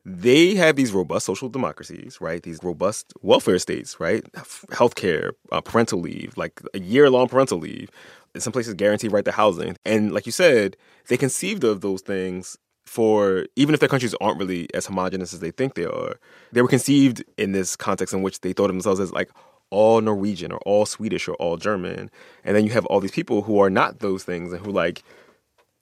They 0.05 0.57
have 0.57 0.74
these 0.74 0.92
robust 0.92 1.26
social 1.26 1.48
democracies, 1.48 2.20
right? 2.20 2.42
These 2.42 2.62
robust 2.64 3.12
welfare 3.22 3.59
states, 3.59 4.00
right? 4.00 4.24
Healthcare, 4.72 5.31
uh, 5.52 5.61
parental 5.61 6.00
leave, 6.00 6.37
like 6.37 6.61
a 6.74 6.81
year 6.81 7.09
long 7.09 7.28
parental 7.28 7.59
leave. 7.59 7.88
In 8.35 8.40
some 8.40 8.52
places, 8.52 8.74
guaranteed 8.74 9.12
right 9.12 9.24
to 9.26 9.31
housing. 9.31 9.76
And 9.85 10.12
like 10.12 10.26
you 10.26 10.33
said, 10.33 10.76
they 11.09 11.16
conceived 11.16 11.64
of 11.64 11.83
those 11.83 12.00
things 12.00 12.57
for 12.85 13.46
even 13.57 13.74
if 13.74 13.81
their 13.81 13.88
countries 13.88 14.14
aren't 14.20 14.38
really 14.38 14.68
as 14.74 14.87
homogenous 14.87 15.33
as 15.33 15.40
they 15.40 15.50
think 15.50 15.74
they 15.74 15.85
are, 15.85 16.18
they 16.52 16.62
were 16.62 16.68
conceived 16.68 17.24
in 17.38 17.52
this 17.52 17.76
context 17.76 18.12
in 18.12 18.22
which 18.22 18.40
they 18.40 18.52
thought 18.52 18.70
of 18.70 18.74
themselves 18.74 19.00
as 19.00 19.12
like 19.12 19.31
all 19.72 20.00
Norwegian 20.00 20.52
or 20.52 20.58
all 20.58 20.87
Swedish 20.87 21.26
or 21.26 21.35
all 21.37 21.56
German. 21.56 22.11
And 22.44 22.54
then 22.54 22.64
you 22.64 22.70
have 22.72 22.87
all 22.87 23.00
these 23.00 23.11
people 23.11 23.42
who 23.42 23.58
are 23.58 23.70
not 23.70 24.00
those 24.00 24.22
things 24.22 24.52
and 24.52 24.64
who 24.64 24.70
like 24.70 25.02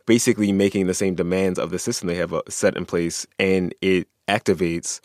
basically 0.07 0.53
making 0.53 0.87
the 0.87 0.95
same 0.95 1.15
demands 1.15 1.59
of 1.59 1.71
the 1.71 1.79
system 1.79 2.07
they 2.07 2.15
have 2.15 2.33
uh, 2.33 2.43
set 2.49 2.77
in 2.77 2.87
place 2.87 3.27
and 3.39 3.75
it 3.83 4.09
activates 4.29 5.01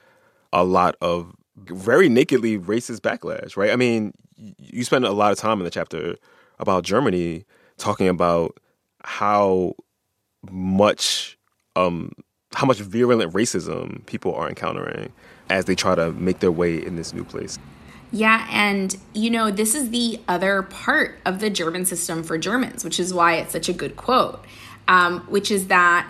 a 0.54 0.64
lot 0.64 0.96
of 1.02 1.36
very 1.58 2.08
nakedly 2.08 2.60
racist 2.60 3.00
backlash, 3.00 3.58
right? 3.58 3.72
I 3.72 3.76
mean, 3.76 4.14
you 4.36 4.84
spend 4.84 5.06
a 5.06 5.12
lot 5.12 5.32
of 5.32 5.38
time 5.38 5.60
in 5.60 5.66
the 5.66 5.72
chapter 5.72 6.16
about 6.60 6.84
Germany 6.84 7.44
talking 7.78 8.08
about 8.08 8.58
how 9.04 9.74
much 10.52 11.38
um, 11.76 12.12
how 12.54 12.66
much 12.66 12.80
virulent 12.80 13.34
racism 13.34 14.06
people 14.06 14.34
are 14.36 14.48
encountering 14.48 15.12
as 15.50 15.66
they 15.66 15.76
try 15.76 15.96
to 15.96 16.14
make 16.14 16.40
their 16.40 16.52
way 16.52 16.84
in 16.84 16.96
this 16.96 17.14
new 17.14 17.24
place. 17.24 17.58
Yeah, 18.16 18.48
and 18.50 18.96
you 19.14 19.30
know, 19.30 19.52
this 19.52 19.76
is 19.76 19.90
the 19.90 20.22
other 20.26 20.62
part 20.62 21.20
of 21.26 21.42
the 21.42 21.50
German 21.50 21.84
system 21.84 22.24
for 22.24 22.38
Germans, 22.38 22.86
which 22.86 22.98
is 22.98 23.14
why 23.14 23.34
it's 23.34 23.52
such 23.52 23.68
a 23.68 23.74
good 23.74 23.98
quote, 23.98 24.42
um, 24.88 25.20
which 25.28 25.52
is 25.52 25.68
that 25.68 26.10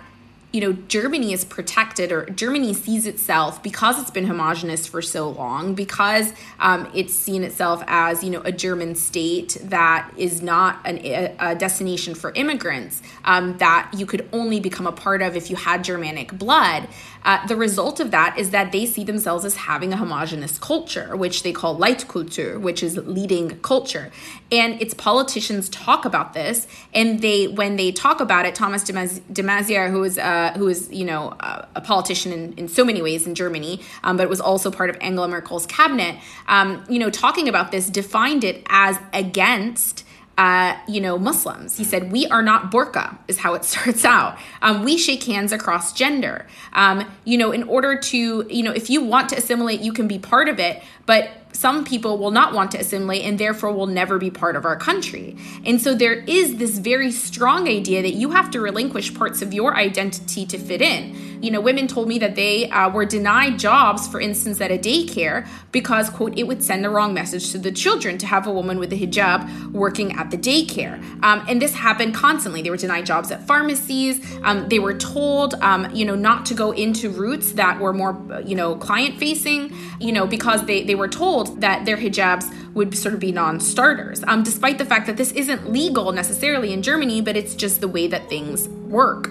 you 0.56 0.62
know, 0.62 0.72
Germany 0.72 1.34
is 1.34 1.44
protected 1.44 2.12
or 2.12 2.24
Germany 2.30 2.72
sees 2.72 3.06
itself 3.06 3.62
because 3.62 4.00
it's 4.00 4.10
been 4.10 4.24
homogenous 4.26 4.86
for 4.86 5.02
so 5.02 5.28
long, 5.28 5.74
because 5.74 6.32
um, 6.58 6.90
it's 6.94 7.12
seen 7.12 7.42
itself 7.42 7.82
as, 7.86 8.24
you 8.24 8.30
know, 8.30 8.40
a 8.42 8.52
German 8.52 8.94
state 8.94 9.58
that 9.64 10.10
is 10.16 10.40
not 10.40 10.78
an, 10.86 10.98
a, 11.38 11.54
destination 11.56 12.14
for 12.14 12.32
immigrants 12.32 13.02
um, 13.24 13.58
that 13.58 13.90
you 13.94 14.06
could 14.06 14.26
only 14.32 14.58
become 14.58 14.86
a 14.86 14.92
part 14.92 15.20
of 15.20 15.36
if 15.36 15.50
you 15.50 15.56
had 15.56 15.84
Germanic 15.84 16.32
blood. 16.32 16.88
Uh, 17.26 17.44
the 17.48 17.56
result 17.56 17.98
of 17.98 18.12
that 18.12 18.38
is 18.38 18.50
that 18.50 18.70
they 18.70 18.86
see 18.86 19.02
themselves 19.02 19.44
as 19.44 19.56
having 19.56 19.92
a 19.92 19.96
homogenous 19.96 20.58
culture, 20.58 21.16
which 21.16 21.42
they 21.42 21.52
call 21.52 21.76
Leitkultur, 21.76 22.58
which 22.60 22.84
is 22.84 22.96
leading 22.98 23.58
culture. 23.58 24.12
And 24.52 24.80
its 24.80 24.94
politicians 24.94 25.68
talk 25.68 26.04
about 26.04 26.34
this, 26.34 26.68
and 26.94 27.20
they, 27.20 27.48
when 27.48 27.74
they 27.74 27.90
talk 27.90 28.20
about 28.20 28.46
it, 28.46 28.54
Thomas 28.54 28.84
de, 28.84 28.92
Maizière, 28.92 29.90
who 29.90 30.04
is 30.04 30.18
uh, 30.18 30.52
who 30.56 30.68
is 30.68 30.88
you 30.92 31.04
know 31.04 31.34
uh, 31.40 31.66
a 31.74 31.80
politician 31.80 32.32
in, 32.32 32.52
in 32.52 32.68
so 32.68 32.84
many 32.84 33.02
ways 33.02 33.26
in 33.26 33.34
Germany, 33.34 33.80
um, 34.04 34.16
but 34.16 34.28
was 34.28 34.40
also 34.40 34.70
part 34.70 34.88
of 34.88 34.96
Angela 35.00 35.26
Merkel's 35.26 35.66
cabinet, 35.66 36.16
um, 36.46 36.84
you 36.88 37.00
know, 37.00 37.10
talking 37.10 37.48
about 37.48 37.72
this, 37.72 37.90
defined 37.90 38.44
it 38.44 38.62
as 38.68 38.98
against 39.12 40.05
uh, 40.38 40.76
you 40.86 41.00
know, 41.00 41.18
Muslims. 41.18 41.76
He 41.76 41.84
said, 41.84 42.12
We 42.12 42.26
are 42.26 42.42
not 42.42 42.70
burqa, 42.70 43.16
is 43.26 43.38
how 43.38 43.54
it 43.54 43.64
starts 43.72 44.04
out. 44.04 44.38
Um, 44.62 44.84
we 44.84 44.98
shake 44.98 45.22
hands 45.24 45.52
across 45.52 45.92
gender. 45.92 46.46
Um, 46.72 47.04
you 47.24 47.38
know, 47.38 47.52
in 47.52 47.62
order 47.64 47.98
to, 47.98 48.46
you 48.48 48.62
know, 48.62 48.72
if 48.72 48.90
you 48.90 49.02
want 49.02 49.30
to 49.30 49.36
assimilate, 49.36 49.80
you 49.80 49.92
can 49.92 50.08
be 50.08 50.18
part 50.18 50.48
of 50.48 50.58
it, 50.58 50.82
but 51.06 51.30
some 51.52 51.84
people 51.84 52.18
will 52.18 52.30
not 52.30 52.52
want 52.52 52.70
to 52.72 52.78
assimilate 52.78 53.22
and 53.22 53.38
therefore 53.38 53.72
will 53.72 53.86
never 53.86 54.18
be 54.18 54.30
part 54.30 54.56
of 54.56 54.66
our 54.66 54.76
country. 54.76 55.36
And 55.64 55.80
so 55.80 55.94
there 55.94 56.12
is 56.12 56.56
this 56.56 56.78
very 56.78 57.10
strong 57.10 57.66
idea 57.66 58.02
that 58.02 58.12
you 58.12 58.30
have 58.30 58.50
to 58.50 58.60
relinquish 58.60 59.14
parts 59.14 59.40
of 59.40 59.54
your 59.54 59.74
identity 59.74 60.44
to 60.46 60.58
fit 60.58 60.82
in. 60.82 61.35
You 61.40 61.50
know, 61.50 61.60
women 61.60 61.86
told 61.86 62.08
me 62.08 62.18
that 62.18 62.36
they 62.36 62.68
uh, 62.70 62.90
were 62.90 63.04
denied 63.04 63.58
jobs, 63.58 64.08
for 64.08 64.20
instance, 64.20 64.60
at 64.60 64.70
a 64.70 64.78
daycare 64.78 65.46
because, 65.72 66.10
quote, 66.10 66.38
it 66.38 66.44
would 66.44 66.62
send 66.62 66.84
the 66.84 66.90
wrong 66.90 67.14
message 67.14 67.50
to 67.52 67.58
the 67.58 67.72
children 67.72 68.18
to 68.18 68.26
have 68.26 68.46
a 68.46 68.52
woman 68.52 68.78
with 68.78 68.92
a 68.92 68.96
hijab 68.96 69.72
working 69.72 70.12
at 70.12 70.30
the 70.30 70.38
daycare. 70.38 71.02
Um, 71.22 71.44
and 71.48 71.60
this 71.60 71.74
happened 71.74 72.14
constantly. 72.14 72.62
They 72.62 72.70
were 72.70 72.76
denied 72.76 73.06
jobs 73.06 73.30
at 73.30 73.46
pharmacies. 73.46 74.24
Um, 74.42 74.68
they 74.68 74.78
were 74.78 74.94
told, 74.94 75.54
um, 75.54 75.94
you 75.94 76.04
know, 76.04 76.14
not 76.14 76.46
to 76.46 76.54
go 76.54 76.72
into 76.72 77.10
routes 77.10 77.52
that 77.52 77.80
were 77.80 77.92
more, 77.92 78.16
you 78.44 78.54
know, 78.54 78.76
client 78.76 79.18
facing, 79.18 79.72
you 80.00 80.12
know, 80.12 80.26
because 80.26 80.64
they, 80.66 80.82
they 80.82 80.94
were 80.94 81.08
told 81.08 81.60
that 81.60 81.84
their 81.84 81.96
hijabs 81.96 82.52
would 82.74 82.96
sort 82.96 83.14
of 83.14 83.20
be 83.20 83.32
non-starters 83.32 84.22
um, 84.24 84.42
despite 84.42 84.76
the 84.78 84.84
fact 84.84 85.06
that 85.06 85.16
this 85.16 85.32
isn't 85.32 85.72
legal 85.72 86.12
necessarily 86.12 86.72
in 86.72 86.82
germany 86.82 87.20
but 87.20 87.36
it's 87.36 87.54
just 87.54 87.80
the 87.80 87.88
way 87.88 88.06
that 88.06 88.28
things 88.28 88.68
work 88.68 89.30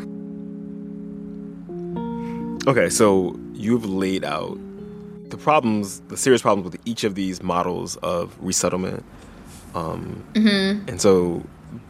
okay 2.67 2.89
so 2.89 3.37
you've 3.53 3.85
laid 3.85 4.23
out 4.23 4.57
the 5.29 5.37
problems 5.37 5.99
the 6.07 6.17
serious 6.17 6.41
problems 6.41 6.71
with 6.71 6.81
each 6.85 7.03
of 7.03 7.15
these 7.15 7.43
models 7.43 7.95
of 7.97 8.35
resettlement 8.39 9.03
um, 9.75 10.23
mm-hmm. 10.33 10.87
and 10.87 11.01
so 11.01 11.43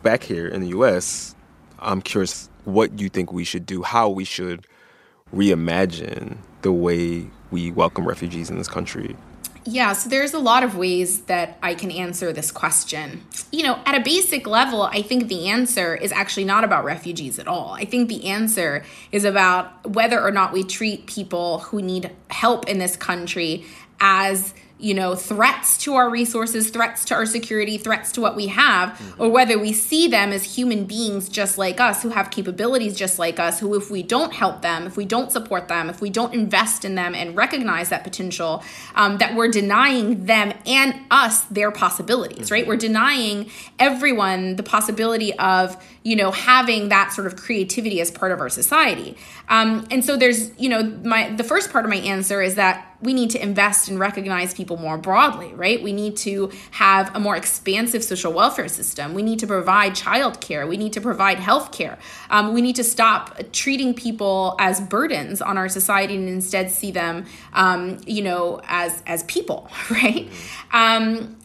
back 0.04 0.24
here 0.24 0.48
in 0.48 0.62
the 0.62 0.70
us 0.70 1.34
i'm 1.80 2.02
curious 2.02 2.50
what 2.66 3.00
you 3.00 3.08
think 3.08 3.32
we 3.32 3.44
should 3.44 3.66
do 3.66 3.84
how 3.84 4.10
we 4.10 4.26
should 4.26 4.68
reimagine 5.34 6.38
the 6.62 6.72
way 6.72 7.26
we 7.52 7.72
welcome 7.72 8.06
refugees 8.06 8.50
in 8.50 8.58
this 8.58 8.68
country 8.68 9.16
yeah, 9.68 9.94
so 9.94 10.10
there's 10.10 10.36
a 10.36 10.40
lot 10.40 10.64
of 10.64 10.78
ways 10.78 11.22
that 11.22 11.58
I 11.64 11.74
can 11.74 11.90
answer 11.90 12.32
this 12.32 12.52
question. 12.52 13.24
You 13.52 13.64
know, 13.64 13.80
at 13.86 13.96
a 13.96 14.00
basic 14.00 14.46
level, 14.46 14.84
I 14.84 15.02
think 15.02 15.28
the 15.28 15.48
answer 15.48 15.96
is 15.96 16.12
actually 16.12 16.46
not 16.46 16.64
about 16.64 16.86
refugees 16.86 17.40
at 17.40 17.48
all. 17.48 17.72
I 17.74 17.86
think 17.86 18.08
the 18.08 18.26
answer 18.26 18.86
is 19.12 19.26
about 19.26 19.90
whether 19.90 20.22
or 20.22 20.30
not 20.30 20.54
we 20.54 20.64
treat 20.64 21.08
people 21.08 21.60
who 21.60 21.82
need 21.82 22.12
help 22.30 22.68
in 22.68 22.78
this 22.78 22.96
country 22.96 23.66
as 24.00 24.54
you 24.78 24.94
know, 24.94 25.16
threats 25.16 25.78
to 25.78 25.96
our 25.96 26.10
resources, 26.10 26.70
threats 26.70 27.06
to 27.06 27.14
our 27.14 27.26
security, 27.26 27.78
threats 27.78 28.12
to 28.12 28.22
what 28.22 28.36
we 28.36 28.48
have, 28.48 28.90
mm-hmm. 28.90 29.22
or 29.22 29.30
whether 29.30 29.58
we 29.58 29.72
see 29.72 30.08
them 30.08 30.34
as 30.34 30.44
human 30.44 30.86
beings 30.86 31.30
just 31.30 31.58
like 31.58 31.80
us, 31.80 32.04
who 32.04 32.10
have 32.10 32.30
capabilities 32.30 32.96
just 32.96 33.18
like 33.18 33.40
us, 33.40 33.60
who, 33.60 33.74
if 33.76 33.90
we 33.90 34.04
don't 34.04 34.34
help 34.34 34.62
them, 34.62 34.86
if 34.86 34.98
we 34.98 35.06
don't 35.06 35.32
support 35.32 35.70
them, 35.70 35.90
if 35.90 36.02
we 36.02 36.10
don't 36.10 36.34
invest 36.34 36.84
in 36.84 36.96
them 36.96 37.16
and 37.16 37.38
recognize 37.38 37.90
that 37.90 38.04
potential, 38.04 38.64
um, 38.96 39.18
that 39.18 39.34
we're 39.34 39.50
denying 39.50 40.26
them 40.26 40.54
and 40.66 40.94
us 41.10 41.42
their 41.46 41.72
possibilities, 41.72 42.46
mm-hmm. 42.46 42.54
right? 42.54 42.68
We're 42.68 42.76
denying 42.76 43.50
everyone 43.80 44.58
the 44.58 44.64
possibility 44.64 45.34
of, 45.40 45.78
you 46.06 46.16
know, 46.16 46.30
having 46.30 46.90
that 46.90 47.12
sort 47.12 47.26
of 47.26 47.36
creativity 47.36 48.00
as 48.00 48.12
part 48.12 48.32
of 48.32 48.40
our 48.40 48.48
society. 48.48 49.18
Um, 49.50 49.88
and 49.90 50.06
so 50.06 50.16
there's, 50.16 50.52
you 50.60 50.70
know, 50.70 50.84
my 51.04 51.32
the 51.32 51.44
first 51.44 51.72
part 51.72 51.84
of 51.84 51.90
my 51.90 51.98
answer 51.98 52.44
is 52.44 52.54
that 52.56 52.96
we 53.02 53.12
need 53.12 53.32
to 53.32 53.42
invest 53.42 53.90
and 53.90 54.00
recognize 54.00 54.54
people 54.54 54.78
more 54.78 55.00
broadly, 55.00 55.52
right? 55.56 55.82
We 55.82 55.94
need 55.94 56.16
to 56.18 56.52
have 56.72 57.14
a 57.16 57.20
more 57.20 57.36
expansive 57.36 58.04
social 58.04 58.32
welfare 58.32 58.68
system. 58.68 59.16
We 59.16 59.24
need 59.24 59.40
to 59.40 59.48
provide 59.48 59.94
childcare. 59.94 60.68
We 60.68 60.78
need 60.78 60.94
to 60.94 61.02
provide 61.02 61.40
health 61.40 61.72
care. 61.72 61.98
Um, 62.30 62.54
we 62.54 62.62
need 62.62 62.76
to 62.76 62.84
stop 62.84 63.40
treating 63.52 63.96
people 63.96 64.56
as 64.60 64.80
burdens 64.82 65.42
on 65.42 65.58
our 65.58 65.70
society 65.70 66.16
and 66.16 66.30
instead 66.30 66.70
see 66.70 66.92
them, 66.92 67.26
um, 67.54 67.98
you 68.06 68.22
know, 68.22 68.62
as 68.68 69.02
as 69.08 69.24
people, 69.24 69.72
right? 69.90 70.30
Um, 70.72 71.38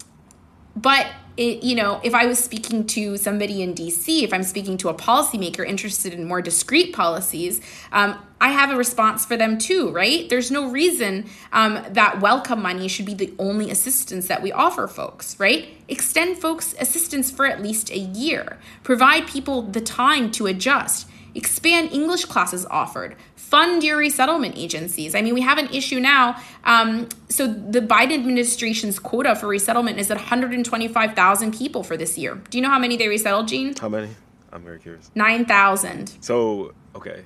but 0.77 1.07
it, 1.37 1.63
you 1.63 1.75
know, 1.75 2.01
if 2.03 2.15
I 2.15 2.27
was 2.27 2.39
speaking 2.39 2.87
to 2.89 3.17
somebody 3.17 3.63
in 3.63 3.75
DC, 3.75 4.23
if 4.23 4.33
I'm 4.33 4.43
speaking 4.43 4.77
to 4.79 4.89
a 4.89 4.95
policymaker 4.95 5.67
interested 5.67 6.13
in 6.13 6.25
more 6.27 6.43
discrete 6.43 6.95
policies, 6.95 7.61
um, 7.93 8.19
I 8.41 8.51
have 8.51 8.71
a 8.71 8.77
response 8.77 9.25
for 9.25 9.37
them 9.37 9.59
too, 9.59 9.91
right? 9.91 10.29
There's 10.29 10.51
no 10.51 10.71
reason 10.71 11.27
um, 11.53 11.85
that 11.91 12.21
welcome 12.21 12.63
money 12.63 12.89
should 12.89 13.07
be 13.07 13.15
the 13.15 13.33
only 13.39 13.71
assistance 13.71 14.29
that 14.29 14.43
we 14.43 14.51
offer 14.51 14.87
folks, 14.89 15.39
right? 15.39 15.69
Extend 15.89 16.39
folks 16.39 16.75
assistance 16.79 17.31
for 17.31 17.47
at 17.47 17.63
least 17.63 17.91
a 17.91 17.99
year. 17.99 18.59
Provide 18.83 19.27
people 19.27 19.63
the 19.63 19.81
time 19.81 20.31
to 20.33 20.47
adjust. 20.47 21.07
Expand 21.35 21.93
English 21.93 22.25
classes 22.25 22.67
offered 22.67 23.15
fund 23.51 23.83
your 23.83 23.97
resettlement 23.97 24.57
agencies. 24.57 25.15
I 25.17 25.23
mean, 25.23 25.35
we 25.35 25.41
have 25.41 25.59
an 25.59 25.69
issue 25.75 25.99
now. 25.99 26.41
Um, 26.65 27.09
so 27.29 27.49
the 27.49 27.81
Biden 27.81 28.15
administration's 28.15 29.01
quota 29.01 29.35
for 29.35 29.49
resettlement 29.49 29.99
is 29.99 30.09
at 30.11 30.17
125,000 30.17 31.59
people 31.59 31.83
for 31.83 31.97
this 31.97 32.17
year. 32.17 32.41
Do 32.49 32.59
you 32.59 32.63
know 32.63 32.71
how 32.71 32.79
many 32.79 32.97
they 32.97 33.09
resettled, 33.09 33.49
Gene? 33.49 33.75
How 33.77 33.89
many? 33.89 34.11
I'm 34.53 34.63
very 34.63 34.79
curious. 34.79 35.11
9,000. 35.17 36.13
So, 36.21 36.75
okay. 36.95 37.25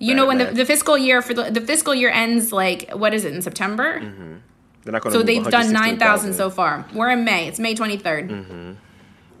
You 0.00 0.14
know 0.14 0.26
when 0.26 0.38
the, 0.38 0.46
the, 0.46 0.64
fiscal 0.64 0.96
year 0.96 1.20
for 1.20 1.34
the, 1.34 1.50
the 1.50 1.60
fiscal 1.60 1.94
year 1.94 2.08
ends 2.08 2.52
like 2.52 2.90
what 2.92 3.12
is 3.12 3.26
it 3.26 3.34
in 3.34 3.42
September? 3.42 4.00
Mm-hmm. 4.00 4.36
They're 4.82 4.92
not 4.92 5.02
going 5.02 5.12
to 5.12 5.18
so 5.18 5.22
they've 5.22 5.46
done 5.46 5.74
nine 5.74 5.98
thousand 5.98 6.32
so 6.32 6.48
far. 6.48 6.86
We're 6.94 7.10
in 7.10 7.22
May. 7.22 7.46
It's 7.46 7.58
May 7.58 7.74
twenty 7.74 7.98
third. 7.98 8.30
mm 8.30 8.46
mm-hmm. 8.46 8.72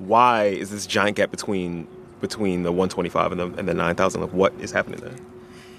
Why 0.00 0.44
is 0.44 0.68
this 0.68 0.86
giant 0.86 1.16
gap 1.16 1.30
between 1.30 1.88
between 2.20 2.62
the 2.62 2.72
one 2.72 2.90
twenty 2.90 3.08
five 3.08 3.32
and 3.32 3.40
the 3.40 3.46
and 3.58 3.66
the 3.66 3.72
nine 3.72 3.94
thousand? 3.94 4.20
Like 4.20 4.34
what 4.34 4.52
is 4.60 4.70
happening 4.70 5.00
there? 5.00 5.16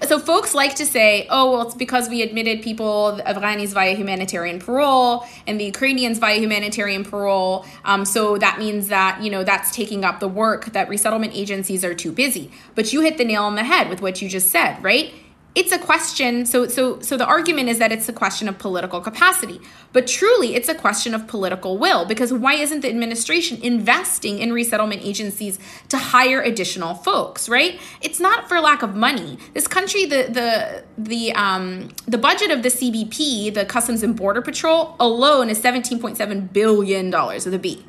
So 0.04 0.18
folks 0.18 0.52
like 0.54 0.74
to 0.76 0.86
say, 0.86 1.26
oh, 1.30 1.52
well, 1.52 1.62
it's 1.62 1.74
because 1.76 2.08
we 2.08 2.22
admitted 2.22 2.60
people, 2.62 3.12
the 3.12 3.22
Afghanis 3.22 3.72
via 3.72 3.94
humanitarian 3.94 4.58
parole 4.58 5.24
and 5.46 5.60
the 5.60 5.64
Ukrainians 5.64 6.18
via 6.18 6.38
humanitarian 6.38 7.04
parole. 7.04 7.64
Um, 7.84 8.04
so 8.04 8.36
that 8.38 8.58
means 8.58 8.88
that, 8.88 9.22
you 9.22 9.30
know, 9.30 9.44
that's 9.44 9.74
taking 9.74 10.04
up 10.04 10.18
the 10.18 10.28
work 10.28 10.72
that 10.72 10.88
resettlement 10.88 11.34
agencies 11.34 11.84
are 11.84 11.94
too 11.94 12.10
busy. 12.10 12.50
But 12.74 12.92
you 12.92 13.00
hit 13.02 13.16
the 13.16 13.24
nail 13.24 13.44
on 13.44 13.54
the 13.54 13.64
head 13.64 13.88
with 13.88 14.02
what 14.02 14.20
you 14.20 14.28
just 14.28 14.48
said, 14.48 14.82
right? 14.82 15.14
It's 15.54 15.72
a 15.72 15.78
question 15.78 16.46
so 16.46 16.66
so 16.66 16.98
so 17.00 17.16
the 17.16 17.26
argument 17.26 17.68
is 17.68 17.78
that 17.78 17.92
it's 17.92 18.08
a 18.08 18.12
question 18.12 18.48
of 18.48 18.58
political 18.58 19.00
capacity 19.00 19.60
but 19.92 20.06
truly 20.06 20.54
it's 20.54 20.68
a 20.68 20.74
question 20.74 21.14
of 21.14 21.26
political 21.26 21.78
will 21.78 22.04
because 22.04 22.32
why 22.32 22.54
isn't 22.54 22.80
the 22.80 22.88
administration 22.88 23.58
investing 23.62 24.38
in 24.38 24.52
resettlement 24.52 25.02
agencies 25.02 25.58
to 25.88 25.98
hire 25.98 26.40
additional 26.40 26.94
folks 26.94 27.48
right? 27.48 27.80
It's 28.00 28.18
not 28.18 28.48
for 28.48 28.60
lack 28.60 28.82
of 28.82 28.96
money. 28.96 29.38
This 29.54 29.68
country 29.68 30.06
the 30.06 30.22
the 30.38 30.84
the 30.98 31.32
um 31.34 31.88
the 32.06 32.18
budget 32.18 32.50
of 32.50 32.62
the 32.62 32.68
CBP 32.68 33.54
the 33.54 33.64
Customs 33.64 34.02
and 34.02 34.16
Border 34.16 34.42
Patrol 34.42 34.96
alone 34.98 35.50
is 35.50 35.60
17.7 35.60 36.52
billion 36.52 37.10
dollars 37.10 37.44
with 37.44 37.54
a 37.54 37.58
B 37.58 37.84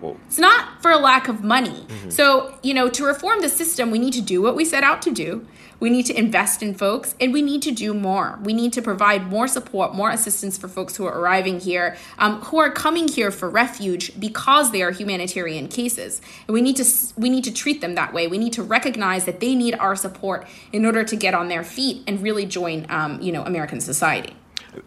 Whoa. 0.00 0.16
It's 0.26 0.38
not 0.38 0.80
for 0.80 0.90
a 0.90 0.98
lack 0.98 1.28
of 1.28 1.44
money. 1.44 1.84
Mm-hmm. 1.86 2.10
So, 2.10 2.54
you 2.62 2.74
know, 2.74 2.88
to 2.88 3.04
reform 3.04 3.42
the 3.42 3.48
system, 3.48 3.90
we 3.90 3.98
need 3.98 4.14
to 4.14 4.22
do 4.22 4.40
what 4.40 4.56
we 4.56 4.64
set 4.64 4.82
out 4.82 5.02
to 5.02 5.10
do. 5.10 5.46
We 5.78 5.88
need 5.88 6.04
to 6.06 6.18
invest 6.18 6.62
in 6.62 6.74
folks 6.74 7.14
and 7.18 7.32
we 7.32 7.40
need 7.40 7.62
to 7.62 7.70
do 7.70 7.94
more. 7.94 8.38
We 8.42 8.52
need 8.52 8.74
to 8.74 8.82
provide 8.82 9.28
more 9.28 9.48
support, 9.48 9.94
more 9.94 10.10
assistance 10.10 10.58
for 10.58 10.68
folks 10.68 10.96
who 10.96 11.06
are 11.06 11.18
arriving 11.18 11.60
here, 11.60 11.96
um, 12.18 12.42
who 12.42 12.58
are 12.58 12.70
coming 12.70 13.08
here 13.08 13.30
for 13.30 13.48
refuge 13.48 14.18
because 14.20 14.72
they 14.72 14.82
are 14.82 14.90
humanitarian 14.90 15.68
cases. 15.68 16.20
And 16.46 16.54
we 16.54 16.60
need 16.60 16.76
to 16.76 16.84
we 17.16 17.30
need 17.30 17.44
to 17.44 17.52
treat 17.52 17.80
them 17.80 17.94
that 17.94 18.12
way. 18.12 18.26
We 18.26 18.36
need 18.36 18.52
to 18.54 18.62
recognize 18.62 19.24
that 19.24 19.40
they 19.40 19.54
need 19.54 19.74
our 19.74 19.96
support 19.96 20.46
in 20.70 20.84
order 20.84 21.02
to 21.02 21.16
get 21.16 21.34
on 21.34 21.48
their 21.48 21.64
feet 21.64 22.04
and 22.06 22.22
really 22.22 22.44
join, 22.44 22.86
um, 22.90 23.20
you 23.22 23.32
know, 23.32 23.42
American 23.44 23.80
society. 23.80 24.36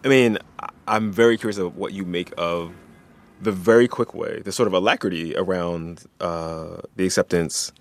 I 0.04 0.08
mean, 0.08 0.38
I'm 0.86 1.12
very 1.12 1.36
curious 1.36 1.58
of 1.58 1.76
what 1.76 1.92
you 1.92 2.04
make 2.04 2.32
of 2.38 2.72
the 3.44 3.52
very 3.52 3.88
quick 3.88 4.14
way, 4.14 4.40
the 4.44 4.52
sort 4.52 4.66
of 4.66 4.74
alacrity 4.74 5.36
around 5.36 6.04
uh, 6.20 6.78
the 6.96 7.04
acceptance 7.06 7.72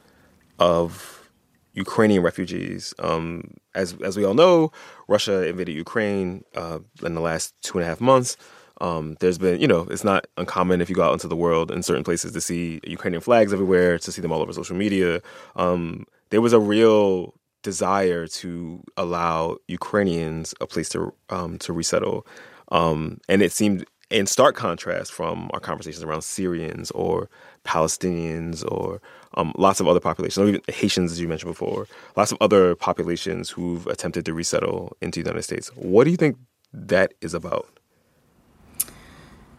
of 0.59 1.29
Ukrainian 1.73 2.21
refugees. 2.21 2.93
Um, 2.99 3.55
as 3.73 3.95
as 4.03 4.15
we 4.17 4.23
all 4.23 4.35
know, 4.35 4.71
Russia 5.07 5.47
invaded 5.47 5.73
Ukraine 5.73 6.43
uh, 6.55 6.79
in 7.01 7.15
the 7.15 7.21
last 7.21 7.55
two 7.61 7.77
and 7.77 7.85
a 7.85 7.87
half 7.87 8.01
months. 8.01 8.37
Um, 8.81 9.15
there's 9.19 9.37
been, 9.37 9.61
you 9.61 9.67
know, 9.67 9.87
it's 9.89 10.03
not 10.03 10.27
uncommon 10.37 10.81
if 10.81 10.89
you 10.89 10.95
go 10.95 11.03
out 11.03 11.13
into 11.13 11.27
the 11.27 11.35
world 11.35 11.71
in 11.71 11.83
certain 11.83 12.03
places 12.03 12.33
to 12.33 12.41
see 12.41 12.81
Ukrainian 12.85 13.21
flags 13.21 13.53
everywhere, 13.53 13.97
to 13.99 14.11
see 14.11 14.21
them 14.21 14.31
all 14.31 14.41
over 14.41 14.51
social 14.51 14.75
media. 14.75 15.21
Um, 15.55 16.05
there 16.31 16.41
was 16.41 16.53
a 16.53 16.59
real 16.59 17.33
desire 17.61 18.27
to 18.27 18.83
allow 18.97 19.57
Ukrainians 19.67 20.53
a 20.59 20.67
place 20.67 20.89
to 20.89 21.13
um, 21.29 21.57
to 21.59 21.71
resettle, 21.71 22.27
um, 22.71 23.19
and 23.29 23.41
it 23.41 23.51
seemed 23.51 23.85
in 24.13 24.27
stark 24.27 24.55
contrast 24.55 25.11
from 25.11 25.49
our 25.53 25.59
conversations 25.59 26.03
around 26.03 26.21
Syrians 26.21 26.91
or 26.91 27.29
Palestinians 27.65 28.63
or 28.71 29.01
um, 29.33 29.51
lots 29.57 29.79
of 29.79 29.87
other 29.87 29.99
populations, 29.99 30.47
even 30.47 30.61
Haitians, 30.67 31.11
as 31.11 31.19
you 31.19 31.27
mentioned 31.27 31.49
before, 31.51 31.87
lots 32.15 32.31
of 32.31 32.37
other 32.39 32.75
populations 32.75 33.49
who've 33.49 33.87
attempted 33.87 34.23
to 34.25 34.33
resettle 34.33 34.95
into 35.01 35.21
the 35.21 35.29
United 35.29 35.41
States. 35.41 35.69
What 35.75 36.03
do 36.03 36.11
you 36.11 36.17
think 36.17 36.37
that 36.71 37.15
is 37.21 37.33
about? 37.33 37.67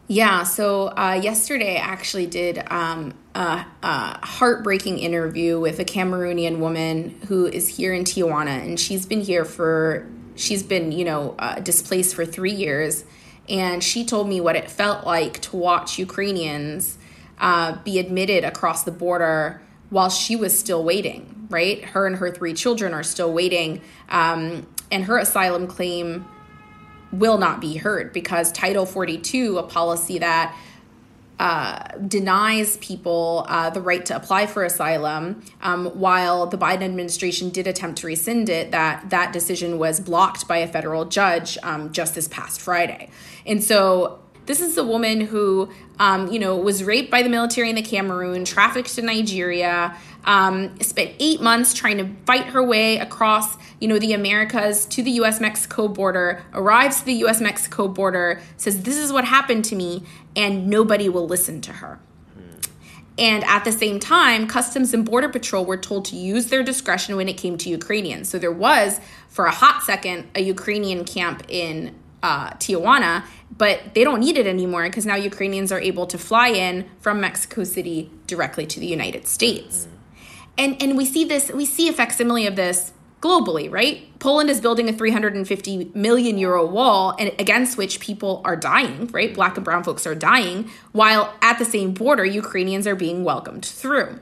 Yeah, 0.06 0.44
so 0.44 0.88
uh, 0.88 1.18
yesterday 1.20 1.76
I 1.76 1.80
actually 1.80 2.26
did 2.26 2.62
um, 2.70 3.14
a, 3.34 3.64
a, 3.82 4.24
heartbreaking 4.24 4.98
interview 4.98 5.58
with 5.58 5.80
a 5.80 5.84
Cameroonian 5.84 6.58
woman 6.58 7.18
who 7.26 7.46
is 7.46 7.66
here 7.68 7.92
in 7.92 8.04
Tijuana, 8.04 8.62
and 8.62 8.78
she's 8.78 9.06
been 9.06 9.22
here 9.22 9.46
for, 9.46 10.06
she's 10.36 10.62
been, 10.62 10.92
you 10.92 11.06
know, 11.06 11.34
uh, 11.38 11.58
displaced 11.58 12.14
for 12.14 12.26
three 12.26 12.52
years. 12.52 13.04
And 13.48 13.82
she 13.82 14.04
told 14.04 14.28
me 14.28 14.40
what 14.40 14.56
it 14.56 14.70
felt 14.70 15.04
like 15.04 15.40
to 15.42 15.56
watch 15.56 15.98
Ukrainians 15.98 16.98
uh, 17.38 17.76
be 17.84 17.98
admitted 17.98 18.44
across 18.44 18.84
the 18.84 18.90
border 18.90 19.60
while 19.90 20.10
she 20.10 20.34
was 20.34 20.58
still 20.58 20.82
waiting, 20.82 21.46
right? 21.50 21.84
Her 21.84 22.06
and 22.06 22.16
her 22.16 22.30
three 22.30 22.54
children 22.54 22.94
are 22.94 23.02
still 23.02 23.32
waiting. 23.32 23.82
Um, 24.08 24.66
and 24.90 25.04
her 25.04 25.18
asylum 25.18 25.66
claim 25.66 26.24
will 27.12 27.38
not 27.38 27.60
be 27.60 27.76
heard 27.76 28.12
because 28.12 28.50
Title 28.52 28.86
42, 28.86 29.58
a 29.58 29.62
policy 29.62 30.18
that 30.18 30.56
uh, 31.38 31.88
denies 32.06 32.76
people 32.76 33.44
uh, 33.48 33.70
the 33.70 33.80
right 33.80 34.06
to 34.06 34.14
apply 34.14 34.46
for 34.46 34.64
asylum. 34.64 35.42
Um, 35.62 35.86
while 35.86 36.46
the 36.46 36.56
Biden 36.56 36.82
administration 36.82 37.50
did 37.50 37.66
attempt 37.66 37.98
to 38.00 38.06
rescind 38.06 38.48
it, 38.48 38.70
that 38.70 39.10
that 39.10 39.32
decision 39.32 39.78
was 39.78 39.98
blocked 40.00 40.46
by 40.46 40.58
a 40.58 40.68
federal 40.68 41.04
judge 41.04 41.58
um, 41.62 41.92
just 41.92 42.14
this 42.14 42.28
past 42.28 42.60
Friday. 42.60 43.10
And 43.44 43.62
so 43.62 44.20
This 44.46 44.60
is 44.60 44.76
a 44.76 44.84
woman 44.84 45.22
who, 45.22 45.70
um, 45.98 46.30
you 46.30 46.38
know, 46.38 46.56
was 46.56 46.84
raped 46.84 47.10
by 47.10 47.22
the 47.22 47.30
military 47.30 47.70
in 47.70 47.76
the 47.76 47.82
Cameroon, 47.82 48.44
trafficked 48.44 48.94
to 48.96 49.02
Nigeria, 49.02 49.96
um, 50.24 50.78
spent 50.80 51.12
eight 51.18 51.40
months 51.40 51.72
trying 51.72 51.96
to 51.98 52.08
fight 52.26 52.46
her 52.46 52.62
way 52.62 52.98
across, 52.98 53.56
you 53.80 53.88
know, 53.88 53.98
the 53.98 54.12
Americas 54.12 54.84
to 54.86 55.02
the 55.02 55.12
U.S.-Mexico 55.12 55.92
border, 55.92 56.44
arrives 56.52 57.00
to 57.00 57.06
the 57.06 57.14
U.S.-Mexico 57.14 57.94
border, 57.94 58.40
says, 58.58 58.82
this 58.82 58.98
is 58.98 59.12
what 59.12 59.24
happened 59.24 59.64
to 59.66 59.76
me, 59.76 60.02
and 60.36 60.68
nobody 60.68 61.08
will 61.08 61.26
listen 61.26 61.60
to 61.62 61.72
her. 61.72 61.98
And 63.16 63.44
at 63.44 63.64
the 63.64 63.70
same 63.70 64.00
time, 64.00 64.48
Customs 64.48 64.92
and 64.92 65.04
Border 65.04 65.28
Patrol 65.28 65.64
were 65.64 65.76
told 65.76 66.04
to 66.06 66.16
use 66.16 66.46
their 66.46 66.64
discretion 66.64 67.14
when 67.16 67.28
it 67.28 67.36
came 67.36 67.56
to 67.58 67.68
Ukrainians. 67.68 68.28
So 68.28 68.38
there 68.38 68.50
was, 68.50 69.00
for 69.28 69.46
a 69.46 69.52
hot 69.52 69.84
second, 69.84 70.28
a 70.34 70.42
Ukrainian 70.42 71.04
camp 71.04 71.44
in 71.48 71.94
uh, 72.24 72.50
Tijuana, 72.54 73.24
but 73.56 73.94
they 73.94 74.02
don't 74.02 74.18
need 74.18 74.36
it 74.36 74.46
anymore 74.46 74.82
because 74.84 75.06
now 75.06 75.14
Ukrainians 75.14 75.70
are 75.70 75.78
able 75.78 76.06
to 76.06 76.18
fly 76.18 76.48
in 76.48 76.86
from 76.98 77.20
Mexico 77.20 77.62
City 77.62 78.10
directly 78.26 78.66
to 78.66 78.80
the 78.80 78.86
United 78.86 79.28
States. 79.28 79.86
And 80.58 80.80
and 80.82 80.96
we 80.96 81.04
see 81.04 81.24
this, 81.24 81.52
we 81.52 81.66
see 81.66 81.88
a 81.88 81.92
facsimile 81.92 82.46
of 82.46 82.56
this 82.56 82.92
globally, 83.24 83.72
right? 83.72 84.06
Poland 84.18 84.50
is 84.50 84.60
building 84.60 84.88
a 84.88 84.92
350 84.92 85.92
million 85.94 86.36
euro 86.36 86.66
wall 86.66 87.16
and 87.18 87.32
against 87.38 87.78
which 87.78 87.98
people 87.98 88.42
are 88.44 88.54
dying, 88.54 89.06
right? 89.08 89.32
Black 89.32 89.56
and 89.56 89.64
brown 89.64 89.82
folks 89.82 90.06
are 90.06 90.14
dying, 90.14 90.70
while 90.92 91.34
at 91.40 91.58
the 91.58 91.64
same 91.64 91.94
border, 91.94 92.24
Ukrainians 92.24 92.86
are 92.86 92.94
being 92.94 93.24
welcomed 93.24 93.64
through. 93.64 94.20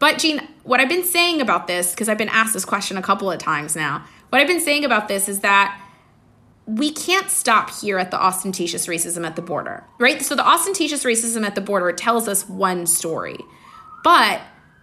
But 0.00 0.18
Gene, 0.18 0.48
what 0.64 0.80
I've 0.80 0.88
been 0.88 1.04
saying 1.04 1.40
about 1.40 1.68
this, 1.68 1.92
because 1.92 2.08
I've 2.08 2.18
been 2.18 2.28
asked 2.30 2.54
this 2.54 2.64
question 2.64 2.96
a 2.96 3.02
couple 3.02 3.30
of 3.30 3.38
times 3.38 3.76
now, 3.76 4.04
what 4.30 4.40
I've 4.40 4.48
been 4.48 4.60
saying 4.60 4.84
about 4.84 5.06
this 5.06 5.28
is 5.28 5.40
that 5.40 5.80
we 6.66 6.90
can't 6.90 7.30
stop 7.30 7.70
here 7.80 7.98
at 7.98 8.10
the 8.10 8.20
ostentatious 8.20 8.86
racism 8.86 9.26
at 9.26 9.36
the 9.36 9.42
border, 9.42 9.84
right? 9.98 10.22
So 10.22 10.34
the 10.34 10.46
ostentatious 10.46 11.04
racism 11.04 11.44
at 11.44 11.54
the 11.54 11.60
border 11.60 11.92
tells 11.92 12.28
us 12.28 12.48
one 12.48 12.86
story. 12.86 13.38
But 14.02 14.40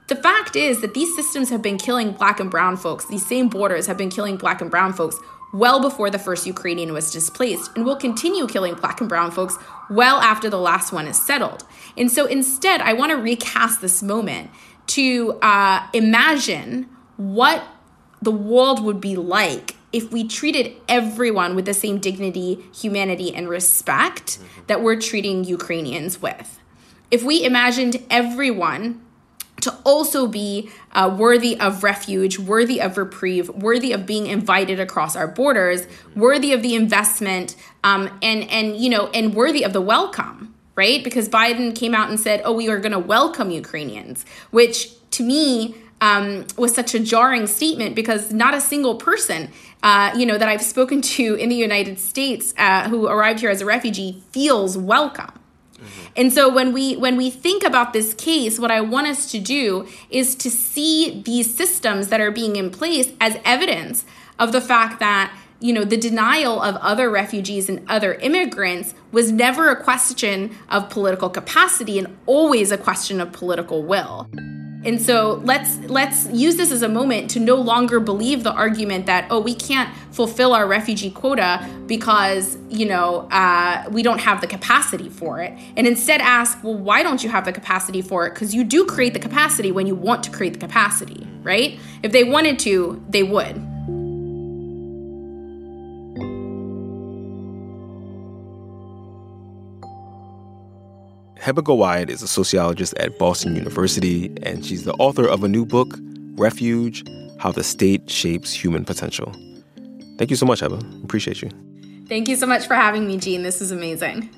the 0.08 0.16
fact 0.16 0.56
is 0.56 0.82
that 0.82 0.94
these 0.94 1.16
systems 1.16 1.50
have 1.50 1.62
been 1.62 1.78
killing 1.78 2.12
black 2.14 2.40
and 2.40 2.50
brown 2.50 2.78
folks, 2.78 3.06
these 3.06 3.26
same 3.26 3.50
borders 3.50 3.88
have 3.88 3.98
been 3.98 4.10
killing 4.10 4.38
black 4.38 4.62
and 4.62 4.72
brown 4.72 4.94
folks 4.94 5.18
well 5.54 5.80
before 5.80 6.10
the 6.10 6.20
first 6.20 6.46
Ukrainian 6.46 6.94
was 6.94 7.12
displaced 7.12 7.72
and 7.76 7.86
will 7.86 7.96
continue 7.96 8.48
killing 8.48 8.76
black 8.76 9.00
and 9.00 9.10
brown 9.10 9.32
folks 9.32 9.58
well 9.90 10.18
after 10.20 10.50
the 10.50 10.60
last 10.60 10.92
one 10.92 11.08
is 11.08 11.22
settled. 11.22 11.64
And 11.96 12.12
so 12.12 12.26
instead, 12.26 12.82
I 12.82 12.94
want 12.94 13.12
to 13.12 13.18
recast 13.18 13.82
this 13.82 14.04
moment 14.04 14.52
to 14.88 15.38
uh, 15.42 15.88
imagine 15.94 16.88
what 17.18 17.64
the 18.22 18.32
world 18.32 18.84
would 18.84 19.02
be 19.02 19.16
like 19.16 19.76
if 19.94 20.12
we 20.12 20.28
treated 20.28 20.74
everyone 20.88 21.56
with 21.56 21.66
the 21.66 21.74
same 21.74 21.98
dignity, 21.98 22.66
humanity, 22.74 23.34
and 23.34 23.48
respect 23.48 24.38
that 24.68 24.82
we're 24.82 25.00
treating 25.00 25.44
Ukrainians 25.44 26.22
with. 26.22 26.60
If 27.10 27.24
we 27.24 27.44
imagined 27.44 28.04
everyone 28.10 29.02
to 29.62 29.76
also 29.84 30.28
be 30.28 30.70
uh, 30.92 31.16
worthy 31.18 31.60
of 31.60 31.84
refuge, 31.84 32.38
worthy 32.40 32.80
of 32.80 32.98
reprieve, 32.98 33.50
worthy 33.50 33.92
of 33.92 34.06
being 34.06 34.28
invited 34.28 34.80
across 34.80 35.16
our 35.16 35.28
borders, 35.28 35.88
worthy 36.16 36.54
of 36.54 36.62
the 36.62 36.76
investment, 36.76 37.56
um, 37.84 38.10
and 38.22 38.50
and 38.50 38.78
you 38.78 38.90
know, 38.90 39.08
and 39.08 39.34
worthy 39.34 39.64
of 39.64 39.74
the 39.74 39.82
welcome, 39.82 40.54
right? 40.76 41.04
Because 41.04 41.28
Biden 41.28 41.76
came 41.76 41.96
out 41.96 42.10
and 42.10 42.20
said, 42.20 42.42
"Oh, 42.46 42.54
we 42.54 42.70
are 42.70 42.80
going 42.80 42.92
to 42.92 43.00
welcome 43.00 43.52
Ukrainians," 43.52 44.26
which 44.52 44.94
to 45.12 45.24
me 45.24 45.76
um, 46.02 46.46
was 46.58 46.74
such 46.76 46.94
a 46.94 47.00
jarring 47.00 47.48
statement 47.48 47.96
because 47.96 48.32
not 48.32 48.54
a 48.54 48.62
single 48.62 48.96
person, 48.96 49.50
uh, 49.84 50.14
you 50.16 50.26
know, 50.26 50.38
that 50.38 50.48
I've 50.48 50.62
spoken 50.62 51.02
to 51.02 51.36
in 51.36 51.50
the 51.50 51.56
United 51.56 52.00
States 52.00 52.54
uh, 52.58 52.88
who 52.90 53.08
arrived 53.08 53.40
here 53.40 53.50
as 53.50 53.62
a 53.62 53.66
refugee 53.66 54.24
feels 54.32 54.78
welcome. 54.78 55.32
Mm-hmm. 55.88 56.14
And 56.16 56.34
so 56.34 56.50
when 56.54 56.74
we 56.74 56.96
when 56.96 57.16
we 57.16 57.30
think 57.30 57.64
about 57.64 57.94
this 57.94 58.14
case, 58.14 58.60
what 58.60 58.72
I 58.72 58.82
want 58.82 59.08
us 59.08 59.32
to 59.32 59.40
do 59.40 59.88
is 60.10 60.36
to 60.36 60.50
see 60.50 61.22
these 61.24 61.54
systems 61.54 62.10
that 62.10 62.22
are 62.22 62.32
being 62.32 62.56
in 62.56 62.70
place 62.70 63.12
as 63.22 63.38
evidence 63.46 64.06
of 64.40 64.52
the 64.52 64.62
fact 64.62 65.00
that 65.00 65.34
you 65.60 65.74
know 65.74 65.84
the 65.84 65.98
denial 65.98 66.62
of 66.62 66.76
other 66.78 67.10
refugees 67.10 67.70
and 67.70 67.84
other 67.90 68.14
immigrants 68.16 68.94
was 69.12 69.32
never 69.32 69.70
a 69.70 69.84
question 69.84 70.56
of 70.70 70.90
political 70.90 71.30
capacity 71.30 71.98
and 71.98 72.16
always 72.26 72.72
a 72.72 72.78
question 72.78 73.20
of 73.20 73.32
political 73.32 73.84
will. 73.84 74.30
And 74.88 75.02
so 75.02 75.42
let's 75.44 75.78
let's 75.90 76.28
use 76.32 76.56
this 76.56 76.72
as 76.72 76.82
a 76.82 76.88
moment 76.88 77.30
to 77.32 77.42
no 77.42 77.56
longer 77.56 78.00
believe 78.00 78.44
the 78.44 78.54
argument 78.54 79.06
that 79.08 79.28
oh 79.30 79.42
we 79.42 79.54
can't 79.54 79.94
fulfill 80.12 80.54
our 80.54 80.66
refugee 80.66 81.12
quota 81.12 81.70
because 81.88 82.58
you 82.70 82.86
know 82.86 83.28
uh, 83.30 83.84
we 83.92 84.02
don't 84.02 84.20
have 84.20 84.40
the 84.40 84.48
capacity 84.48 85.10
for 85.10 85.42
it, 85.42 85.52
and 85.76 85.86
instead 85.86 86.22
ask 86.22 86.64
well 86.64 86.74
why 86.74 87.04
don't 87.04 87.22
you 87.22 87.30
have 87.30 87.44
the 87.44 87.52
capacity 87.52 88.02
for 88.02 88.28
it? 88.28 88.34
Because 88.34 88.56
you 88.56 88.64
do 88.64 88.86
create 88.86 89.14
the 89.14 89.20
capacity 89.20 89.74
when 89.74 89.88
you 89.88 89.96
want 89.96 90.24
to 90.24 90.32
create 90.32 90.54
the 90.54 90.60
capacity, 90.60 91.28
right? 91.44 91.78
If 92.02 92.14
they 92.14 92.24
wanted 92.24 92.58
to, 92.60 93.04
they 93.10 93.24
would. 93.24 93.77
Heba 101.48 101.64
Gowayed 101.64 102.10
is 102.10 102.22
a 102.22 102.28
sociologist 102.28 102.94
at 102.98 103.18
Boston 103.18 103.56
University, 103.56 104.36
and 104.44 104.66
she's 104.66 104.84
the 104.84 104.92
author 104.96 105.26
of 105.26 105.46
a 105.46 105.48
new 105.48 105.66
book, 105.66 105.98
Refuge 106.34 107.06
How 107.40 107.54
the 107.54 107.64
State 107.64 108.10
Shapes 108.10 108.52
Human 108.52 108.84
Potential. 108.84 109.34
Thank 110.18 110.30
you 110.30 110.36
so 110.36 110.46
much, 110.46 110.60
Heba. 110.60 111.06
Appreciate 111.06 111.42
you. 111.42 111.50
Thank 112.10 112.28
you 112.28 112.36
so 112.36 112.48
much 112.48 112.68
for 112.68 112.74
having 112.74 113.08
me, 113.08 113.18
Gene. 113.18 113.44
This 113.44 113.62
is 113.62 113.72
amazing. 113.72 114.30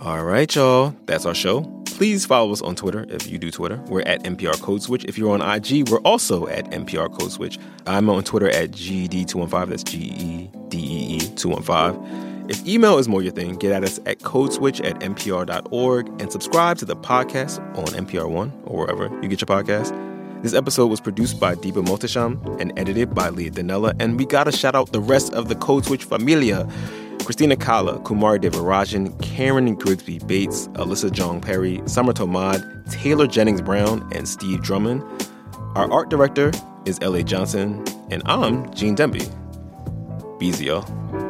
All 0.00 0.22
right, 0.22 0.54
y'all. 0.54 0.94
That's 1.06 1.24
our 1.24 1.34
show. 1.34 1.62
Please 1.86 2.26
follow 2.26 2.52
us 2.52 2.60
on 2.60 2.76
Twitter 2.76 3.06
if 3.08 3.26
you 3.26 3.38
do 3.38 3.50
Twitter. 3.50 3.82
We're 3.86 4.02
at 4.02 4.22
NPR 4.24 4.60
Code 4.60 4.82
Switch. 4.82 5.06
If 5.06 5.16
you're 5.16 5.32
on 5.32 5.40
IG, 5.40 5.88
we're 5.88 6.00
also 6.00 6.46
at 6.48 6.70
NPR 6.72 7.10
Code 7.18 7.32
Switch. 7.32 7.58
I'm 7.86 8.10
on 8.10 8.22
Twitter 8.22 8.50
at 8.50 8.72
GED215. 8.72 9.68
That's 9.70 9.82
G 9.82 9.96
E 9.96 10.50
D 10.68 10.78
E 10.78 11.16
E 11.16 11.20
215. 11.36 12.29
If 12.50 12.66
email 12.66 12.98
is 12.98 13.06
more 13.06 13.22
your 13.22 13.30
thing, 13.30 13.54
get 13.54 13.70
at 13.70 13.84
us 13.84 14.00
at 14.06 14.18
codeswitch 14.18 14.84
at 14.84 14.98
npr.org 14.98 16.08
and 16.20 16.32
subscribe 16.32 16.78
to 16.78 16.84
the 16.84 16.96
podcast 16.96 17.60
on 17.78 17.84
NPR 17.84 18.28
One 18.28 18.52
or 18.64 18.78
wherever 18.78 19.04
you 19.22 19.28
get 19.28 19.40
your 19.40 19.46
podcast. 19.46 19.92
This 20.42 20.52
episode 20.52 20.88
was 20.88 21.00
produced 21.00 21.38
by 21.38 21.54
Diba 21.54 21.86
Mohtasham 21.86 22.60
and 22.60 22.76
edited 22.76 23.14
by 23.14 23.28
Leah 23.28 23.52
Donnella. 23.52 23.94
And 24.00 24.18
we 24.18 24.26
gotta 24.26 24.50
shout 24.50 24.74
out 24.74 24.90
the 24.90 25.00
rest 25.00 25.32
of 25.32 25.48
the 25.48 25.54
Code 25.54 25.84
Switch 25.84 26.02
familia. 26.02 26.68
Christina 27.20 27.54
Cala, 27.54 28.00
Kumari 28.00 28.40
Devarajan, 28.40 29.22
Karen 29.22 29.72
Grigsby 29.76 30.18
Bates, 30.26 30.66
Alyssa 30.72 31.08
Jeong 31.08 31.40
Perry, 31.40 31.80
Summer 31.86 32.12
Thomad, 32.12 32.90
Taylor 32.90 33.28
Jennings 33.28 33.62
Brown, 33.62 34.10
and 34.12 34.28
Steve 34.28 34.60
Drummond. 34.60 35.04
Our 35.76 35.88
art 35.92 36.10
director 36.10 36.50
is 36.84 36.98
L.A. 37.00 37.22
Johnson, 37.22 37.84
and 38.10 38.24
I'm 38.26 38.74
Gene 38.74 38.96
Demby. 38.96 39.22
Be 40.40 40.46
easy, 40.46 40.64
y'all. 40.64 41.29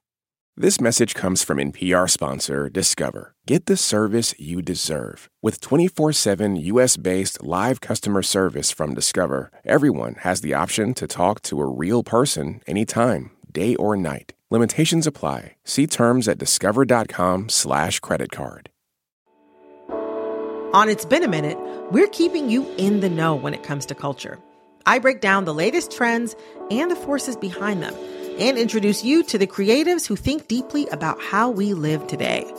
This 0.61 0.79
message 0.79 1.15
comes 1.15 1.43
from 1.43 1.57
NPR 1.57 2.07
sponsor 2.07 2.69
Discover. 2.69 3.33
Get 3.47 3.65
the 3.65 3.75
service 3.75 4.35
you 4.37 4.61
deserve. 4.61 5.27
With 5.41 5.59
24 5.59 6.13
7 6.13 6.55
US 6.55 6.97
based 6.97 7.41
live 7.41 7.81
customer 7.81 8.21
service 8.21 8.69
from 8.69 8.93
Discover, 8.93 9.51
everyone 9.65 10.17
has 10.19 10.41
the 10.41 10.53
option 10.53 10.93
to 10.93 11.07
talk 11.07 11.41
to 11.49 11.59
a 11.61 11.65
real 11.65 12.03
person 12.03 12.61
anytime, 12.67 13.31
day 13.51 13.75
or 13.77 13.97
night. 13.97 14.33
Limitations 14.51 15.07
apply. 15.07 15.55
See 15.63 15.87
terms 15.87 16.27
at 16.27 16.37
discover.com/slash 16.37 17.99
credit 18.01 18.29
card. 18.29 18.69
On 20.73 20.87
It's 20.87 21.05
Been 21.05 21.23
a 21.23 21.27
Minute, 21.27 21.57
we're 21.89 22.09
keeping 22.09 22.51
you 22.51 22.71
in 22.77 22.99
the 22.99 23.09
know 23.09 23.33
when 23.33 23.55
it 23.55 23.63
comes 23.63 23.87
to 23.87 23.95
culture. 23.95 24.37
I 24.85 24.99
break 24.99 25.21
down 25.21 25.45
the 25.45 25.55
latest 25.55 25.91
trends 25.91 26.35
and 26.69 26.91
the 26.91 26.95
forces 26.95 27.35
behind 27.35 27.81
them 27.81 27.95
and 28.41 28.57
introduce 28.57 29.03
you 29.03 29.23
to 29.23 29.37
the 29.37 29.45
creatives 29.45 30.07
who 30.07 30.15
think 30.15 30.47
deeply 30.47 30.87
about 30.87 31.21
how 31.21 31.49
we 31.49 31.75
live 31.75 32.07
today. 32.07 32.51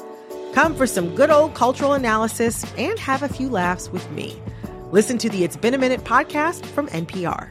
Come 0.54 0.76
for 0.76 0.86
some 0.86 1.14
good 1.16 1.30
old 1.30 1.54
cultural 1.54 1.94
analysis 1.94 2.64
and 2.78 2.96
have 3.00 3.24
a 3.24 3.28
few 3.28 3.48
laughs 3.50 3.90
with 3.90 4.08
me. 4.12 4.40
Listen 4.92 5.18
to 5.18 5.28
the 5.28 5.42
It's 5.42 5.56
Been 5.56 5.74
a 5.74 5.78
Minute 5.78 6.04
podcast 6.04 6.64
from 6.66 6.86
NPR. 6.88 7.50